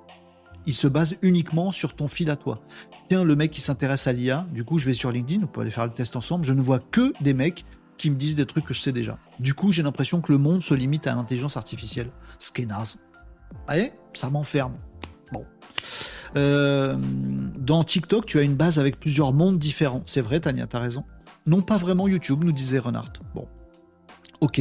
[0.67, 2.61] Il se base uniquement sur ton fil à toi.
[3.09, 5.63] Tiens, le mec qui s'intéresse à l'IA, du coup, je vais sur LinkedIn, on peut
[5.63, 6.45] aller faire le test ensemble.
[6.45, 7.65] Je ne vois que des mecs
[7.97, 9.19] qui me disent des trucs que je sais déjà.
[9.41, 12.11] Du coup, j'ai l'impression que le monde se limite à l'intelligence artificielle.
[12.39, 12.99] Ce qui est naze.
[13.67, 14.75] Voyez Ça m'enferme.
[15.33, 15.45] Bon.
[16.37, 16.97] Euh,
[17.59, 20.03] dans TikTok, tu as une base avec plusieurs mondes différents.
[20.07, 21.05] C'est vrai, Tania, t'as raison.
[21.47, 23.13] Non, pas vraiment YouTube, nous disait Renard.
[23.35, 23.49] Bon.
[24.41, 24.61] Ok.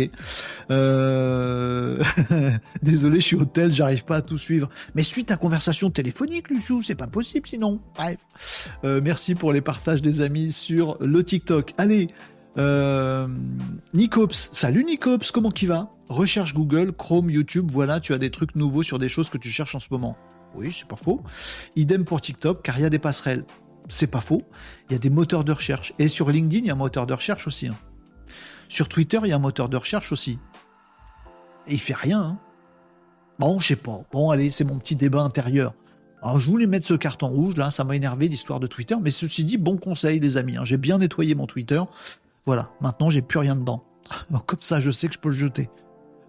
[0.72, 2.04] Euh...
[2.82, 4.70] Désolé, je suis au tel, j'arrive pas à tout suivre.
[4.95, 7.80] Mais suite à conversation téléphonique, Luchou, c'est pas possible sinon.
[7.95, 8.18] Bref.
[8.84, 11.74] Euh, merci pour les partages des amis sur le TikTok.
[11.78, 12.10] Allez,
[12.58, 13.28] euh...
[13.94, 14.49] Nicops.
[14.52, 18.84] Salut Nicops, comment qui va Recherche Google, Chrome, YouTube, voilà, tu as des trucs nouveaux
[18.84, 20.18] sur des choses que tu cherches en ce moment.
[20.56, 21.22] Oui, c'est pas faux.
[21.76, 23.44] Idem pour TikTok, car il y a des passerelles.
[23.90, 24.41] C'est pas faux.
[24.90, 25.94] Il y a des moteurs de recherche.
[25.99, 27.68] Et sur LinkedIn, il y a un moteur de recherche aussi.
[27.68, 27.76] Hein.
[28.69, 30.39] Sur Twitter, il y a un moteur de recherche aussi.
[31.68, 32.22] Et il fait rien.
[32.22, 32.38] Hein.
[33.39, 34.02] Bon, je sais pas.
[34.11, 35.73] Bon, allez, c'est mon petit débat intérieur.
[36.38, 38.95] Je voulais mettre ce carton rouge, là, ça m'a énervé l'histoire de Twitter.
[39.02, 40.57] Mais ceci dit, bon conseil, les amis.
[40.57, 40.65] Hein.
[40.65, 41.81] J'ai bien nettoyé mon Twitter.
[42.45, 43.84] Voilà, maintenant, j'ai plus rien dedans.
[44.45, 45.69] Comme ça, je sais que je peux le jeter.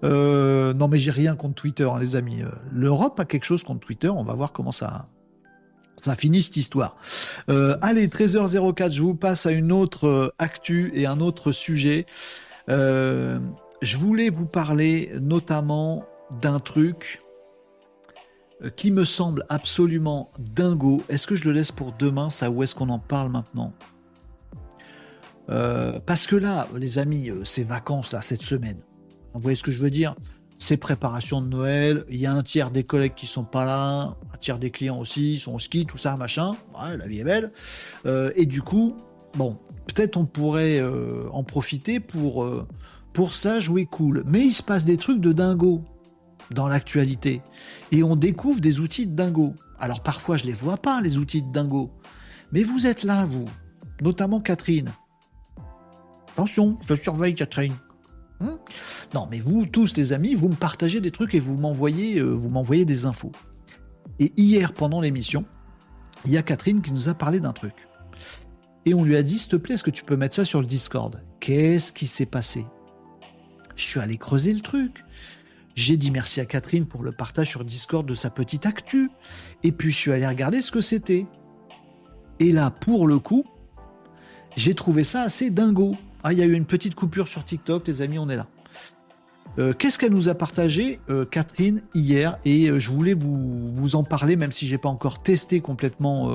[0.04, 2.42] Euh, non, mais j'ai rien contre Twitter, hein, les amis.
[2.42, 4.08] Euh, L'Europe a quelque chose contre Twitter.
[4.08, 5.08] On va voir comment ça,
[6.00, 6.96] ça finit cette histoire.
[7.48, 12.06] Euh, allez, 13h04, je vous passe à une autre euh, actu et un autre sujet.
[12.68, 13.38] Euh,
[13.82, 16.04] je voulais vous parler notamment
[16.42, 17.20] d'un truc
[18.74, 21.02] qui me semble absolument dingo.
[21.08, 23.72] Est-ce que je le laisse pour demain, ça, ou est-ce qu'on en parle maintenant?
[25.46, 28.82] Parce que là, les amis, ces vacances, là, cette semaine,
[29.32, 30.14] vous voyez ce que je veux dire?
[30.58, 34.16] C'est préparation de Noël, il y a un tiers des collègues qui sont pas là,
[34.32, 37.20] un tiers des clients aussi, ils sont au ski, tout ça, machin, ouais, la vie
[37.20, 37.52] est belle.
[38.06, 38.96] Euh, et du coup,
[39.34, 39.56] bon,
[39.86, 42.66] peut-être on pourrait euh, en profiter pour, euh,
[43.12, 44.24] pour ça jouer cool.
[44.26, 45.84] Mais il se passe des trucs de dingo
[46.50, 47.40] dans l'actualité.
[47.92, 49.54] Et on découvre des outils de dingo.
[49.78, 51.92] Alors parfois je les vois pas, les outils de dingo.
[52.50, 53.44] Mais vous êtes là, vous,
[54.02, 54.90] notamment Catherine.
[56.32, 57.74] Attention, je surveille Catherine.
[58.40, 58.58] Hein
[59.14, 62.30] non, mais vous tous les amis, vous me partagez des trucs et vous m'envoyez, euh,
[62.30, 63.32] vous m'envoyez des infos.
[64.20, 65.44] Et hier, pendant l'émission,
[66.24, 67.88] il y a Catherine qui nous a parlé d'un truc.
[68.84, 70.60] Et on lui a dit, s'il te plaît, est-ce que tu peux mettre ça sur
[70.60, 71.22] le Discord?
[71.40, 72.64] Qu'est-ce qui s'est passé?
[73.76, 75.04] Je suis allé creuser le truc.
[75.74, 79.10] J'ai dit merci à Catherine pour le partage sur Discord de sa petite actu.
[79.62, 81.26] Et puis je suis allé regarder ce que c'était.
[82.40, 83.44] Et là, pour le coup,
[84.56, 85.96] j'ai trouvé ça assez dingo.
[86.28, 88.48] Ah, il y a eu une petite coupure sur TikTok, les amis, on est là.
[89.58, 92.36] Euh, qu'est-ce qu'elle nous a partagé, euh, Catherine, hier?
[92.44, 96.30] Et euh, je voulais vous, en parler, même si j'ai pas encore testé complètement,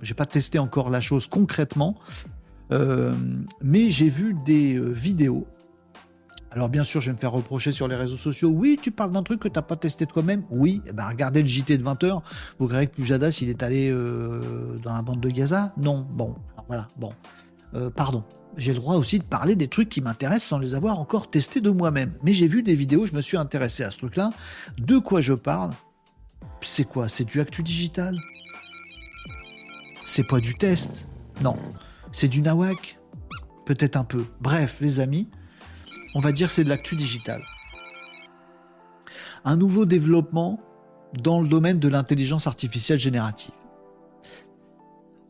[0.00, 1.96] j'ai pas testé encore la chose concrètement,
[2.70, 5.46] mais j'ai vu des vidéos.
[6.50, 8.48] Alors bien sûr, je vais me faire reprocher sur les réseaux sociaux.
[8.48, 10.44] Oui, tu parles d'un truc que tu n'as pas testé toi-même?
[10.48, 12.22] Oui, eh ben, regardez le JT de 20h.
[12.58, 13.90] Vous croyez que Pujadas, il est allé
[14.82, 15.74] dans la bande de Gaza?
[15.76, 16.36] Non, bon,
[16.68, 17.12] voilà, bon.
[17.94, 18.24] pardon,
[18.56, 21.60] j'ai le droit aussi de parler des trucs qui m'intéressent sans les avoir encore testés
[21.60, 22.14] de moi-même.
[22.22, 24.30] Mais j'ai vu des vidéos, je me suis intéressé à ce truc-là.
[24.78, 25.72] De quoi je parle?
[26.62, 27.08] C'est quoi?
[27.08, 28.16] C'est du actu digital?
[30.04, 31.08] C'est pas du test?
[31.42, 31.56] Non.
[32.12, 32.98] C'est du nawak?
[33.66, 34.24] Peut-être un peu.
[34.40, 35.28] Bref, les amis,
[36.14, 37.42] on va dire c'est de l'actu digital.
[39.44, 40.60] Un nouveau développement
[41.22, 43.54] dans le domaine de l'intelligence artificielle générative.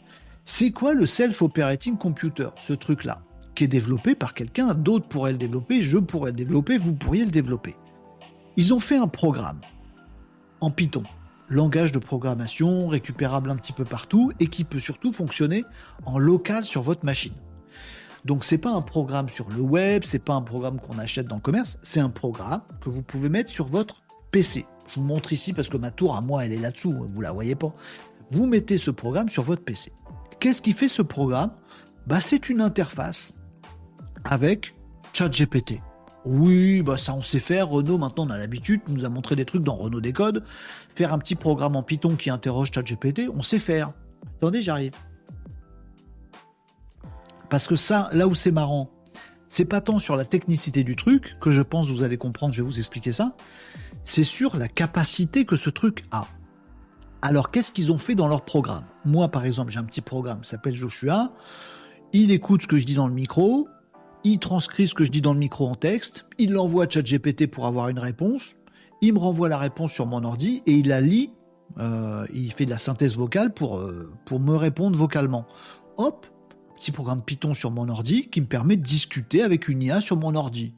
[0.46, 3.24] C'est quoi le Self-Operating Computer, ce truc-là?
[3.64, 7.31] Est développé par quelqu'un, d'autres pourraient le développer, je pourrais le développer, vous pourriez le
[7.31, 7.76] développer.
[8.57, 9.61] Ils ont fait un programme
[10.61, 11.03] en Python,
[11.49, 15.64] langage de programmation récupérable un petit peu partout et qui peut surtout fonctionner
[16.06, 17.34] en local sur votre machine.
[18.26, 21.38] Donc c'est pas un programme sur le web, c'est pas un programme qu'on achète dans
[21.38, 24.65] le commerce, c'est un programme que vous pouvez mettre sur votre PC.
[24.88, 27.31] Je vous montre ici parce que ma tour à moi, elle est là-dessous, vous la
[27.31, 27.73] voyez pas.
[28.31, 29.91] Vous mettez ce programme sur votre PC.
[30.40, 31.52] Qu'est-ce qui fait ce programme?
[32.07, 33.34] Bah, C'est une interface
[34.24, 34.76] avec
[35.14, 35.82] ChatGPT.
[36.26, 37.70] Oui, bah ça on sait faire.
[37.70, 40.44] Renault, maintenant on a l'habitude, nous a montré des trucs dans Renault Décode.
[40.94, 43.91] Faire un petit programme en Python qui interroge ChatGPT, on sait faire.
[44.38, 44.91] Attendez, j'arrive.
[47.50, 48.91] Parce que ça, là où c'est marrant,
[49.48, 52.62] c'est pas tant sur la technicité du truc, que je pense vous allez comprendre, je
[52.62, 53.36] vais vous expliquer ça,
[54.04, 56.28] c'est sur la capacité que ce truc a.
[57.22, 58.86] Alors qu'est-ce qu'ils ont fait dans leur programme?
[59.06, 61.32] Moi par exemple, j'ai un petit programme qui s'appelle Joshua,
[62.14, 63.68] il écoute ce que je dis dans le micro,
[64.24, 67.48] il transcrit ce que je dis dans le micro en texte, il l'envoie à ChatGPT
[67.48, 68.56] pour avoir une réponse,
[69.02, 71.34] il me renvoie la réponse sur mon ordi et il la lit,
[71.80, 75.46] euh, il fait de la synthèse vocale pour, euh, pour me répondre vocalement.
[75.98, 76.28] Hop,
[76.76, 80.18] petit programme Python sur mon ordi qui me permet de discuter avec une IA sur
[80.18, 80.74] mon ordi.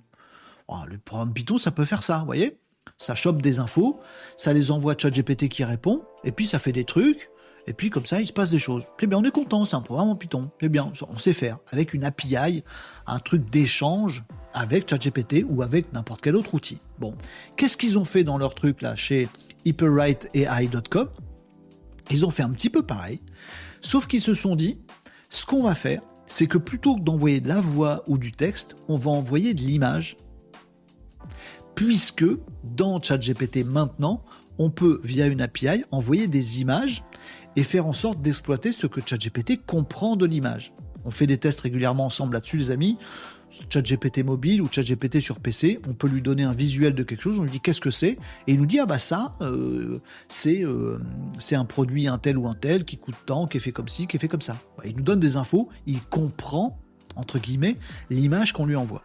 [0.67, 2.57] Oh, le programme Python, ça peut faire ça, vous voyez?
[2.97, 3.99] Ça chope des infos,
[4.37, 7.29] ça les envoie à ChatGPT qui répond, et puis ça fait des trucs,
[7.67, 8.85] et puis comme ça, il se passe des choses.
[8.97, 10.49] Très bien, on est content, c'est un programme en Python.
[10.57, 11.59] Très bien, on sait faire.
[11.71, 12.63] Avec une API,
[13.05, 14.23] un truc d'échange
[14.53, 16.79] avec ChatGPT ou avec n'importe quel autre outil.
[16.99, 17.15] Bon,
[17.55, 19.29] qu'est-ce qu'ils ont fait dans leur truc là chez
[19.65, 21.09] hyperwriteai.com
[22.09, 23.21] Ils ont fait un petit peu pareil,
[23.81, 24.81] sauf qu'ils se sont dit,
[25.29, 28.75] ce qu'on va faire, c'est que plutôt que d'envoyer de la voix ou du texte,
[28.87, 30.17] on va envoyer de l'image.
[31.75, 32.25] Puisque
[32.63, 34.23] dans ChatGPT maintenant,
[34.57, 37.03] on peut, via une API, envoyer des images
[37.55, 40.73] et faire en sorte d'exploiter ce que ChatGPT comprend de l'image.
[41.05, 42.97] On fait des tests régulièrement ensemble là-dessus, les amis.
[43.69, 47.37] ChatGPT mobile ou ChatGPT sur PC, on peut lui donner un visuel de quelque chose,
[47.39, 48.17] on lui dit qu'est-ce que c'est,
[48.47, 49.99] et il nous dit ah bah ça, euh,
[50.29, 50.99] c'est euh,
[51.37, 53.89] c'est un produit un tel ou un tel qui coûte tant, qui est fait comme
[53.89, 54.55] ci, qui est fait comme ça.
[54.77, 56.79] Bah, il nous donne des infos, il comprend
[57.17, 57.75] entre guillemets
[58.09, 59.03] l'image qu'on lui envoie.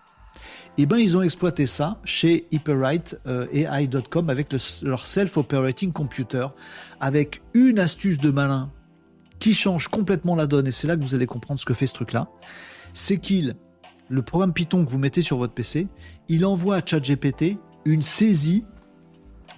[0.78, 6.48] Et eh ben ils ont exploité ça chez hyperwrite.ai.com euh, avec leur self-operating computer,
[7.00, 8.70] avec une astuce de malin
[9.38, 11.86] qui change complètement la donne, et c'est là que vous allez comprendre ce que fait
[11.86, 12.28] ce truc-là,
[12.92, 13.56] c'est qu'il
[14.08, 15.88] le programme Python que vous mettez sur votre PC,
[16.28, 18.66] il envoie à ChatGPT une saisie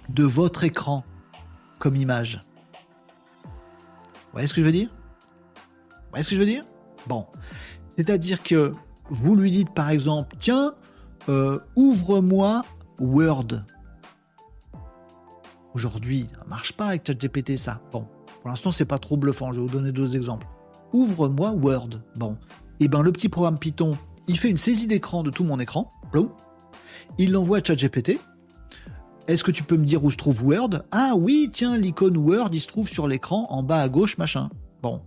[0.09, 1.03] de votre écran
[1.79, 2.45] comme image.
[3.43, 4.89] Vous voyez ce que je veux dire?
[4.89, 6.63] Vous voyez ce que je veux dire?
[7.07, 7.27] Bon.
[7.89, 8.73] C'est-à-dire que
[9.09, 10.73] vous lui dites par exemple, tiens,
[11.29, 12.63] euh, ouvre-moi
[12.99, 13.63] Word.
[15.73, 17.81] Aujourd'hui, ça ne marche pas avec ChatGPT ça.
[17.93, 18.07] Bon,
[18.41, 19.53] pour l'instant, c'est pas trop bluffant.
[19.53, 20.47] Je vais vous donner deux exemples.
[20.91, 21.89] Ouvre-moi Word.
[22.15, 22.33] Bon,
[22.79, 23.95] et eh ben le petit programme Python
[24.29, 25.89] il fait une saisie d'écran de tout mon écran.
[27.17, 28.19] Il l'envoie à ChatGPT.
[29.27, 30.83] Est-ce que tu peux me dire où se trouve Word?
[30.91, 34.49] Ah oui, tiens, l'icône Word, il se trouve sur l'écran en bas à gauche, machin.
[34.81, 35.01] Bon,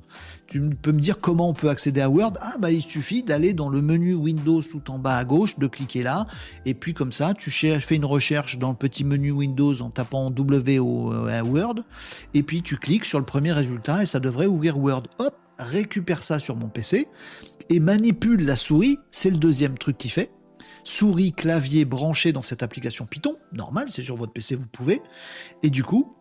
[0.46, 2.34] tu peux me dire comment on peut accéder à Word?
[2.42, 5.66] Ah bah il suffit d'aller dans le menu Windows tout en bas à gauche, de
[5.66, 6.26] cliquer là,
[6.66, 10.30] et puis comme ça, tu fais une recherche dans le petit menu Windows en tapant
[10.30, 11.76] W au euh, Word,
[12.34, 15.04] et puis tu cliques sur le premier résultat et ça devrait ouvrir Word.
[15.18, 17.08] Hop, récupère ça sur mon PC
[17.70, 20.30] et manipule la souris, c'est le deuxième truc qu'il fait.
[20.84, 25.00] Souris, clavier branché dans cette application Python, normal, c'est sur votre PC, vous pouvez.
[25.62, 26.14] Et du coup,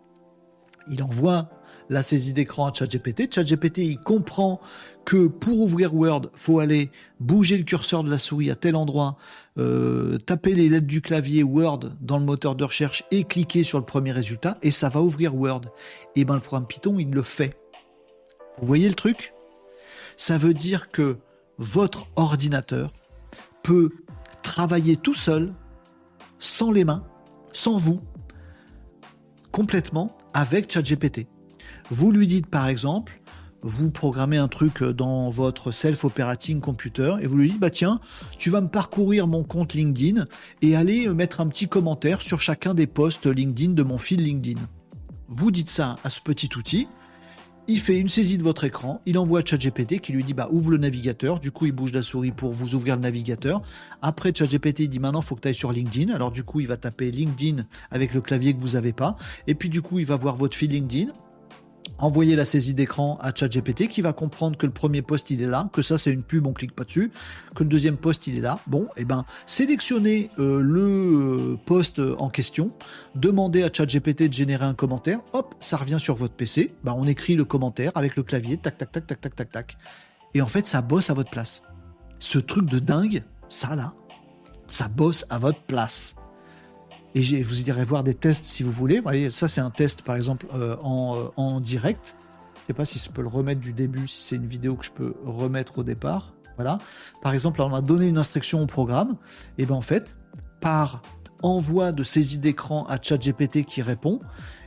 [0.90, 1.50] il envoie
[1.92, 3.34] la saisie d'écran à ChatGPT.
[3.36, 4.62] ChatGPT, il comprend
[5.04, 6.90] que pour ouvrir Word, faut aller
[7.20, 9.18] bouger le curseur de la souris à tel endroit,
[9.58, 13.78] euh, taper les lettres du clavier Word dans le moteur de recherche et cliquer sur
[13.78, 15.64] le premier résultat, et ça va ouvrir Word.
[16.16, 17.58] Et ben le programme Python, il le fait.
[18.60, 19.34] Vous voyez le truc?
[20.16, 21.18] Ça veut dire que
[21.58, 22.94] votre ordinateur
[23.64, 23.90] peut
[24.44, 25.54] travailler tout seul,
[26.40, 27.04] sans les mains,
[27.52, 28.00] sans vous,
[29.52, 31.28] complètement avec ChatGPT.
[31.92, 33.20] Vous lui dites par exemple,
[33.64, 38.00] vous programmez un truc dans votre self-operating computer et vous lui dites bah tiens,
[38.38, 40.26] tu vas me parcourir mon compte LinkedIn
[40.62, 44.62] et aller mettre un petit commentaire sur chacun des posts LinkedIn de mon fil LinkedIn.
[45.28, 46.88] Vous dites ça à ce petit outil.
[47.68, 50.72] Il fait une saisie de votre écran, il envoie ChatGPT qui lui dit bah ouvre
[50.72, 53.62] le navigateur, du coup il bouge la souris pour vous ouvrir le navigateur.
[54.02, 56.68] Après ChatGPT il dit maintenant faut que tu ailles sur LinkedIn, alors du coup il
[56.68, 60.06] va taper LinkedIn avec le clavier que vous n'avez pas, et puis du coup il
[60.06, 61.12] va voir votre fil LinkedIn,
[61.98, 65.48] envoyer la saisie d'écran à ChatGPT qui va comprendre que le premier poste il est
[65.48, 67.12] là, que ça c'est une pub, on clique pas dessus,
[67.56, 68.60] que le deuxième poste il est là.
[68.68, 72.72] Bon, et eh ben sélectionnez euh, le euh, poste en question,
[73.16, 77.06] demandez à ChatGPT de générer un commentaire, hop, ça revient sur votre PC, ben, on
[77.06, 79.78] écrit le commentaire avec le clavier, tac tac tac tac tac tac tac.
[80.34, 81.64] Et en fait ça bosse à votre place.
[82.20, 83.94] Ce truc de dingue, ça là,
[84.68, 86.16] ça bosse à votre place.
[87.14, 89.02] Et vous irez voir des tests si vous voulez.
[89.32, 92.16] ça, c'est un test, par exemple, euh, euh, en, direct.
[92.56, 94.76] Je ne sais pas si je peux le remettre du début, si c'est une vidéo
[94.76, 96.34] que je peux remettre au départ.
[96.56, 96.80] Voilà.
[97.22, 99.18] Par exemple, on a donné une instruction au programme.
[99.58, 100.16] Et bien, en fait,
[100.62, 101.02] par
[101.42, 104.20] envoie de saisie d'écran à ChatGPT qui répond,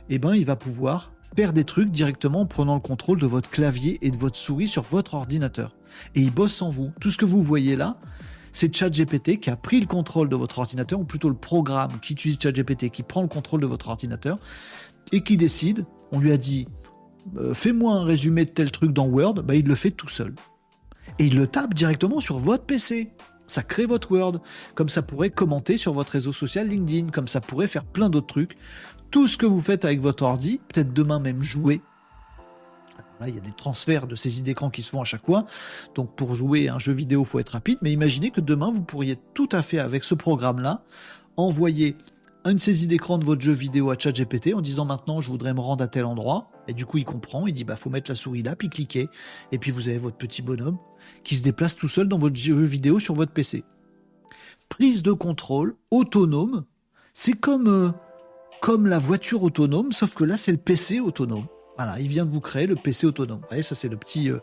[0.09, 3.49] eh ben, il va pouvoir faire des trucs directement en prenant le contrôle de votre
[3.49, 5.71] clavier et de votre souris sur votre ordinateur.
[6.15, 6.91] Et il bosse sans vous.
[7.01, 7.97] Tout ce que vous voyez là,
[8.55, 12.13] c'est ChatGPT qui a pris le contrôle de votre ordinateur, ou plutôt le programme qui
[12.13, 14.39] utilise ChatGPT qui prend le contrôle de votre ordinateur
[15.11, 15.85] et qui décide.
[16.13, 16.67] On lui a dit
[17.37, 20.33] euh, fais-moi un résumé de tel truc dans Word, bah, il le fait tout seul.
[21.19, 23.11] Et il le tape directement sur votre PC.
[23.45, 24.39] Ça crée votre Word,
[24.73, 28.27] comme ça pourrait commenter sur votre réseau social LinkedIn, comme ça pourrait faire plein d'autres
[28.27, 28.57] trucs.
[29.11, 31.81] Tout ce que vous faites avec votre ordi, peut-être demain même jouer,
[33.25, 35.45] Il y a des transferts de saisie d'écran qui se font à chaque fois.
[35.95, 37.77] Donc pour jouer un jeu vidéo, il faut être rapide.
[37.81, 40.83] Mais imaginez que demain, vous pourriez tout à fait, avec ce programme-là,
[41.37, 41.95] envoyer
[42.45, 45.59] une saisie d'écran de votre jeu vidéo à ChatGPT en disant maintenant je voudrais me
[45.59, 46.51] rendre à tel endroit.
[46.67, 49.09] Et du coup, il comprend, il dit bah faut mettre la souris là, puis cliquer.
[49.51, 50.77] Et puis vous avez votre petit bonhomme
[51.23, 53.63] qui se déplace tout seul dans votre jeu vidéo sur votre PC.
[54.69, 56.65] Prise de contrôle autonome,
[57.13, 57.91] c'est comme, euh,
[58.61, 61.45] comme la voiture autonome, sauf que là c'est le PC autonome.
[61.77, 63.41] Voilà, il vient de vous créer le PC autonome.
[63.51, 64.39] Vous ça c'est le petit, euh,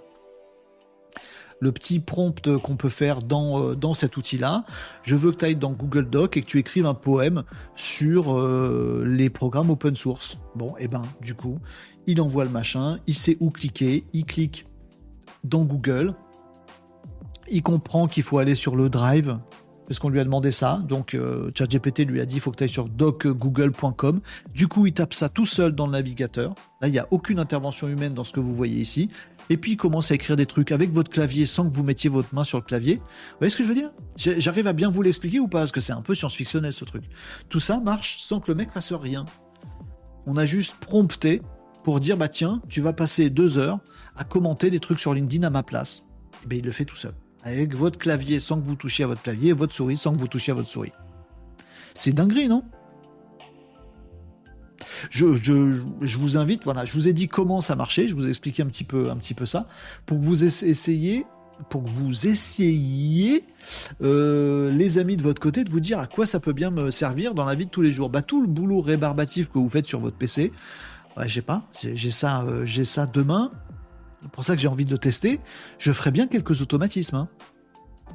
[1.61, 4.65] le petit prompt qu'on peut faire dans, euh, dans cet outil-là.
[5.03, 7.45] Je veux que tu ailles dans Google Doc et que tu écrives un poème
[7.75, 10.39] sur euh, les programmes open source.
[10.55, 11.59] Bon, et eh ben du coup,
[12.07, 14.67] il envoie le machin, il sait où cliquer, il clique
[15.45, 16.15] dans Google,
[17.49, 19.39] il comprend qu'il faut aller sur le Drive,
[19.87, 20.83] parce qu'on lui a demandé ça.
[20.89, 24.21] Donc euh, ChatGPT lui a dit il faut que tu ailles sur docgoogle.com.
[24.55, 26.55] Du coup, il tape ça tout seul dans le navigateur.
[26.81, 29.09] Là, il n'y a aucune intervention humaine dans ce que vous voyez ici.
[29.51, 32.09] Et puis il commence à écrire des trucs avec votre clavier sans que vous mettiez
[32.09, 32.97] votre main sur le clavier.
[32.97, 33.91] Vous voyez ce que je veux dire?
[34.17, 35.59] J'arrive à bien vous l'expliquer ou pas?
[35.59, 37.05] Parce que c'est un peu science-fictionnel ce truc.
[37.49, 39.27] Tout ça marche sans que le mec fasse rien.
[40.27, 41.43] On a juste prompté
[41.83, 43.81] pour dire bah tiens, tu vas passer deux heures
[44.17, 46.05] à commenter des trucs sur LinkedIn à ma place.
[46.45, 49.09] Et bien il le fait tout seul avec votre clavier sans que vous touchiez à
[49.09, 50.93] votre clavier, votre souris sans que vous touchiez à votre souris.
[51.95, 52.63] C'est dinguerie, non?
[55.11, 58.31] Je, je, vous invite, voilà, je vous ai dit comment ça marchait, je vous ai
[58.31, 59.67] expliqué un petit peu, un petit peu ça,
[60.07, 61.27] pour que vous essayiez,
[61.69, 63.45] pour que vous essayiez,
[64.03, 66.91] euh, les amis de votre côté, de vous dire à quoi ça peut bien me
[66.91, 68.11] servir dans la vie de tous les jours.
[68.11, 70.53] Bah, tout le boulot rébarbatif que vous faites sur votre PC,
[71.17, 71.65] ouais, j'ai pas,
[72.11, 73.51] ça, euh, j'ai ça demain
[74.31, 75.41] pour ça que j'ai envie de le tester,
[75.79, 77.17] je ferai bien quelques automatismes.
[77.17, 77.29] Hein.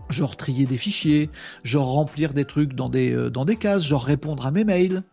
[0.10, 1.30] Genre trier des fichiers,
[1.64, 5.04] genre remplir des trucs dans des, euh, dans des cases, genre répondre à mes mails.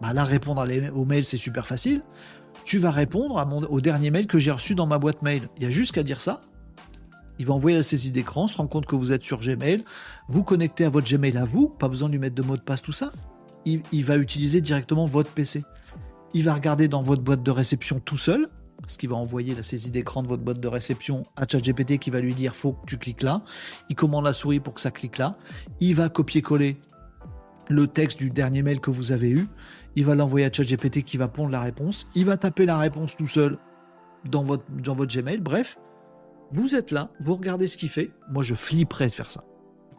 [0.00, 0.64] Bah là, répondre
[0.94, 2.02] aux mails, c'est super facile.
[2.64, 5.48] Tu vas répondre au dernier mail que j'ai reçu dans ma boîte mail.
[5.56, 6.42] Il y a juste qu'à dire ça.
[7.38, 9.84] Il va envoyer la saisie d'écran, se rend compte que vous êtes sur Gmail,
[10.28, 12.62] vous connectez à votre Gmail à vous, pas besoin de lui mettre de mot de
[12.62, 13.12] passe, tout ça.
[13.64, 15.62] Il va utiliser directement votre PC.
[16.34, 18.48] Il va regarder dans votre boîte de réception tout seul,
[18.88, 22.08] parce qu'il va envoyer la saisie d'écran de votre boîte de réception à ChatGPT qui
[22.08, 23.42] va lui dire faut que tu cliques là.
[23.90, 25.36] Il commande la souris pour que ça clique là.
[25.78, 26.78] Il va copier-coller
[27.68, 29.46] le texte du dernier mail que vous avez eu.
[29.94, 32.06] Il va l'envoyer à ChatGPT qui va pondre la réponse.
[32.14, 33.58] Il va taper la réponse tout seul
[34.30, 35.36] dans votre, dans votre Gmail.
[35.42, 35.78] Bref,
[36.52, 38.10] vous êtes là, vous regardez ce qu'il fait.
[38.30, 39.44] Moi, je flipperais de faire ça.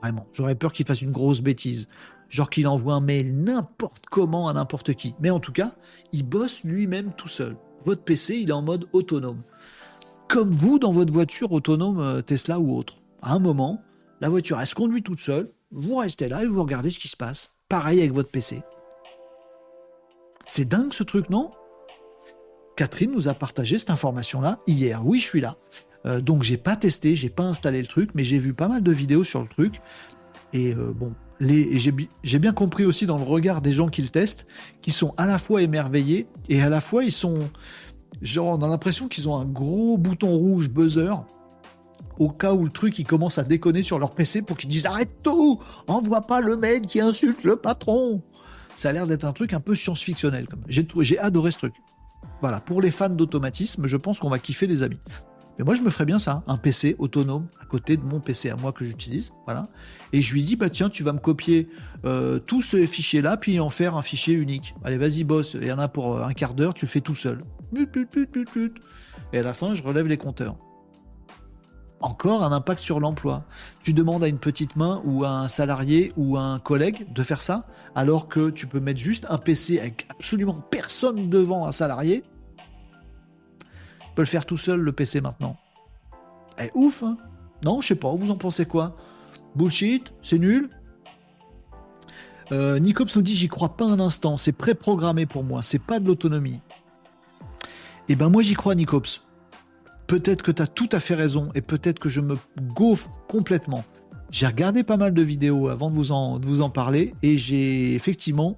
[0.02, 0.26] Vraiment.
[0.34, 1.90] J'aurais peur qu'il fasse une grosse bêtise.
[2.28, 5.14] Genre qu'il envoie un mail n'importe comment à n'importe qui.
[5.20, 5.76] Mais en tout cas,
[6.12, 7.56] il bosse lui-même tout seul
[7.86, 9.42] votre PC, il est en mode autonome.
[10.28, 13.02] Comme vous dans votre voiture autonome euh, Tesla ou autre.
[13.22, 13.82] À un moment,
[14.22, 17.08] la voiture, elle se conduit toute seule, vous restez là et vous regardez ce qui
[17.08, 17.56] se passe.
[17.68, 18.62] Pareil avec votre PC.
[20.46, 21.52] C'est dingue ce truc, non?
[22.76, 25.06] Catherine nous a partagé cette information-là hier.
[25.06, 25.58] Oui, je suis là.
[26.06, 28.82] Euh, donc j'ai pas testé, j'ai pas installé le truc, mais j'ai vu pas mal
[28.82, 29.82] de vidéos sur le truc.
[30.54, 34.46] Et euh, bon, j'ai bien compris aussi dans le regard des gens qui le testent,
[34.82, 37.40] qui sont à la fois émerveillés et à la fois ils sont
[38.22, 41.14] genre on a l'impression qu'ils ont un gros bouton rouge buzzer
[42.18, 44.86] au cas où le truc il commence à déconner sur leur PC pour qu'ils disent
[44.86, 48.22] arrête tout, envoie pas le mail qui insulte le patron.
[48.76, 50.48] Ça a l'air d'être un truc un peu science-fictionnel.
[50.68, 51.74] J'ai adoré ce truc.
[52.42, 55.00] Voilà, pour les fans d'automatisme, je pense qu'on va kiffer les amis.
[55.60, 58.50] Mais moi, je me ferais bien ça, un PC autonome à côté de mon PC
[58.50, 59.34] à moi que j'utilise.
[59.44, 59.68] Voilà.
[60.14, 61.68] Et je lui dis, bah tiens, tu vas me copier
[62.06, 64.74] euh, tous ces fichiers-là, puis en faire un fichier unique.
[64.86, 65.58] Allez, vas-y, boss.
[65.60, 67.44] Il y en a pour euh, un quart d'heure, tu le fais tout seul.
[69.34, 70.56] Et à la fin, je relève les compteurs.
[72.00, 73.44] Encore un impact sur l'emploi.
[73.82, 77.22] Tu demandes à une petite main ou à un salarié ou à un collègue de
[77.22, 81.74] faire ça, alors que tu peux mettre juste un PC avec absolument personne devant un
[81.74, 82.24] salarié
[84.22, 85.58] le faire tout seul, le PC maintenant.
[86.62, 87.18] Eh, ouf, hein
[87.64, 88.96] Non, je sais pas, vous en pensez quoi?
[89.56, 90.70] Bullshit, c'est nul
[92.52, 96.00] euh, Nicops nous dit j'y crois pas un instant, c'est préprogrammé pour moi, c'est pas
[96.00, 96.62] de l'autonomie.
[98.08, 99.22] Eh ben moi j'y crois Nicops.
[100.08, 102.38] Peut-être que tu as tout à fait raison et peut-être que je me
[102.74, 103.84] gaufre complètement.
[104.32, 107.38] J'ai regardé pas mal de vidéos avant de vous en, de vous en parler et
[107.38, 108.56] j'ai effectivement,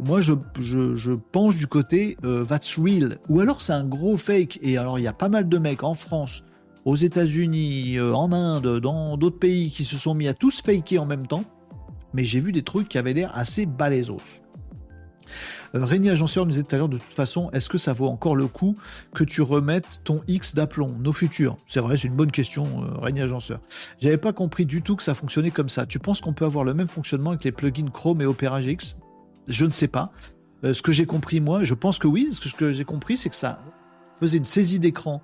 [0.00, 3.18] moi je, je, je penche du côté euh, that's real.
[3.28, 4.58] Ou alors c'est un gros fake.
[4.62, 6.42] Et alors il y a pas mal de mecs en France,
[6.84, 10.98] aux États-Unis, euh, en Inde, dans d'autres pays qui se sont mis à tous faker
[10.98, 11.44] en même temps.
[12.12, 14.42] Mais j'ai vu des trucs qui avaient l'air assez balèzos.
[15.74, 18.36] Euh, Agenceur nous disait tout à l'heure, de toute façon, est-ce que ça vaut encore
[18.36, 18.76] le coup
[19.14, 21.56] que tu remettes ton X d'aplomb, nos futurs?
[21.66, 22.66] C'est vrai, c'est une bonne question,
[23.02, 23.60] euh, Agenceur.
[24.00, 25.86] J'avais pas compris du tout que ça fonctionnait comme ça.
[25.86, 28.96] Tu penses qu'on peut avoir le même fonctionnement avec les plugins Chrome et Opera GX
[29.48, 30.12] Je ne sais pas.
[30.64, 32.28] Euh, ce que j'ai compris, moi, je pense que oui.
[32.32, 33.58] Ce que, j'ai compris, c'est que ça
[34.18, 35.22] faisait une saisie d'écran,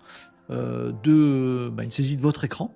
[0.49, 2.75] de, bah, une saisie de votre écran,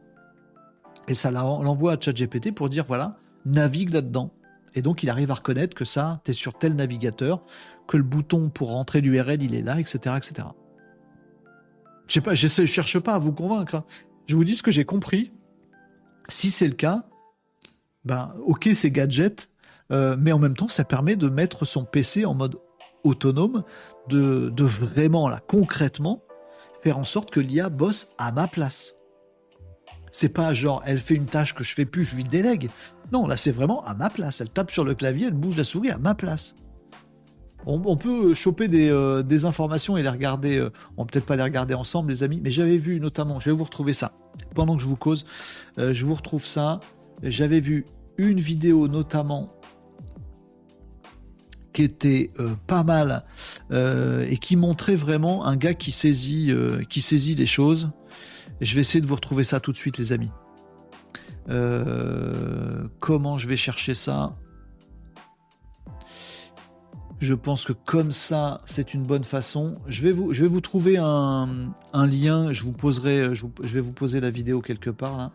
[1.09, 4.31] et ça l'envoie à ChatGPT pour dire voilà, navigue là-dedans.
[4.75, 7.43] Et donc, il arrive à reconnaître que ça, tu es sur tel navigateur,
[7.87, 10.17] que le bouton pour rentrer l'URL, il est là, etc.
[10.17, 10.49] etc.
[12.09, 13.77] Je sais pas, je cherche pas à vous convaincre.
[13.77, 13.85] Hein.
[14.27, 15.33] Je vous dis ce que j'ai compris.
[16.29, 17.05] Si c'est le cas,
[18.05, 19.51] ben, ok, c'est gadget,
[19.93, 22.57] euh, mais en même temps, ça permet de mettre son PC en mode
[23.05, 23.65] autonome,
[24.09, 26.23] de, vraiment, là, concrètement,
[26.83, 28.97] faire en sorte que l'IA bosse à ma place.
[30.11, 32.71] C'est pas genre, elle fait une tâche que je fais plus, je lui délègue.
[33.13, 34.41] Non, là, c'est vraiment à ma place.
[34.41, 36.55] Elle tape sur le clavier, elle bouge la souris à ma place.
[37.67, 40.59] On, peut choper euh, des, informations et les regarder.
[40.59, 43.51] Euh, on va peut-être pas les regarder ensemble, les amis, mais j'avais vu notamment, je
[43.51, 44.13] vais vous retrouver ça.
[44.55, 45.25] Pendant que je vous cause,
[45.79, 46.81] euh, je vous retrouve ça.
[47.23, 47.87] J'avais vu
[48.19, 49.49] une vidéo notamment
[51.75, 52.31] qui était
[52.67, 53.27] pas mal
[53.71, 56.55] et qui montrait vraiment un gars qui saisit,
[56.89, 57.91] qui saisit les choses
[58.61, 60.31] je vais essayer de vous retrouver ça tout de suite, les amis.
[61.51, 64.37] Euh, comment je vais chercher ça?
[67.21, 69.77] Je pense que comme ça, c'est une bonne façon.
[69.87, 72.53] Je vais vous, trouver un, lien.
[72.53, 75.33] Je vous poserai, je, vais vous poser la vidéo quelque part là.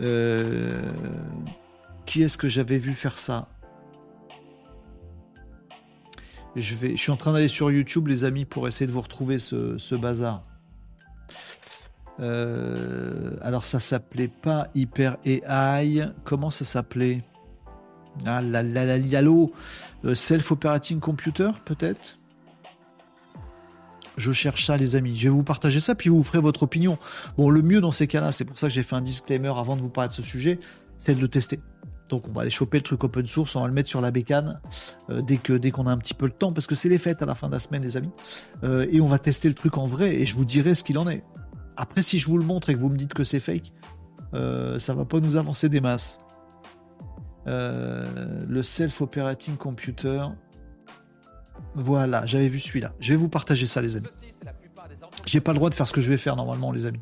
[0.00, 0.82] Euh,
[2.04, 3.48] qui est-ce que j'avais vu faire ça?
[6.56, 9.94] Je, suis en train d'aller sur YouTube, les amis, pour essayer de vous retrouver ce
[9.94, 10.44] bazar.
[12.20, 16.06] Euh, alors ça s'appelait pas Hyper AI.
[16.24, 17.22] Comment ça s'appelait?
[18.24, 19.52] Ah la la la Lialo
[20.04, 22.16] euh, Self Operating Computer peut-être?
[24.16, 25.16] Je cherche ça, les amis.
[25.16, 26.98] Je vais vous partager ça, puis vous ferez votre opinion.
[27.36, 29.74] Bon, le mieux dans ces cas-là, c'est pour ça que j'ai fait un disclaimer avant
[29.74, 30.60] de vous parler de ce sujet,
[30.98, 31.58] c'est de le tester.
[32.10, 34.10] Donc, on va aller choper le truc open source, on va le mettre sur la
[34.10, 34.60] bécane
[35.10, 36.98] euh, dès que dès qu'on a un petit peu le temps, parce que c'est les
[36.98, 38.10] fêtes à la fin de la semaine, les amis.
[38.62, 41.08] et on va tester le truc en vrai, et je vous dirai ce qu'il en
[41.08, 41.24] est.
[41.76, 43.72] Après, si je vous le montre et que vous me dites que c'est fake,
[44.34, 46.20] euh, ça va pas nous avancer des masses.
[47.46, 50.26] Euh, le self-operating computer.
[51.74, 52.92] Voilà, j'avais vu celui-là.
[53.00, 54.08] Je vais vous partager ça, les amis.
[55.26, 57.00] J'ai pas le droit de faire ce que je vais faire normalement, les amis.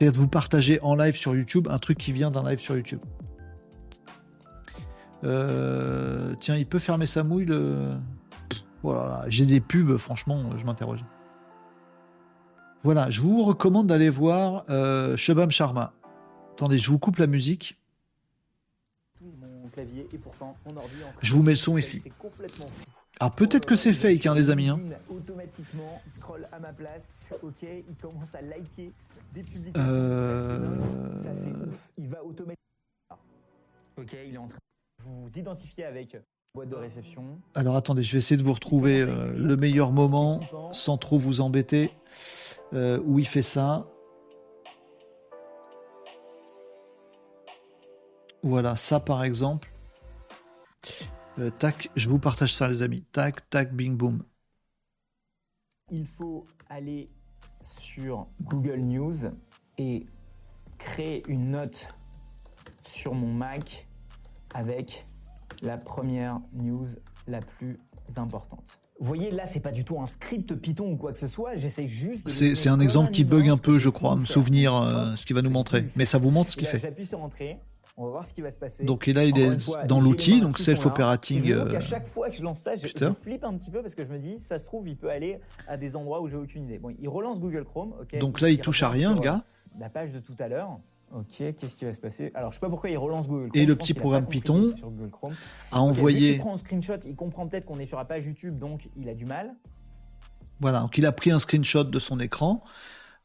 [0.00, 2.76] C'est de vous partager en live sur YouTube un truc qui vient d'un live sur
[2.76, 3.00] YouTube.
[5.24, 7.96] Euh, tiens, il peut fermer sa mouille le.
[8.82, 11.04] Voilà, j'ai des pubs, franchement, je m'interroge.
[12.82, 15.94] Voilà, je vous recommande d'aller voir euh, Shabam Sharma.
[16.52, 17.80] Attendez, je vous coupe la musique.
[21.22, 22.02] je vous mets le son ici.
[23.20, 24.68] Ah, peut-être que c'est fake, hein, les amis.
[24.68, 24.80] Hein.
[25.08, 27.32] Automatiquement, scroll à ma place.
[27.42, 28.92] Ok, il commence à liker
[29.32, 29.88] des publications.
[29.88, 31.16] Euh...
[31.16, 31.92] Ça, c'est ouf.
[31.96, 32.58] Il va automatiquement.
[33.96, 34.58] Ok, il est en train
[35.04, 36.16] vous identifier avec
[36.54, 37.40] boîte de réception.
[37.54, 40.40] Alors attendez, je vais essayer de vous retrouver euh, le meilleur moment
[40.72, 41.90] sans trop vous embêter.
[42.72, 43.86] Euh, où il fait ça.
[48.42, 49.70] Voilà, ça par exemple.
[51.38, 53.02] Euh, tac, je vous partage ça les amis.
[53.12, 54.24] Tac, tac, bing, boom.
[55.90, 57.10] Il faut aller
[57.60, 59.14] sur Google News
[59.78, 60.06] et
[60.78, 61.88] créer une note
[62.86, 63.86] sur mon Mac
[64.54, 65.04] avec
[65.62, 66.86] la première news
[67.26, 67.78] la plus
[68.16, 68.64] importante.
[69.00, 71.56] Vous voyez, là, c'est pas du tout un script Python ou quoi que ce soit.
[71.56, 72.28] J'essaie juste.
[72.28, 75.42] C'est un exemple qui bug un peu, je crois, me souvenir euh, ce qu'il va
[75.42, 75.88] nous montrer.
[75.96, 76.78] Mais ça vous montre ce qu'il fait.
[76.78, 77.58] J'appuie sur entrée.
[77.96, 78.84] On va voir ce qui va se passer.
[78.84, 81.52] Donc là, il est dans l'outil, donc self-operating.
[81.52, 83.94] Euh, à chaque fois que je lance ça, je, je, flippe un petit peu parce
[83.94, 86.36] que je me dis, ça se trouve, il peut aller à des endroits où j'ai
[86.36, 86.78] aucune idée.
[86.78, 87.94] Bon, il relance Google Chrome.
[88.18, 89.44] donc là, il touche à rien, le gars.
[89.78, 90.78] La page de tout à l'heure.
[91.14, 92.32] Ok, qu'est-ce qui va se passer?
[92.34, 93.62] Alors, je sais pas pourquoi il relance Google Chrome.
[93.62, 94.72] Et le petit programme Python
[95.70, 96.32] a envoyé.
[96.32, 99.08] il prend un screenshot, il comprend peut-être qu'on est sur la page YouTube, donc il
[99.08, 99.54] a du mal.
[100.58, 102.64] Voilà, donc il a pris un screenshot de son écran.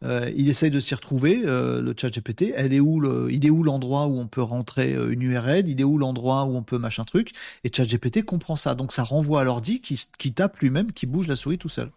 [0.03, 2.53] Euh, il essaye de s'y retrouver, euh, le chat GPT.
[2.55, 5.67] Elle est où le, il est où l'endroit où on peut rentrer euh, une URL
[5.67, 7.33] Il est où l'endroit où on peut machin truc?
[7.63, 8.75] Et chat GPT comprend ça.
[8.75, 11.91] Donc ça renvoie à l'ordi qui, qui tape lui-même, qui bouge la souris tout seul.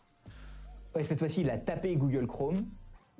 [0.97, 2.65] Ouais, cette fois-ci, il a tapé Google Chrome.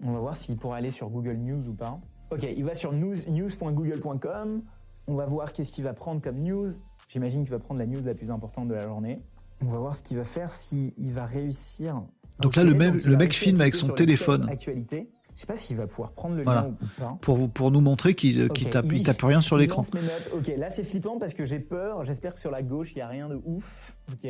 [0.03, 2.01] On va voir s'il pourra aller sur Google News ou pas.
[2.33, 4.63] Ok, il va sur news, news.google.com.
[5.07, 6.71] On va voir qu'est-ce qu'il va prendre comme news.
[7.09, 9.21] J'imagine qu'il va prendre la news la plus importante de la journée.
[9.61, 12.03] On va voir ce qu'il va faire, s'il va réussir.
[12.41, 14.49] Donc là, le, même, le mec filme avec son téléphone.
[14.49, 15.11] Actualité.
[15.35, 17.19] Je sais pas s'il va pouvoir prendre le lien ou pas.
[17.21, 19.83] Pour, pour nous montrer qu'il tape, il tape rien sur l'écran.
[20.35, 22.05] Ok, là c'est flippant parce que j'ai peur.
[22.05, 23.99] J'espère que sur la gauche il y a rien de ouf.
[24.11, 24.27] Ok.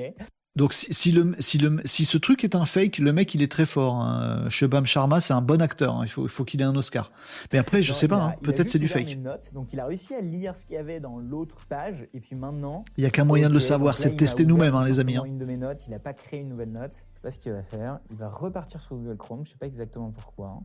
[0.54, 3.50] Donc si, le, si, le, si ce truc est un fake, le mec il est
[3.50, 3.94] très fort.
[3.94, 4.50] Hein.
[4.50, 5.96] Shubham Sharma c'est un bon acteur.
[5.96, 6.02] Hein.
[6.04, 7.10] Il faut, faut qu'il ait un Oscar.
[7.52, 8.20] Mais après je sais pas.
[8.20, 8.34] Hein.
[8.42, 9.18] Peut-être c'est du fake.
[9.54, 12.36] donc il a réussi à lire ce qu'il y avait dans l'autre page et puis
[12.36, 12.84] maintenant.
[12.98, 15.16] Il y a qu'un moyen de le savoir, c'est de tester nous-mêmes les amis.
[15.24, 16.92] Une de mes notes, il n'a pas créé une nouvelle note.
[16.92, 18.00] Je sais pas ce qu'il va faire.
[18.10, 19.44] Il va repartir sur Google Chrome.
[19.44, 20.60] Je sais pas exactement pourquoi.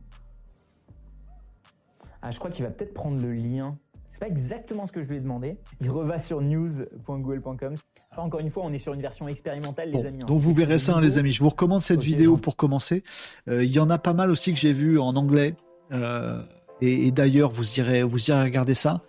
[2.20, 3.78] Ah je crois qu'il va peut-être prendre le lien
[4.18, 5.56] pas exactement ce que je lui ai demandé.
[5.80, 7.74] Il reva sur news.google.com.
[8.16, 10.22] encore une fois, on est sur une version expérimentale, les amis.
[10.22, 10.26] Hein.
[10.26, 11.32] Donc vous verrez ça, hein, les amis.
[11.32, 13.02] Je vous recommande cette vidéo pour commencer.
[13.48, 15.54] Euh, il y en a pas mal aussi que j'ai vu en anglais.
[15.92, 16.42] Euh,
[16.80, 19.02] et, d'ailleurs, vous irez, vous irez regarder ça.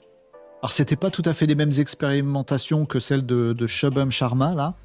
[0.62, 4.54] Alors, c'était pas tout à fait les mêmes expérimentations que celles de, de Shubham Sharma,
[4.56, 4.76] là.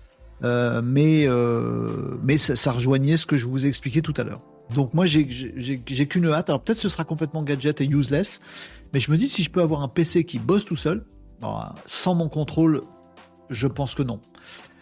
[0.43, 1.27] Euh, mais
[2.23, 4.41] mais ça, ça rejoignait ce que je vous ai expliqué tout à l'heure.
[4.73, 5.27] Donc moi j'ai
[6.09, 6.49] qu'une hâte.
[6.49, 8.41] Alors peut-être ce sera complètement gadget et useless,
[8.93, 11.05] mais je me dis si je peux avoir un PC qui bosse tout seul,
[11.87, 12.83] sans mon contrôle,
[13.51, 14.21] je pense que non.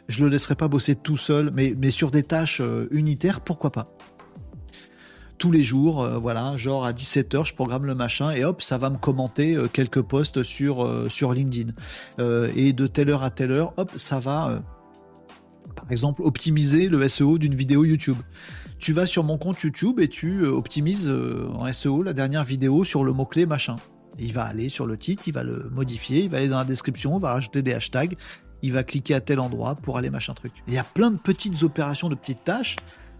[0.08, 3.86] Je le laisserai pas bosser tout seul, mais, sur des tâches euh, unitaires, pourquoi pas
[5.38, 8.78] tous les jours, euh, voilà, genre à 17h, je programme le machin et hop, ça
[8.78, 11.72] va me commenter euh, quelques posts sur, sur LinkedIn.
[12.54, 14.62] et de telle heure à telle heure, hop, ça va,
[15.74, 18.18] par exemple, optimiser le SEO d'une vidéo YouTube
[18.82, 22.42] tu vas sur mon compte YouTube et tu euh, optimises euh, en SEO la dernière
[22.42, 23.76] vidéo sur le mot-clé machin.
[24.18, 26.64] il va aller sur le titre, il va le modifier, il va aller dans la
[26.64, 28.16] description, il va rajouter des hashtags,
[28.60, 30.50] il va cliquer à tel endroit pour aller machin truc.
[30.66, 32.74] il y a plein de petites opérations, de petites tâches.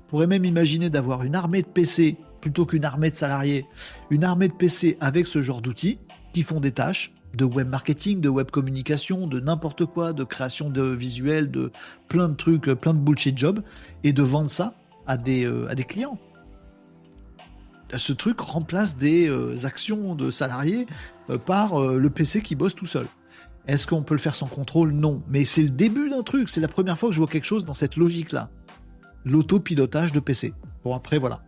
[0.07, 3.65] On pourrait même imaginer d'avoir une armée de PC plutôt qu'une armée de salariés,
[4.11, 6.01] une armée de PC avec ce genre d'outils
[6.33, 10.71] qui font des tâches de web marketing, de web communication, de n'importe quoi, de création
[10.71, 11.71] de visuels, de
[12.09, 13.61] plein de trucs, plein de bullshit jobs,
[14.03, 14.75] et de vendre ça
[15.13, 16.19] à des, euh, à des clients.
[17.95, 20.87] Ce truc remplace des euh, actions de salariés
[21.29, 23.07] euh, par le PC qui bosse tout seul.
[23.69, 24.93] Est-ce qu'on peut le faire sans contrôle?
[24.93, 25.23] Non.
[25.29, 26.49] Mais c'est le début d'un truc.
[26.49, 28.49] C'est la première fois que je vois quelque chose dans cette logique-là.
[29.25, 30.53] L'autopilotage de PC.
[30.83, 31.43] Bon, après, voilà.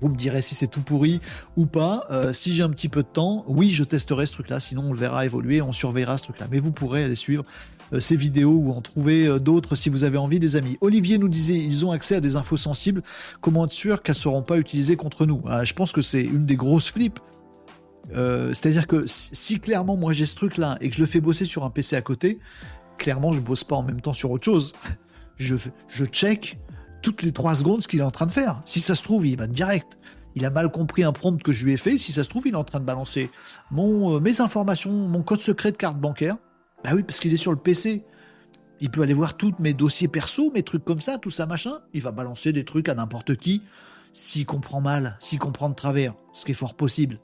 [0.00, 1.20] Vous me direz si c'est tout pourri
[1.56, 2.06] ou pas.
[2.32, 4.58] si j'ai un petit peu de temps, oui, je testerai ce truc-là.
[4.58, 6.46] Sinon, on le verra évoluer, on surveillera ce truc-là.
[6.50, 10.04] Mais vous pourrez aller suivre euh, ces vidéos ou en trouver euh, d'autres si vous
[10.04, 10.78] avez envie, des amis.
[10.80, 13.02] Olivier nous disait ils ont accès à des infos sensibles.
[13.40, 15.42] Comment être sûr qu'elles ne seront pas utilisées contre nous?
[15.46, 17.20] Ah, Je pense que c'est une des grosses flips.
[18.14, 21.46] Euh, c'est-à-dire que si clairement moi j'ai ce truc-là et que je le fais bosser
[21.46, 22.38] sur un PC à côté,
[22.98, 24.74] clairement je bosse pas en même temps sur autre chose.
[25.36, 25.56] Je,
[25.88, 26.58] je check
[27.02, 28.60] toutes les 3 secondes ce qu'il est en train de faire.
[28.64, 29.98] Si ça se trouve, il va direct.
[30.36, 31.96] Il a mal compris un prompt que je lui ai fait.
[31.96, 33.30] Si ça se trouve, il est en train de balancer
[33.70, 36.36] mon, mes informations, mon code secret de carte bancaire.
[36.84, 38.04] Bah oui, parce qu'il est sur le PC.
[38.80, 41.80] Il peut aller voir tous mes dossiers perso, mes trucs comme ça, tout ça, machin.
[41.94, 43.62] Il va balancer des trucs à n'importe qui.
[44.12, 47.18] S'il comprend mal, s'il comprend de travers, ce qui est fort possible.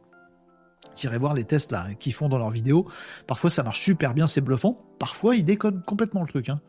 [0.94, 2.88] Tirez voir les tests là qu'ils font dans leurs vidéos.
[3.26, 4.76] Parfois ça marche super bien, c'est bluffant.
[4.98, 6.48] Parfois il déconne complètement le truc.
[6.48, 6.60] Hein.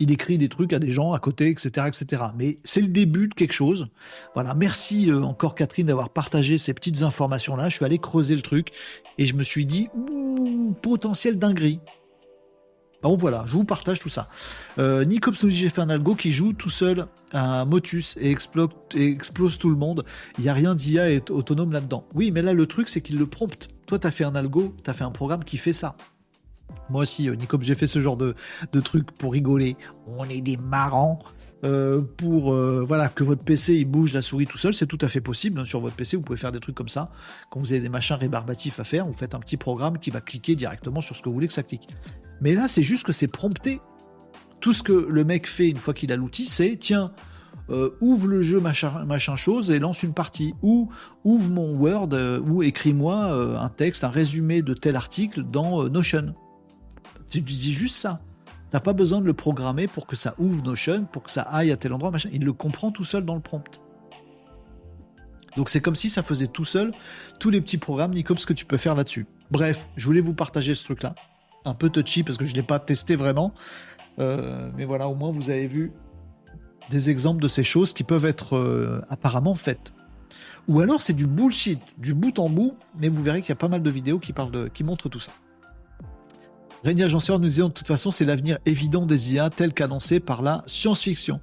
[0.00, 1.86] Il écrit des trucs à des gens à côté, etc.
[1.86, 2.22] etc.
[2.36, 3.88] Mais c'est le début de quelque chose.
[4.34, 7.68] Voilà, merci euh, encore Catherine d'avoir partagé ces petites informations là.
[7.68, 8.72] Je suis allé creuser le truc
[9.18, 9.88] et je me suis dit,
[10.82, 11.80] potentiel dinguerie.
[13.02, 14.28] Donc voilà, je vous partage tout ça.
[14.78, 18.30] Euh, Nicops nous dit j'ai fait un algo qui joue tout seul à Motus et
[18.30, 20.04] explose, tout le monde.
[20.38, 22.04] Il n'y a rien d'IA autonome là-dedans.
[22.14, 23.68] Oui, mais là le truc c'est qu'il le prompte.
[23.86, 25.96] Toi, tu as fait un algo, tu as fait un programme qui fait ça.
[26.90, 28.34] Moi aussi, euh, Nicops, j'ai fait ce genre de,
[28.72, 29.76] de truc pour rigoler.
[30.06, 31.18] On est des marrants.
[31.64, 35.08] Euh, pour euh, voilà que votre PC bouge la souris tout seul, c'est tout à
[35.08, 35.60] fait possible.
[35.60, 37.10] Hein, sur votre PC, vous pouvez faire des trucs comme ça.
[37.50, 40.20] Quand vous avez des machins rébarbatifs à faire, vous faites un petit programme qui va
[40.20, 41.88] cliquer directement sur ce que vous voulez que ça clique.
[42.40, 43.80] Mais là, c'est juste que c'est prompté.
[44.60, 47.12] Tout ce que le mec fait une fois qu'il a l'outil, c'est tiens,
[48.00, 50.54] ouvre le jeu machin, machin, chose et lance une partie.
[50.62, 50.90] Ou
[51.22, 52.08] ouvre mon Word
[52.44, 56.34] ou écris-moi un texte, un résumé de tel article dans Notion.
[57.30, 58.20] Tu, dis juste ça.
[58.70, 61.70] T'as pas besoin de le programmer pour que ça ouvre Notion, pour que ça aille
[61.70, 62.28] à tel endroit, machin.
[62.32, 63.80] Il le comprend tout seul dans le prompt.
[65.56, 66.92] Donc c'est comme si ça faisait tout seul
[67.40, 69.26] tous les petits programmes Nicops que tu peux faire là-dessus.
[69.50, 71.14] Bref, je voulais vous partager ce truc-là.
[71.64, 73.52] Un peu touchy parce que je ne l'ai pas testé vraiment.
[74.18, 75.92] Euh, mais voilà, au moins vous avez vu
[76.90, 79.92] des exemples de ces choses qui peuvent être euh, apparemment faites.
[80.68, 83.56] Ou alors c'est du bullshit, du bout en bout, mais vous verrez qu'il y a
[83.56, 85.32] pas mal de vidéos qui, parlent de, qui montrent tout ça.
[86.84, 90.42] Régnier Agenceur nous disait de toute façon, c'est l'avenir évident des IA tel qu'annoncé par
[90.42, 91.40] la science-fiction.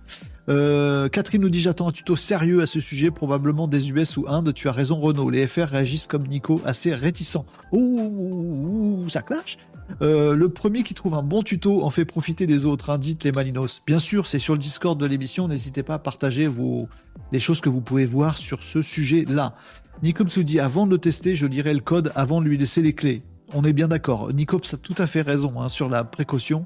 [0.48, 4.26] Euh, Catherine nous dit j'attends un tuto sérieux à ce sujet, probablement des US ou
[4.28, 4.54] Inde.
[4.54, 7.46] Tu as raison Renault, les FR réagissent comme Nico, assez réticents.
[7.72, 9.58] Ouh, ça clash
[10.02, 13.24] euh, le premier qui trouve un bon tuto en fait profiter les autres, hein, dites
[13.24, 13.84] les Malinos.
[13.86, 16.90] Bien sûr, c'est sur le Discord de l'émission, n'hésitez pas à partager vos...
[17.32, 19.54] les choses que vous pouvez voir sur ce sujet-là.
[20.02, 22.82] Nicops nous dit avant de le tester, je lirai le code avant de lui laisser
[22.82, 23.22] les clés.
[23.58, 24.34] On est bien d'accord.
[24.34, 26.66] Nicops a tout à fait raison hein, sur la précaution.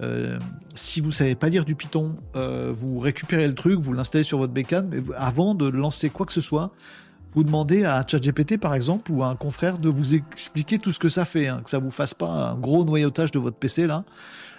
[0.00, 0.38] Euh,
[0.76, 4.38] si vous savez pas lire du Python, euh, vous récupérez le truc, vous l'installez sur
[4.38, 6.70] votre bécane, mais avant de lancer quoi que ce soit,
[7.32, 11.00] vous demandez à ChatGPT par exemple ou à un confrère de vous expliquer tout ce
[11.00, 13.88] que ça fait, hein, que ça vous fasse pas un gros noyautage de votre PC
[13.88, 14.04] là.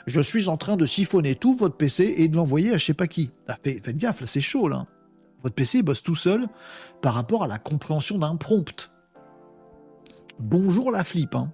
[0.06, 2.94] Je suis en train de siphonner tout votre PC et de l'envoyer à je sais
[2.94, 3.32] pas qui.
[3.48, 4.86] Ah, faites, gaffe, là c'est chaud là.
[5.44, 6.46] Votre PC bosse tout seul
[7.02, 8.93] par rapport à la compréhension d'un prompt.
[10.40, 11.36] Bonjour la flip.
[11.36, 11.52] Hein.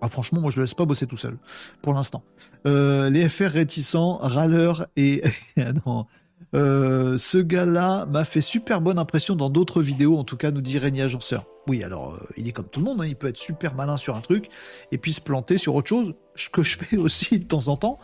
[0.00, 1.36] Ah, franchement, moi je le laisse pas bosser tout seul
[1.82, 2.22] pour l'instant.
[2.66, 5.22] Euh, les FR réticents, râleurs et
[5.86, 6.06] non,
[6.54, 10.60] euh, ce gars-là m'a fait super bonne impression dans d'autres vidéos, en tout cas, nous
[10.60, 11.46] dit Régnier Agenceur.
[11.66, 13.96] Oui, alors euh, il est comme tout le monde, hein, il peut être super malin
[13.96, 14.48] sur un truc
[14.92, 17.76] et puis se planter sur autre chose, ce que je fais aussi de temps en
[17.76, 17.98] temps.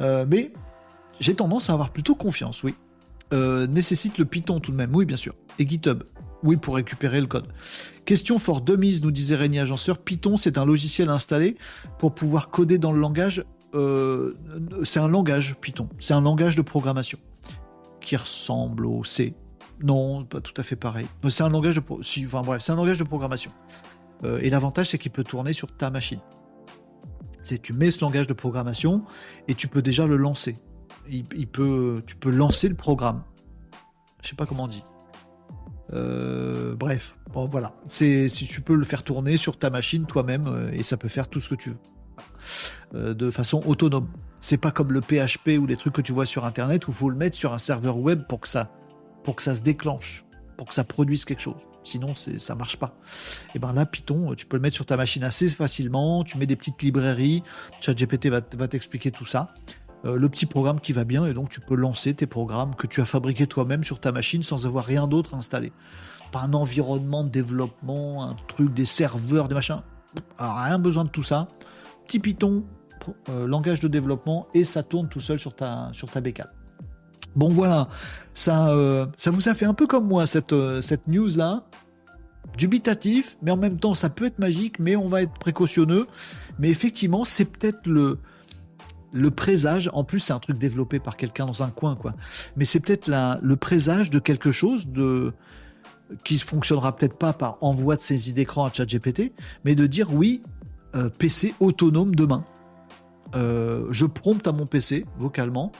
[0.00, 0.52] Mais
[1.20, 2.74] j'ai tendance à avoir plutôt confiance, oui.
[3.32, 5.34] nécessite le Python tout de même, oui, bien sûr.
[5.58, 6.02] Et GitHub,
[6.42, 7.46] oui, pour récupérer le code.
[8.04, 9.98] Question for dummies, nous disait Régnier Agenceur.
[9.98, 11.56] Python, c'est un logiciel installé
[11.98, 13.44] pour pouvoir coder dans le langage.
[14.84, 17.18] c'est un langage Python, c'est un langage de programmation
[18.00, 19.34] qui ressemble au C.
[19.82, 21.06] Non, pas tout à fait pareil.
[21.28, 21.82] C'est un langage de,
[22.24, 23.50] enfin, bref, c'est un langage de programmation.
[24.22, 26.20] Euh, et l'avantage, c'est qu'il peut tourner sur ta machine.
[27.42, 29.04] C'est tu mets ce langage de programmation
[29.48, 30.56] et tu peux déjà le lancer.
[31.10, 33.22] Il, peut, tu peux lancer le programme.
[34.22, 34.82] Je sais pas comment on dit.
[35.94, 37.74] Euh, bref, bon voilà.
[37.86, 41.08] C'est si tu peux le faire tourner sur ta machine toi-même euh, et ça peut
[41.08, 41.78] faire tout ce que tu veux
[42.92, 44.06] de façon autonome.
[44.38, 47.10] C'est pas comme le PHP ou les trucs que tu vois sur Internet où faut
[47.10, 48.68] le mettre sur un serveur web pour que ça,
[49.24, 50.24] se déclenche,
[50.56, 51.62] pour que ça produise quelque chose.
[51.82, 52.96] Sinon, ça marche pas.
[53.54, 56.22] Et ben là, Python, tu peux le mettre sur ta machine assez facilement.
[56.22, 57.42] Tu mets des petites librairies.
[57.80, 59.52] ChatGPT va t'expliquer tout ça.
[60.04, 62.86] Euh, le petit programme qui va bien et donc tu peux lancer tes programmes que
[62.86, 65.72] tu as fabriqués toi-même sur ta machine sans avoir rien d'autre installé.
[66.30, 69.80] Pas un environnement de développement, un truc, des serveurs, des machins.
[70.38, 71.48] rien besoin de tout ça.
[72.06, 72.64] Petit Python,
[73.30, 76.50] euh, langage de développement et ça tourne tout seul sur ta, sur ta bécane.
[77.34, 77.88] Bon voilà,
[78.34, 81.64] ça, euh, ça vous a fait un peu comme moi cette, cette news-là.
[82.58, 86.06] Dubitatif, mais en même temps ça peut être magique, mais on va être précautionneux.
[86.58, 88.20] Mais effectivement, c'est peut-être le,
[89.14, 92.14] le présage, en plus c'est un truc développé par quelqu'un dans un coin, quoi.
[92.56, 93.10] Mais c'est peut-être
[93.40, 95.32] le présage de quelque chose de
[96.22, 99.32] qui fonctionnera peut-être pas par envoi de saisie d'écran à ChatGPT,
[99.64, 100.42] mais de dire oui,
[101.18, 102.44] PC autonome demain.
[103.34, 105.72] Euh, je prompte à mon PC vocalement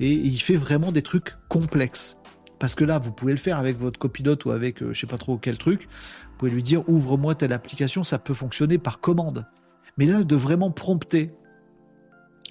[0.00, 2.18] et il fait vraiment des trucs complexes.
[2.58, 5.06] Parce que là, vous pouvez le faire avec votre copilote ou avec euh, je sais
[5.06, 5.82] pas trop quel truc.
[5.82, 9.46] Vous pouvez lui dire ouvre-moi telle application, ça peut fonctionner par commande.
[9.98, 11.32] Mais là, de vraiment prompter,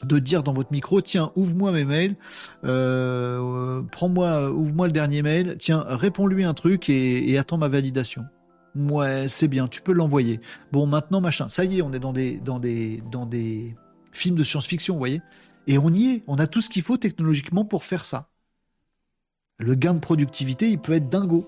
[0.05, 2.15] de dire dans votre micro, tiens, ouvre-moi mes mails,
[2.63, 8.23] euh, prends-moi, ouvre-moi le dernier mail, tiens, réponds-lui un truc et, attends ma validation.
[8.75, 10.39] Ouais, c'est bien, tu peux l'envoyer.
[10.71, 13.75] Bon, maintenant, machin, ça y est, on est dans des, dans des, dans des,
[14.13, 15.21] film de science-fiction, vous voyez
[15.67, 18.29] Et on y est, on a tout ce qu'il faut technologiquement pour faire ça.
[19.59, 21.45] Le gain de productivité, il peut être dingo.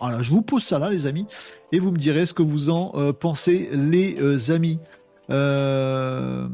[0.00, 1.26] Voilà, je vous pose ça là, les amis,
[1.72, 4.78] et vous me direz ce que vous en euh, pensez, les euh, amis.
[5.30, 6.48] Euh,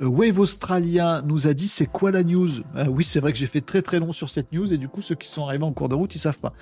[0.00, 2.48] Wave Australia nous a dit c'est quoi la news
[2.88, 5.02] Oui, c'est vrai que j'ai fait très très long sur cette news et du coup
[5.02, 6.52] ceux qui sont arrivés en cours de route ils savent pas.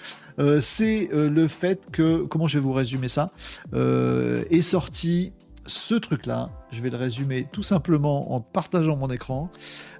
[0.60, 3.30] c'est le fait que comment je vais vous résumer ça?
[3.74, 5.32] Est sorti
[5.66, 9.50] ce truc-là, je vais le résumer tout simplement en partageant mon écran.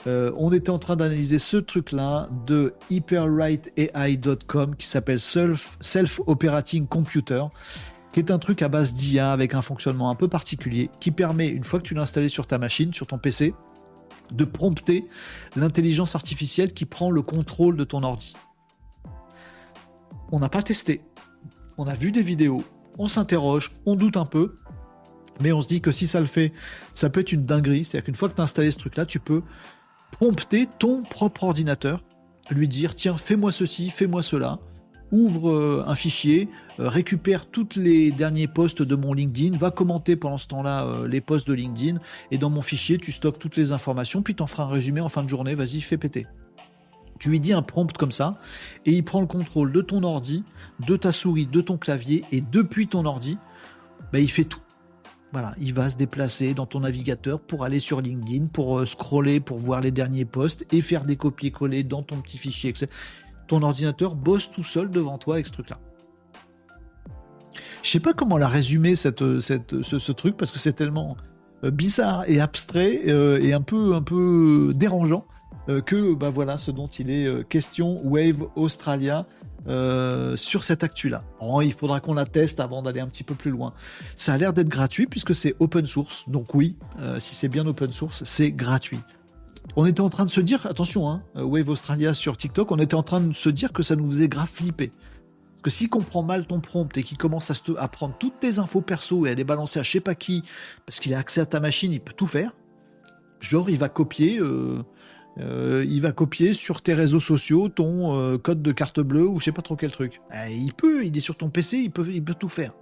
[0.06, 6.86] Euh, on était en train d'analyser ce truc-là de hyperwriteai.com qui s'appelle Self, Self Operating
[6.86, 7.44] Computer,
[8.16, 11.48] qui est un truc à base d'IA avec un fonctionnement un peu particulier qui permet,
[11.48, 13.52] une fois que tu l'as installé sur ta machine, sur ton PC,
[14.30, 15.06] de prompter
[15.54, 18.34] l'intelligence artificielle qui prend le contrôle de ton ordi.
[20.32, 21.02] On n'a pas testé.
[21.76, 22.64] On a vu des vidéos,
[22.96, 24.54] on s'interroge, on doute un peu,
[25.42, 26.54] mais on se dit que si ça le fait,
[26.94, 27.84] ça peut être une dinguerie.
[27.84, 29.42] C'est-à-dire qu'une fois que tu as installé ce truc-là, tu peux
[30.10, 32.00] prompter ton propre ordinateur,
[32.48, 34.58] lui dire tiens, fais-moi ceci, fais-moi cela,
[35.12, 36.48] ouvre euh, un fichier,
[36.80, 41.08] euh, récupère tous les derniers posts de mon LinkedIn, va commenter pendant ce temps-là euh,
[41.08, 41.98] les posts de LinkedIn,
[42.30, 45.08] et dans mon fichier, tu stockes toutes les informations, puis t'en feras un résumé en
[45.08, 46.26] fin de journée, vas-y, fais péter.
[47.18, 48.38] Tu lui dis un prompt comme ça,
[48.84, 50.44] et il prend le contrôle de ton ordi,
[50.86, 53.38] de ta souris, de ton clavier, et depuis ton ordi,
[54.12, 54.60] bah, il fait tout.
[55.32, 59.58] Voilà, il va se déplacer dans ton navigateur pour aller sur LinkedIn, pour scroller, pour
[59.58, 62.88] voir les derniers posts et faire des copier-coller dans ton petit fichier Excel.
[63.46, 65.78] Ton ordinateur bosse tout seul devant toi avec ce truc-là.
[67.82, 71.16] Je sais pas comment la résumer euh, ce, truc parce que c'est tellement
[71.64, 75.24] euh, bizarre et abstrait et un peu, dérangeant
[75.84, 79.26] que bah voilà ce dont il est question Wave Australia
[79.68, 81.24] euh, sur cette actu-là.
[81.40, 83.72] Oh, il faudra qu'on la teste avant d'aller un petit peu plus loin.
[84.14, 86.28] Ça a l'air d'être gratuit puisque c'est open source.
[86.28, 89.00] Donc oui, euh, si c'est bien open source, c'est gratuit.
[89.74, 92.78] On était en train de se dire, attention, hein, euh, Wave Australia sur TikTok, on
[92.78, 94.92] était en train de se dire que ça nous faisait grave flipper.
[95.52, 98.82] Parce que s'il comprend mal ton prompt et qu'il commence à, prendre toutes tes infos
[98.82, 100.42] perso et à les balancer à je sais pas qui,
[100.84, 102.52] parce qu'il a accès à ta machine, il peut tout faire.
[103.40, 104.40] Genre, il va copier
[105.38, 109.38] euh, il va copier sur tes réseaux sociaux ton euh, code de carte bleue ou
[109.38, 110.22] je sais pas trop quel truc.
[110.32, 112.72] Eh, il peut, il est sur ton PC, il peut, il peut tout faire.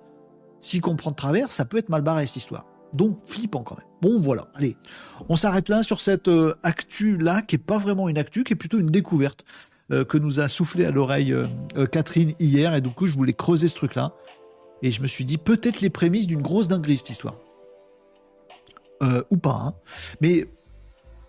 [0.60, 2.66] S'il comprend de travers, ça peut être mal barré cette histoire.
[2.92, 3.86] Donc flippant quand même.
[4.02, 4.76] Bon voilà, allez,
[5.28, 8.52] on s'arrête là sur cette euh, actu là qui est pas vraiment une actu, qui
[8.52, 9.44] est plutôt une découverte
[10.08, 11.36] que nous a soufflé à l'oreille
[11.92, 14.14] Catherine hier et du coup je voulais creuser ce truc là
[14.80, 17.34] et je me suis dit peut-être les prémices d'une grosse dinguerie cette histoire.
[19.02, 19.74] ou pas, hein.
[20.22, 20.48] mais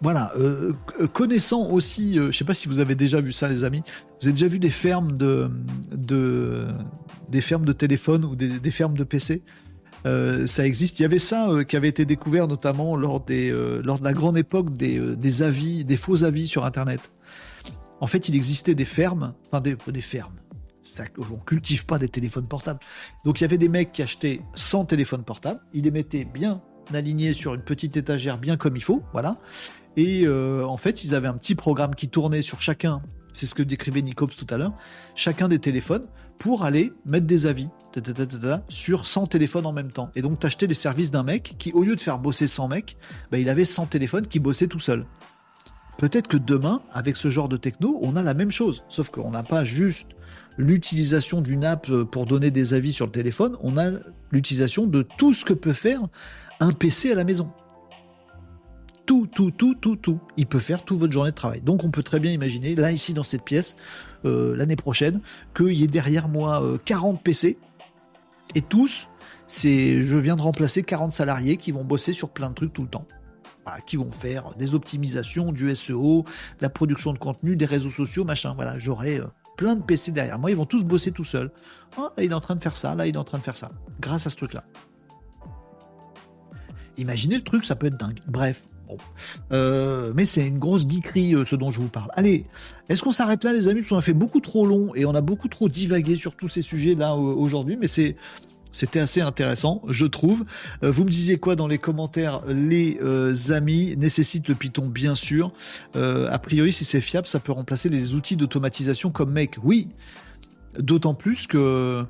[0.02, 3.32] voilà, euh, euh, connaissant aussi, euh, je ne sais pas si vous avez déjà vu
[3.32, 3.82] ça, les amis.
[4.19, 5.49] Vous avez déjà vu des fermes de,
[7.30, 9.41] des fermes de téléphone ou des, fermes de PC.
[10.06, 10.99] Ça existe.
[10.99, 14.72] Il y avait ça qui avait été découvert notamment lors lors de la grande époque
[14.73, 17.11] des, avis, des faux avis sur Internet.
[18.02, 20.36] En fait, il existait des fermes, enfin des, fermes.
[20.84, 22.80] Ça, on cultive pas des téléphones portables.
[23.23, 26.61] Donc il y avait des mecs qui achetaient 100 téléphones portables, ils les mettaient bien
[26.94, 29.38] alignés sur une petite étagère bien comme il faut, voilà.
[29.98, 33.02] Et euh, en fait, ils avaient un petit programme qui tournait sur chacun,
[33.34, 34.73] c'est ce que décrivait Nicops tout à l'heure,
[35.15, 36.06] chacun des téléphones
[36.40, 37.70] pour aller mettre des avis
[38.68, 40.10] sur 100 téléphones en même temps.
[40.16, 42.98] Et donc, t'achetais les services d'un mec qui, au lieu de faire bosser 100 mecs,
[43.32, 45.06] bah, il avait 100 téléphones qui bossaient tout seul.
[45.98, 48.84] Peut-être que demain, avec ce genre de techno, on a la même chose.
[48.90, 50.10] Sauf qu'on n'a pas juste
[50.57, 53.91] l'utilisation d'une app pour donner des avis sur le téléphone, on a
[54.32, 56.02] l'utilisation de tout ce que peut faire
[56.60, 57.49] un PC à la maison
[59.06, 60.19] tout, tout, tout, tout, tout.
[60.38, 61.61] Il peut faire toute votre journée de travail.
[61.61, 63.76] Donc on peut très bien imaginer, là, ici, dans cette pièce,
[64.26, 65.22] euh, l'année prochaine,
[65.56, 67.57] qu'il y ait derrière moi 40 euh, PC.
[68.53, 69.10] Et tous,
[69.48, 72.84] c'est, je viens de remplacer 40 salariés qui vont bosser sur plein de trucs tout
[72.84, 73.07] le temps.
[73.88, 78.23] qui vont faire des optimisations, du SEO, de la production de contenu, des réseaux sociaux,
[78.23, 78.53] machin.
[78.53, 79.26] Voilà, j'aurai euh,
[79.57, 80.52] plein de PC derrière moi.
[80.52, 81.52] Ils vont tous bosser tout seuls.
[81.98, 83.57] Ah, il est en train de faire ça, là, il est en train de faire
[83.57, 83.72] ça.
[83.99, 84.64] Grâce à ce truc-là.
[86.98, 88.22] Imaginez le truc, ça peut être dingue.
[88.27, 88.64] Bref,
[89.52, 92.10] euh, mais c'est une grosse geekerie euh, ce dont je vous parle.
[92.14, 92.45] Allez,
[92.90, 93.82] est-ce qu'on s'arrête là les amis?
[93.82, 96.48] Parce qu'on a fait beaucoup trop long et on a beaucoup trop divagué sur tous
[96.48, 100.45] ces sujets là aujourd'hui, mais c'était assez intéressant, je trouve.
[100.84, 102.99] Euh, vous me disiez quoi dans les commentaires, les
[103.52, 105.52] amis Nécessite le Python, bien sûr.
[105.94, 109.57] a priori, si c'est fiable, ça peut remplacer les outils d'automatisation comme Make.
[109.64, 109.90] Oui,
[110.80, 112.06] d'autant plus que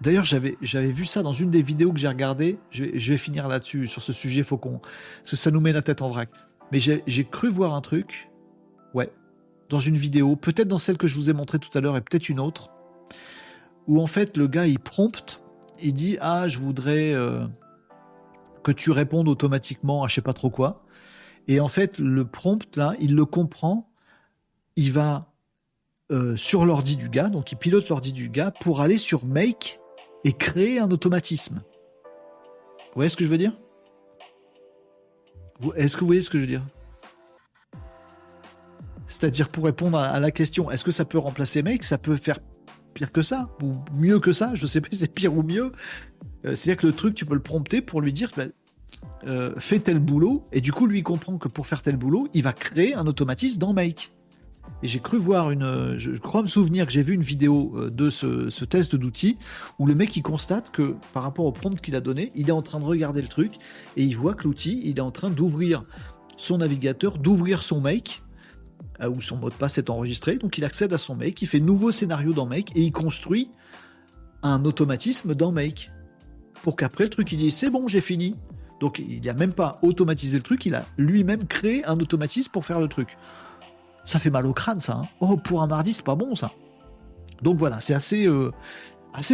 [0.00, 2.58] D'ailleurs, j'avais, j'avais vu ça dans une des vidéos que j'ai regardées.
[2.70, 4.78] Je vais, finir là-dessus, sur ce sujet, faut qu'on.
[4.78, 6.28] Parce que ça nous met la tête en vrac.
[6.72, 8.30] Mais j'ai, cru voir un truc.
[8.94, 9.10] Ouais.
[9.68, 12.00] Dans une vidéo, peut-être dans celle que je vous ai montrée tout à l'heure et
[12.00, 12.70] peut-être une autre.
[13.86, 15.42] Où en fait, le gars, il prompte.
[15.80, 17.46] Il dit Ah, je voudrais euh,
[18.62, 20.84] que tu répondes automatiquement à je sais pas trop quoi.
[21.48, 23.88] Et en fait, le prompt, là, il le comprend.
[24.74, 25.32] Il va
[26.12, 29.80] euh, sur l'ordi du gars, donc il pilote l'ordi du gars pour aller sur Make
[30.26, 31.62] et créer un automatisme.
[32.78, 33.52] Vous voyez ce que je veux dire?
[35.76, 36.66] Est-ce que vous voyez ce que je veux dire?
[39.06, 42.40] C'est-à-dire pour répondre à, la question, est-ce que ça peut remplacer Make Ça peut faire
[42.92, 45.70] pire que ça ou mieux que ça Je sais pas si c'est pire ou mieux.
[46.44, 48.46] Euh, c'est-à-dire que le truc, tu peux le prompter pour lui dire, bah,
[49.28, 52.42] euh, fais tel boulot, et du coup, lui, comprend que pour faire tel boulot, il
[52.42, 54.12] va créer un automatisme dans Make.
[54.82, 55.96] Et j'ai cru voir une.
[55.96, 59.38] Je crois me souvenir que j'ai vu une vidéo euh, de ce, test d'outils
[59.78, 62.52] où le mec il constate que par rapport au prompt qu'il a donné, il est
[62.52, 63.54] en train de regarder le truc
[63.96, 65.82] et il voit que l'outil il est en train d'ouvrir
[66.36, 68.22] son navigateur, d'ouvrir son make
[69.00, 70.36] euh, où son mot de passe est enregistré.
[70.36, 73.50] Donc il accède à son make, il fait nouveau scénario dans make et il construit
[74.42, 75.90] un automatisme dans make
[76.62, 78.36] pour qu'après le truc il dit c'est bon j'ai fini.
[78.78, 82.66] Donc il n'a même pas automatisé le truc, il a lui-même créé un automatisme pour
[82.66, 83.16] faire le truc.
[84.06, 85.00] Ça fait mal au crâne, ça.
[85.02, 85.08] Hein.
[85.20, 86.52] oh, pour un mardi, c'est pas bon, ça.
[87.42, 88.52] Donc voilà, c'est assez, euh,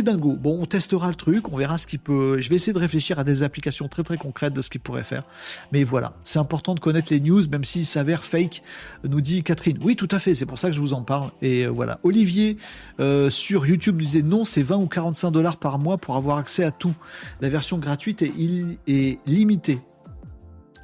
[0.03, 0.35] dingo.
[0.35, 2.39] Bon, on testera le truc, on verra ce qu'il peut.
[2.39, 5.05] Je vais essayer de réfléchir à des applications très très concrètes de ce qu'il pourrait
[5.05, 5.25] faire.
[5.73, 8.63] Mais voilà, c'est important de connaître les news, même s'il s'avère fake,
[9.07, 9.79] nous dit Catherine.
[9.83, 11.33] Oui, tout à fait, c'est pour ça que je vous en parle.
[11.43, 12.01] Et euh, voilà.
[12.03, 12.57] Olivier
[12.99, 16.39] euh, sur YouTube nous disait non, c'est 20 ou 45 dollars par mois pour avoir
[16.39, 16.95] accès à tout.
[17.43, 19.81] La version gratuite est, limitée.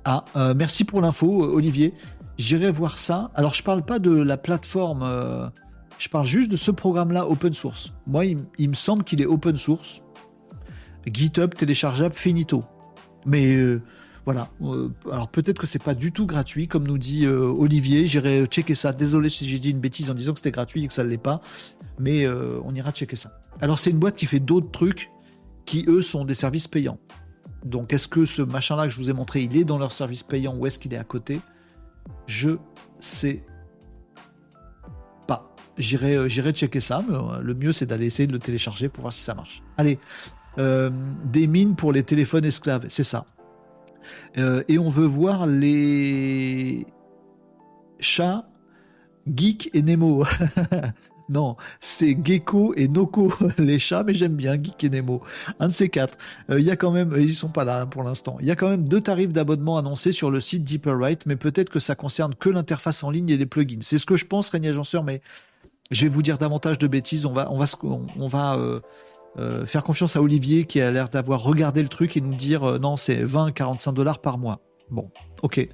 [0.04, 0.24] Ah,
[0.56, 1.92] merci pour l'info, Olivier.
[2.38, 3.30] J'irai voir ça.
[3.34, 5.04] Alors, je parle pas de la plateforme.
[5.98, 7.92] Je parle juste de ce programme-là open source.
[8.06, 10.02] Moi, il, me semble qu'il est open source.
[11.12, 12.64] GitHub téléchargeable finito.
[13.26, 13.82] Mais euh,
[14.24, 14.48] voilà.
[14.62, 18.06] Euh, alors peut-être que c'est pas du tout gratuit, comme nous dit euh, Olivier.
[18.06, 18.92] J'irai checker ça.
[18.92, 21.08] Désolé si j'ai dit une bêtise en disant que c'était gratuit et que ça ne
[21.08, 21.40] l'est pas.
[21.98, 23.40] Mais on ira checker ça.
[23.60, 25.10] Alors c'est une boîte qui fait d'autres trucs
[25.64, 26.98] qui, eux, sont des services payants.
[27.64, 30.22] Donc est-ce que ce machin-là que je vous ai montré, il est dans leur service
[30.22, 31.40] payant ou est-ce qu'il est à côté?
[32.26, 32.58] Je
[33.00, 33.42] sais
[35.80, 37.02] euh, j'irai, checker ça.
[37.08, 39.62] Mais euh, le mieux, c'est d'aller essayer de le télécharger pour voir si ça marche.
[39.76, 39.98] Allez,
[40.58, 40.90] euh,
[41.24, 43.26] des mines pour les téléphones esclaves, c'est ça.
[44.36, 46.86] et on veut voir les
[48.00, 48.48] chats,
[49.26, 50.24] Geek et Nemo.
[51.28, 55.20] Non, c'est Gecko et Noko, les chats, mais j'aime bien Geek et Nemo.
[55.60, 56.16] Un de ces quatre.
[56.48, 58.38] Il y a quand même, ils sont pas là pour l'instant.
[58.40, 61.70] Il y a quand même deux tarifs d'abonnement annoncés sur le site DeeperWrite, mais peut-être
[61.70, 63.80] que ça concerne que l'interface en ligne et les plugins.
[63.82, 65.20] C'est ce que je pense, Régnier Agenceur, mais
[65.90, 67.26] je vais vous dire davantage de bêtises.
[67.26, 68.80] On va, euh,
[69.38, 72.64] euh, faire confiance à Olivier qui a l'air d'avoir regardé le truc et nous dire
[72.64, 74.60] euh, non, c'est 20, 45 dollars par mois.
[74.90, 75.10] Bon,
[75.42, 75.68] ok.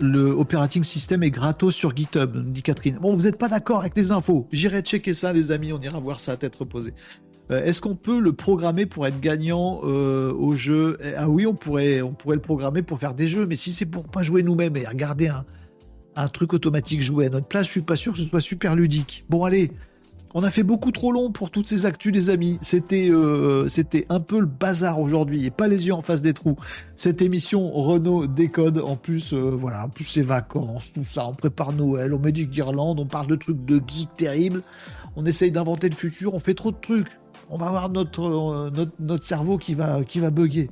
[0.00, 2.98] Le operating system est gratos sur GitHub, dit Catherine.
[3.00, 4.48] Bon, vous n'êtes pas d'accord avec les infos.
[4.52, 5.72] J'irai checker ça, les amis.
[5.72, 6.94] On ira voir ça à tête reposée.
[7.50, 10.96] Est-ce qu'on peut le programmer pour être gagnant au jeu?
[11.02, 13.70] Eh, Ah oui, on pourrait, on pourrait le programmer pour faire des jeux, mais si
[13.70, 15.44] c'est pour pas jouer nous-mêmes et regarder un,
[16.16, 18.74] un truc automatique joué à notre place, je suis pas sûr que ce soit super
[18.74, 19.26] ludique.
[19.28, 19.72] Bon allez,
[20.34, 22.58] on a fait beaucoup trop long pour toutes ces actus les amis.
[22.60, 26.34] C'était euh, c'était un peu le bazar aujourd'hui et pas les yeux en face des
[26.34, 26.56] trous.
[26.96, 31.34] Cette émission Renault décode en plus euh, voilà, en plus c'est vacances, tout ça, on
[31.34, 34.62] prépare Noël, on met du guirlande, on parle de trucs de geek terribles,
[35.14, 37.20] on essaye d'inventer le futur, on fait trop de trucs.
[37.50, 40.70] On va avoir notre, euh, cerveau qui va qui va bugger.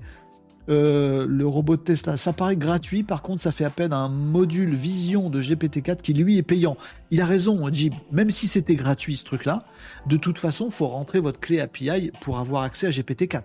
[0.68, 2.16] Euh, le robot de Tesla.
[2.16, 6.14] Ça paraît gratuit, par contre, ça fait appel à un module vision de GPT-4 qui
[6.14, 6.76] lui est payant.
[7.10, 7.90] Il a raison, Jim.
[8.12, 9.64] Même si c'était gratuit ce truc-là,
[10.06, 13.42] de toute façon, il faut rentrer votre clé API pour avoir accès à GPT-4.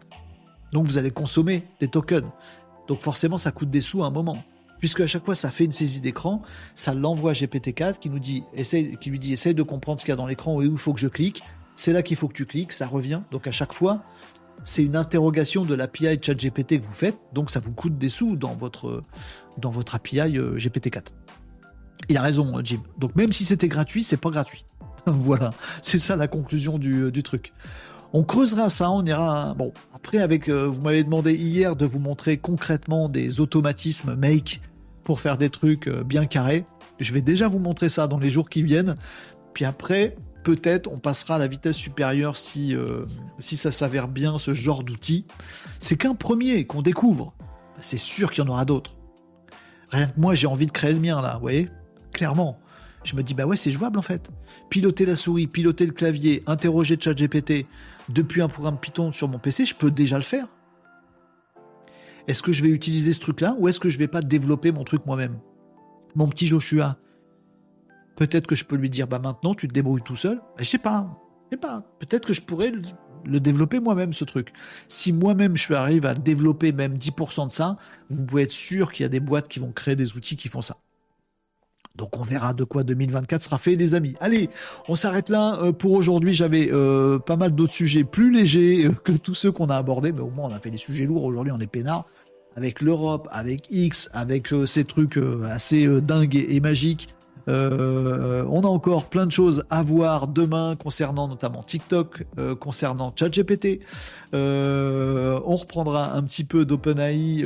[0.73, 2.29] Donc vous allez consommer des tokens.
[2.87, 4.43] Donc forcément, ça coûte des sous à un moment.
[4.79, 6.43] Puisque à chaque fois, ça fait une saisie d'écran,
[6.75, 10.05] ça l'envoie à GPT-4 qui nous dit, essaye, qui lui dit, essaye de comprendre ce
[10.05, 11.41] qu'il y a dans l'écran où il faut que je clique.
[11.73, 13.21] C'est là qu'il faut que tu cliques, ça revient.
[13.31, 14.03] Donc à chaque fois,
[14.63, 18.35] c'est une interrogation de l'API ChatGPT que vous faites, donc ça vous coûte des sous
[18.35, 19.01] dans votre,
[19.57, 21.07] dans votre API euh, GPT-4.
[22.09, 22.81] Il a raison, Jim.
[22.97, 24.65] Donc même si c'était gratuit, c'est pas gratuit.
[25.05, 27.53] voilà, c'est ça la conclusion du, du, truc.
[28.13, 29.53] On creusera ça, on ira.
[29.53, 34.61] Bon, après, avec, euh, vous m'avez demandé hier de vous montrer concrètement des automatismes make
[35.03, 36.65] pour faire des trucs euh, bien carrés.
[36.99, 38.95] Je vais déjà vous montrer ça dans les jours qui viennent.
[39.53, 40.15] Puis après,
[40.47, 43.05] peut-être on passera à la vitesse supérieure si, euh,
[43.37, 45.25] si ça s'avère bien ce genre d'outil.
[45.77, 47.33] C'est qu'un premier qu'on découvre.
[47.75, 48.95] C'est sûr qu'il y en aura d'autres.
[49.89, 51.67] Rien que moi, j'ai envie de créer le mien là, vous voyez?
[52.13, 52.57] Clairement.
[53.03, 54.29] Je me dis, bah ouais, c'est jouable en fait.
[54.69, 57.65] Piloter la souris, piloter le clavier, interroger ChatGPT
[58.07, 60.47] depuis un programme Python sur mon PC, je peux déjà le faire.
[62.27, 64.85] Est-ce que je vais utiliser ce truc-là ou est-ce que je vais pas développer mon
[64.85, 65.39] truc moi-même?
[66.15, 66.97] Mon petit Joshua,
[68.17, 70.41] Peut-être que je peux lui dire, bah maintenant tu te débrouilles tout seul.
[70.57, 71.07] Je sais pas,
[71.45, 71.83] je sais pas.
[71.99, 72.71] Peut-être que je pourrais
[73.25, 74.53] le, développer moi-même ce truc.
[74.87, 77.77] Si moi-même je arrive à développer même 10% de ça,
[78.09, 80.49] vous pouvez être sûr qu'il y a des boîtes qui vont créer des outils qui
[80.49, 80.77] font ça.
[81.95, 84.15] Donc on verra de quoi 2024 sera fait, les amis.
[84.19, 84.49] Allez,
[84.87, 86.33] on s'arrête là euh, pour aujourd'hui.
[86.33, 90.11] J'avais euh, pas mal d'autres sujets plus légers euh, que tous ceux qu'on a abordés,
[90.11, 91.23] mais au moins on a fait les sujets lourds.
[91.23, 92.05] Aujourd'hui, on est peinard
[92.55, 97.07] avec l'Europe, avec X, avec ces trucs assez dingues et magiques.
[97.47, 103.13] Euh, on a encore plein de choses à voir demain concernant notamment TikTok, euh, concernant
[103.17, 103.79] ChatGPT.
[104.33, 107.43] Euh, on reprendra un petit peu d'OpenAI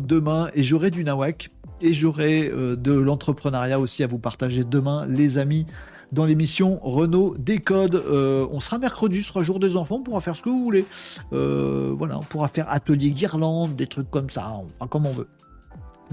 [0.00, 1.50] demain et j'aurai du Nawak
[1.80, 5.66] et j'aurai de l'entrepreneuriat aussi à vous partager demain, les amis
[6.12, 8.02] dans l'émission Renault Décode.
[8.06, 10.86] on sera mercredi, sera jour des enfants, on pourra faire ce que vous voulez.
[11.30, 15.28] voilà, on pourra faire atelier guirlande, des trucs comme ça, on fera comme on veut.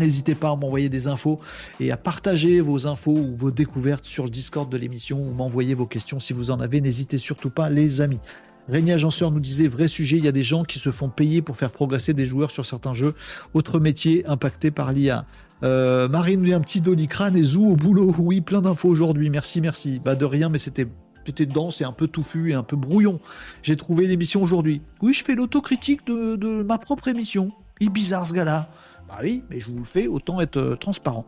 [0.02, 1.40] N'hésitez pas à m'envoyer des infos
[1.80, 5.76] et à partager vos infos ou vos découvertes sur le Discord de l'émission ou m'envoyer
[5.76, 6.82] vos questions si vous en avez.
[6.82, 8.20] N'hésitez surtout pas, les amis.
[8.68, 11.42] Régnier Agenceur nous disait vrai sujet, il y a des gens qui se font payer
[11.42, 13.14] pour faire progresser des joueurs sur certains jeux.
[13.54, 15.26] Autre métier impacté par l'IA.
[15.64, 18.16] Euh, Marine nous dit un petit doliprane et Zou au boulot.
[18.20, 19.30] Oui, plein d'infos aujourd'hui.
[19.30, 20.02] Merci, merci.
[20.04, 20.88] Bah de rien, mais c'était
[21.26, 23.20] C'était dense et un peu touffu et un peu brouillon.
[23.62, 24.82] J'ai trouvé l'émission aujourd'hui.
[25.02, 27.52] Oui, je fais l'autocritique de, de ma propre émission.
[27.80, 28.70] Il est bizarre ce gars-là.
[29.12, 31.26] Bah oui, mais je vous le fais, autant être euh, transparent.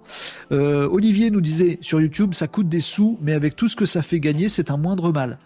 [0.54, 3.86] Euh, Olivier nous disait sur YouTube, ça coûte des sous, mais avec tout ce que
[3.86, 5.38] ça fait gagner, c'est un moindre mal.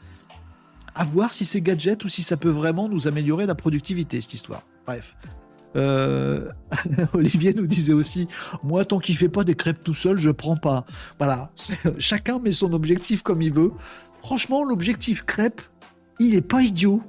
[0.93, 4.35] À voir si c'est gadget ou si ça peut vraiment nous améliorer la productivité, cette
[4.35, 4.61] histoire.
[4.85, 5.17] Bref.
[5.75, 6.51] Euh,
[7.13, 8.27] Olivier nous disait aussi,
[8.61, 10.85] moi tant qu'il fait pas des crêpes tout seul, je prends pas.
[11.17, 11.51] Voilà,
[11.97, 13.71] chacun met son objectif comme il veut.
[14.21, 15.61] Franchement, l'objectif crêpe,
[16.19, 17.01] il est pas idiot.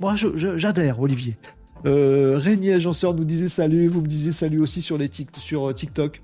[0.00, 1.36] Moi, j'adhère, Olivier.
[1.84, 4.98] Euh, Régnier Agenceur nous disait salut, vous me disiez salut aussi sur,
[5.36, 6.22] sur euh, TikTok.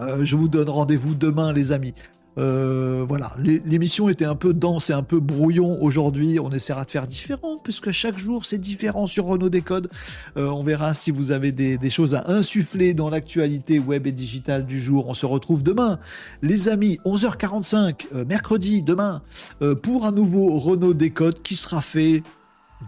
[0.00, 1.94] Euh, je vous donne rendez-vous demain, les amis.
[2.36, 6.40] Euh, voilà, l'émission était un peu dense et un peu brouillon aujourd'hui.
[6.40, 9.88] On essaiera de faire différent, puisque chaque jour c'est différent sur Renault Décode.
[10.34, 14.66] on verra si vous avez des, des choses à insuffler dans l'actualité web et digitale
[14.66, 15.06] du jour.
[15.06, 16.00] On se retrouve demain,
[16.42, 19.22] les amis, 11h45, mercredi, demain,
[19.84, 22.24] pour un nouveau Renault Décode qui sera fait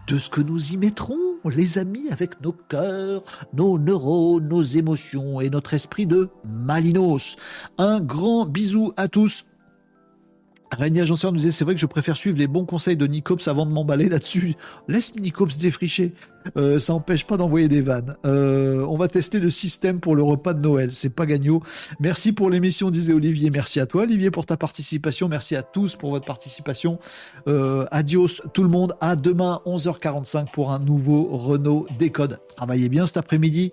[0.06, 3.22] de ce que nous y mettrons, les amis, avec nos cœurs,
[3.52, 7.36] nos neurones, nos émotions et notre esprit de Malinos.
[7.78, 9.44] Un grand bisou à tous.
[10.72, 13.46] Régnier Agenceur nous disait c'est vrai que je préfère suivre les bons conseils de Nicops
[13.48, 14.54] avant de m'emballer là-dessus.
[14.88, 16.12] Laisse Nicops défricher.
[16.56, 18.16] Euh, ça n'empêche pas d'envoyer des vannes.
[18.24, 20.90] Euh, on va tester le système pour le repas de Noël.
[20.92, 21.60] C'est pas gagnant.
[22.00, 23.50] Merci pour l'émission, disait Olivier.
[23.50, 25.28] Merci à toi, Olivier, pour ta participation.
[25.28, 26.98] Merci à tous pour votre participation.
[27.48, 28.94] Euh, adios tout le monde.
[29.00, 32.38] À demain, 11h45 pour un nouveau Renault Décode.
[32.56, 33.72] Travaillez bien cet après-midi.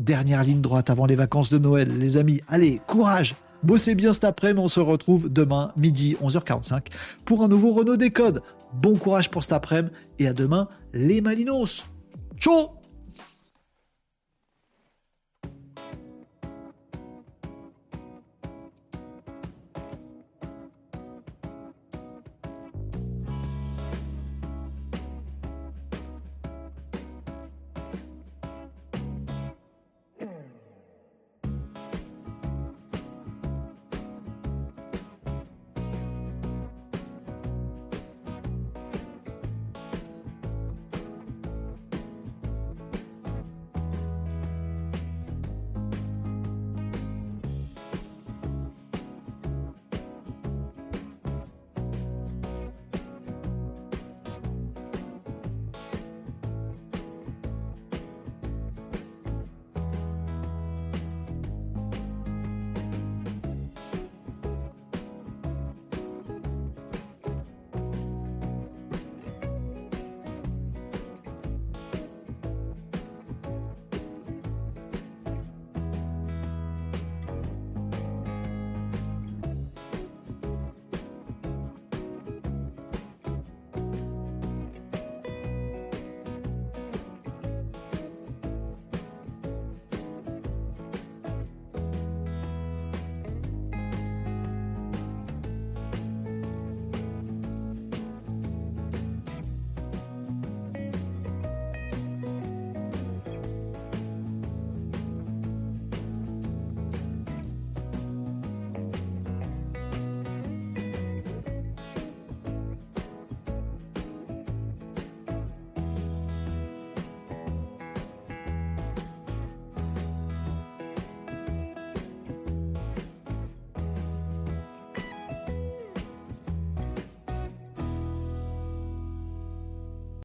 [0.00, 2.40] Dernière ligne droite avant les vacances de Noël, les amis.
[2.48, 3.34] Allez, courage
[3.64, 6.82] Bossez bien cet après-midi, on se retrouve demain midi 11h45
[7.24, 8.42] pour un nouveau Renault Décode.
[8.74, 11.86] Bon courage pour cet après-midi et à demain les Malinos.
[12.36, 12.83] Ciao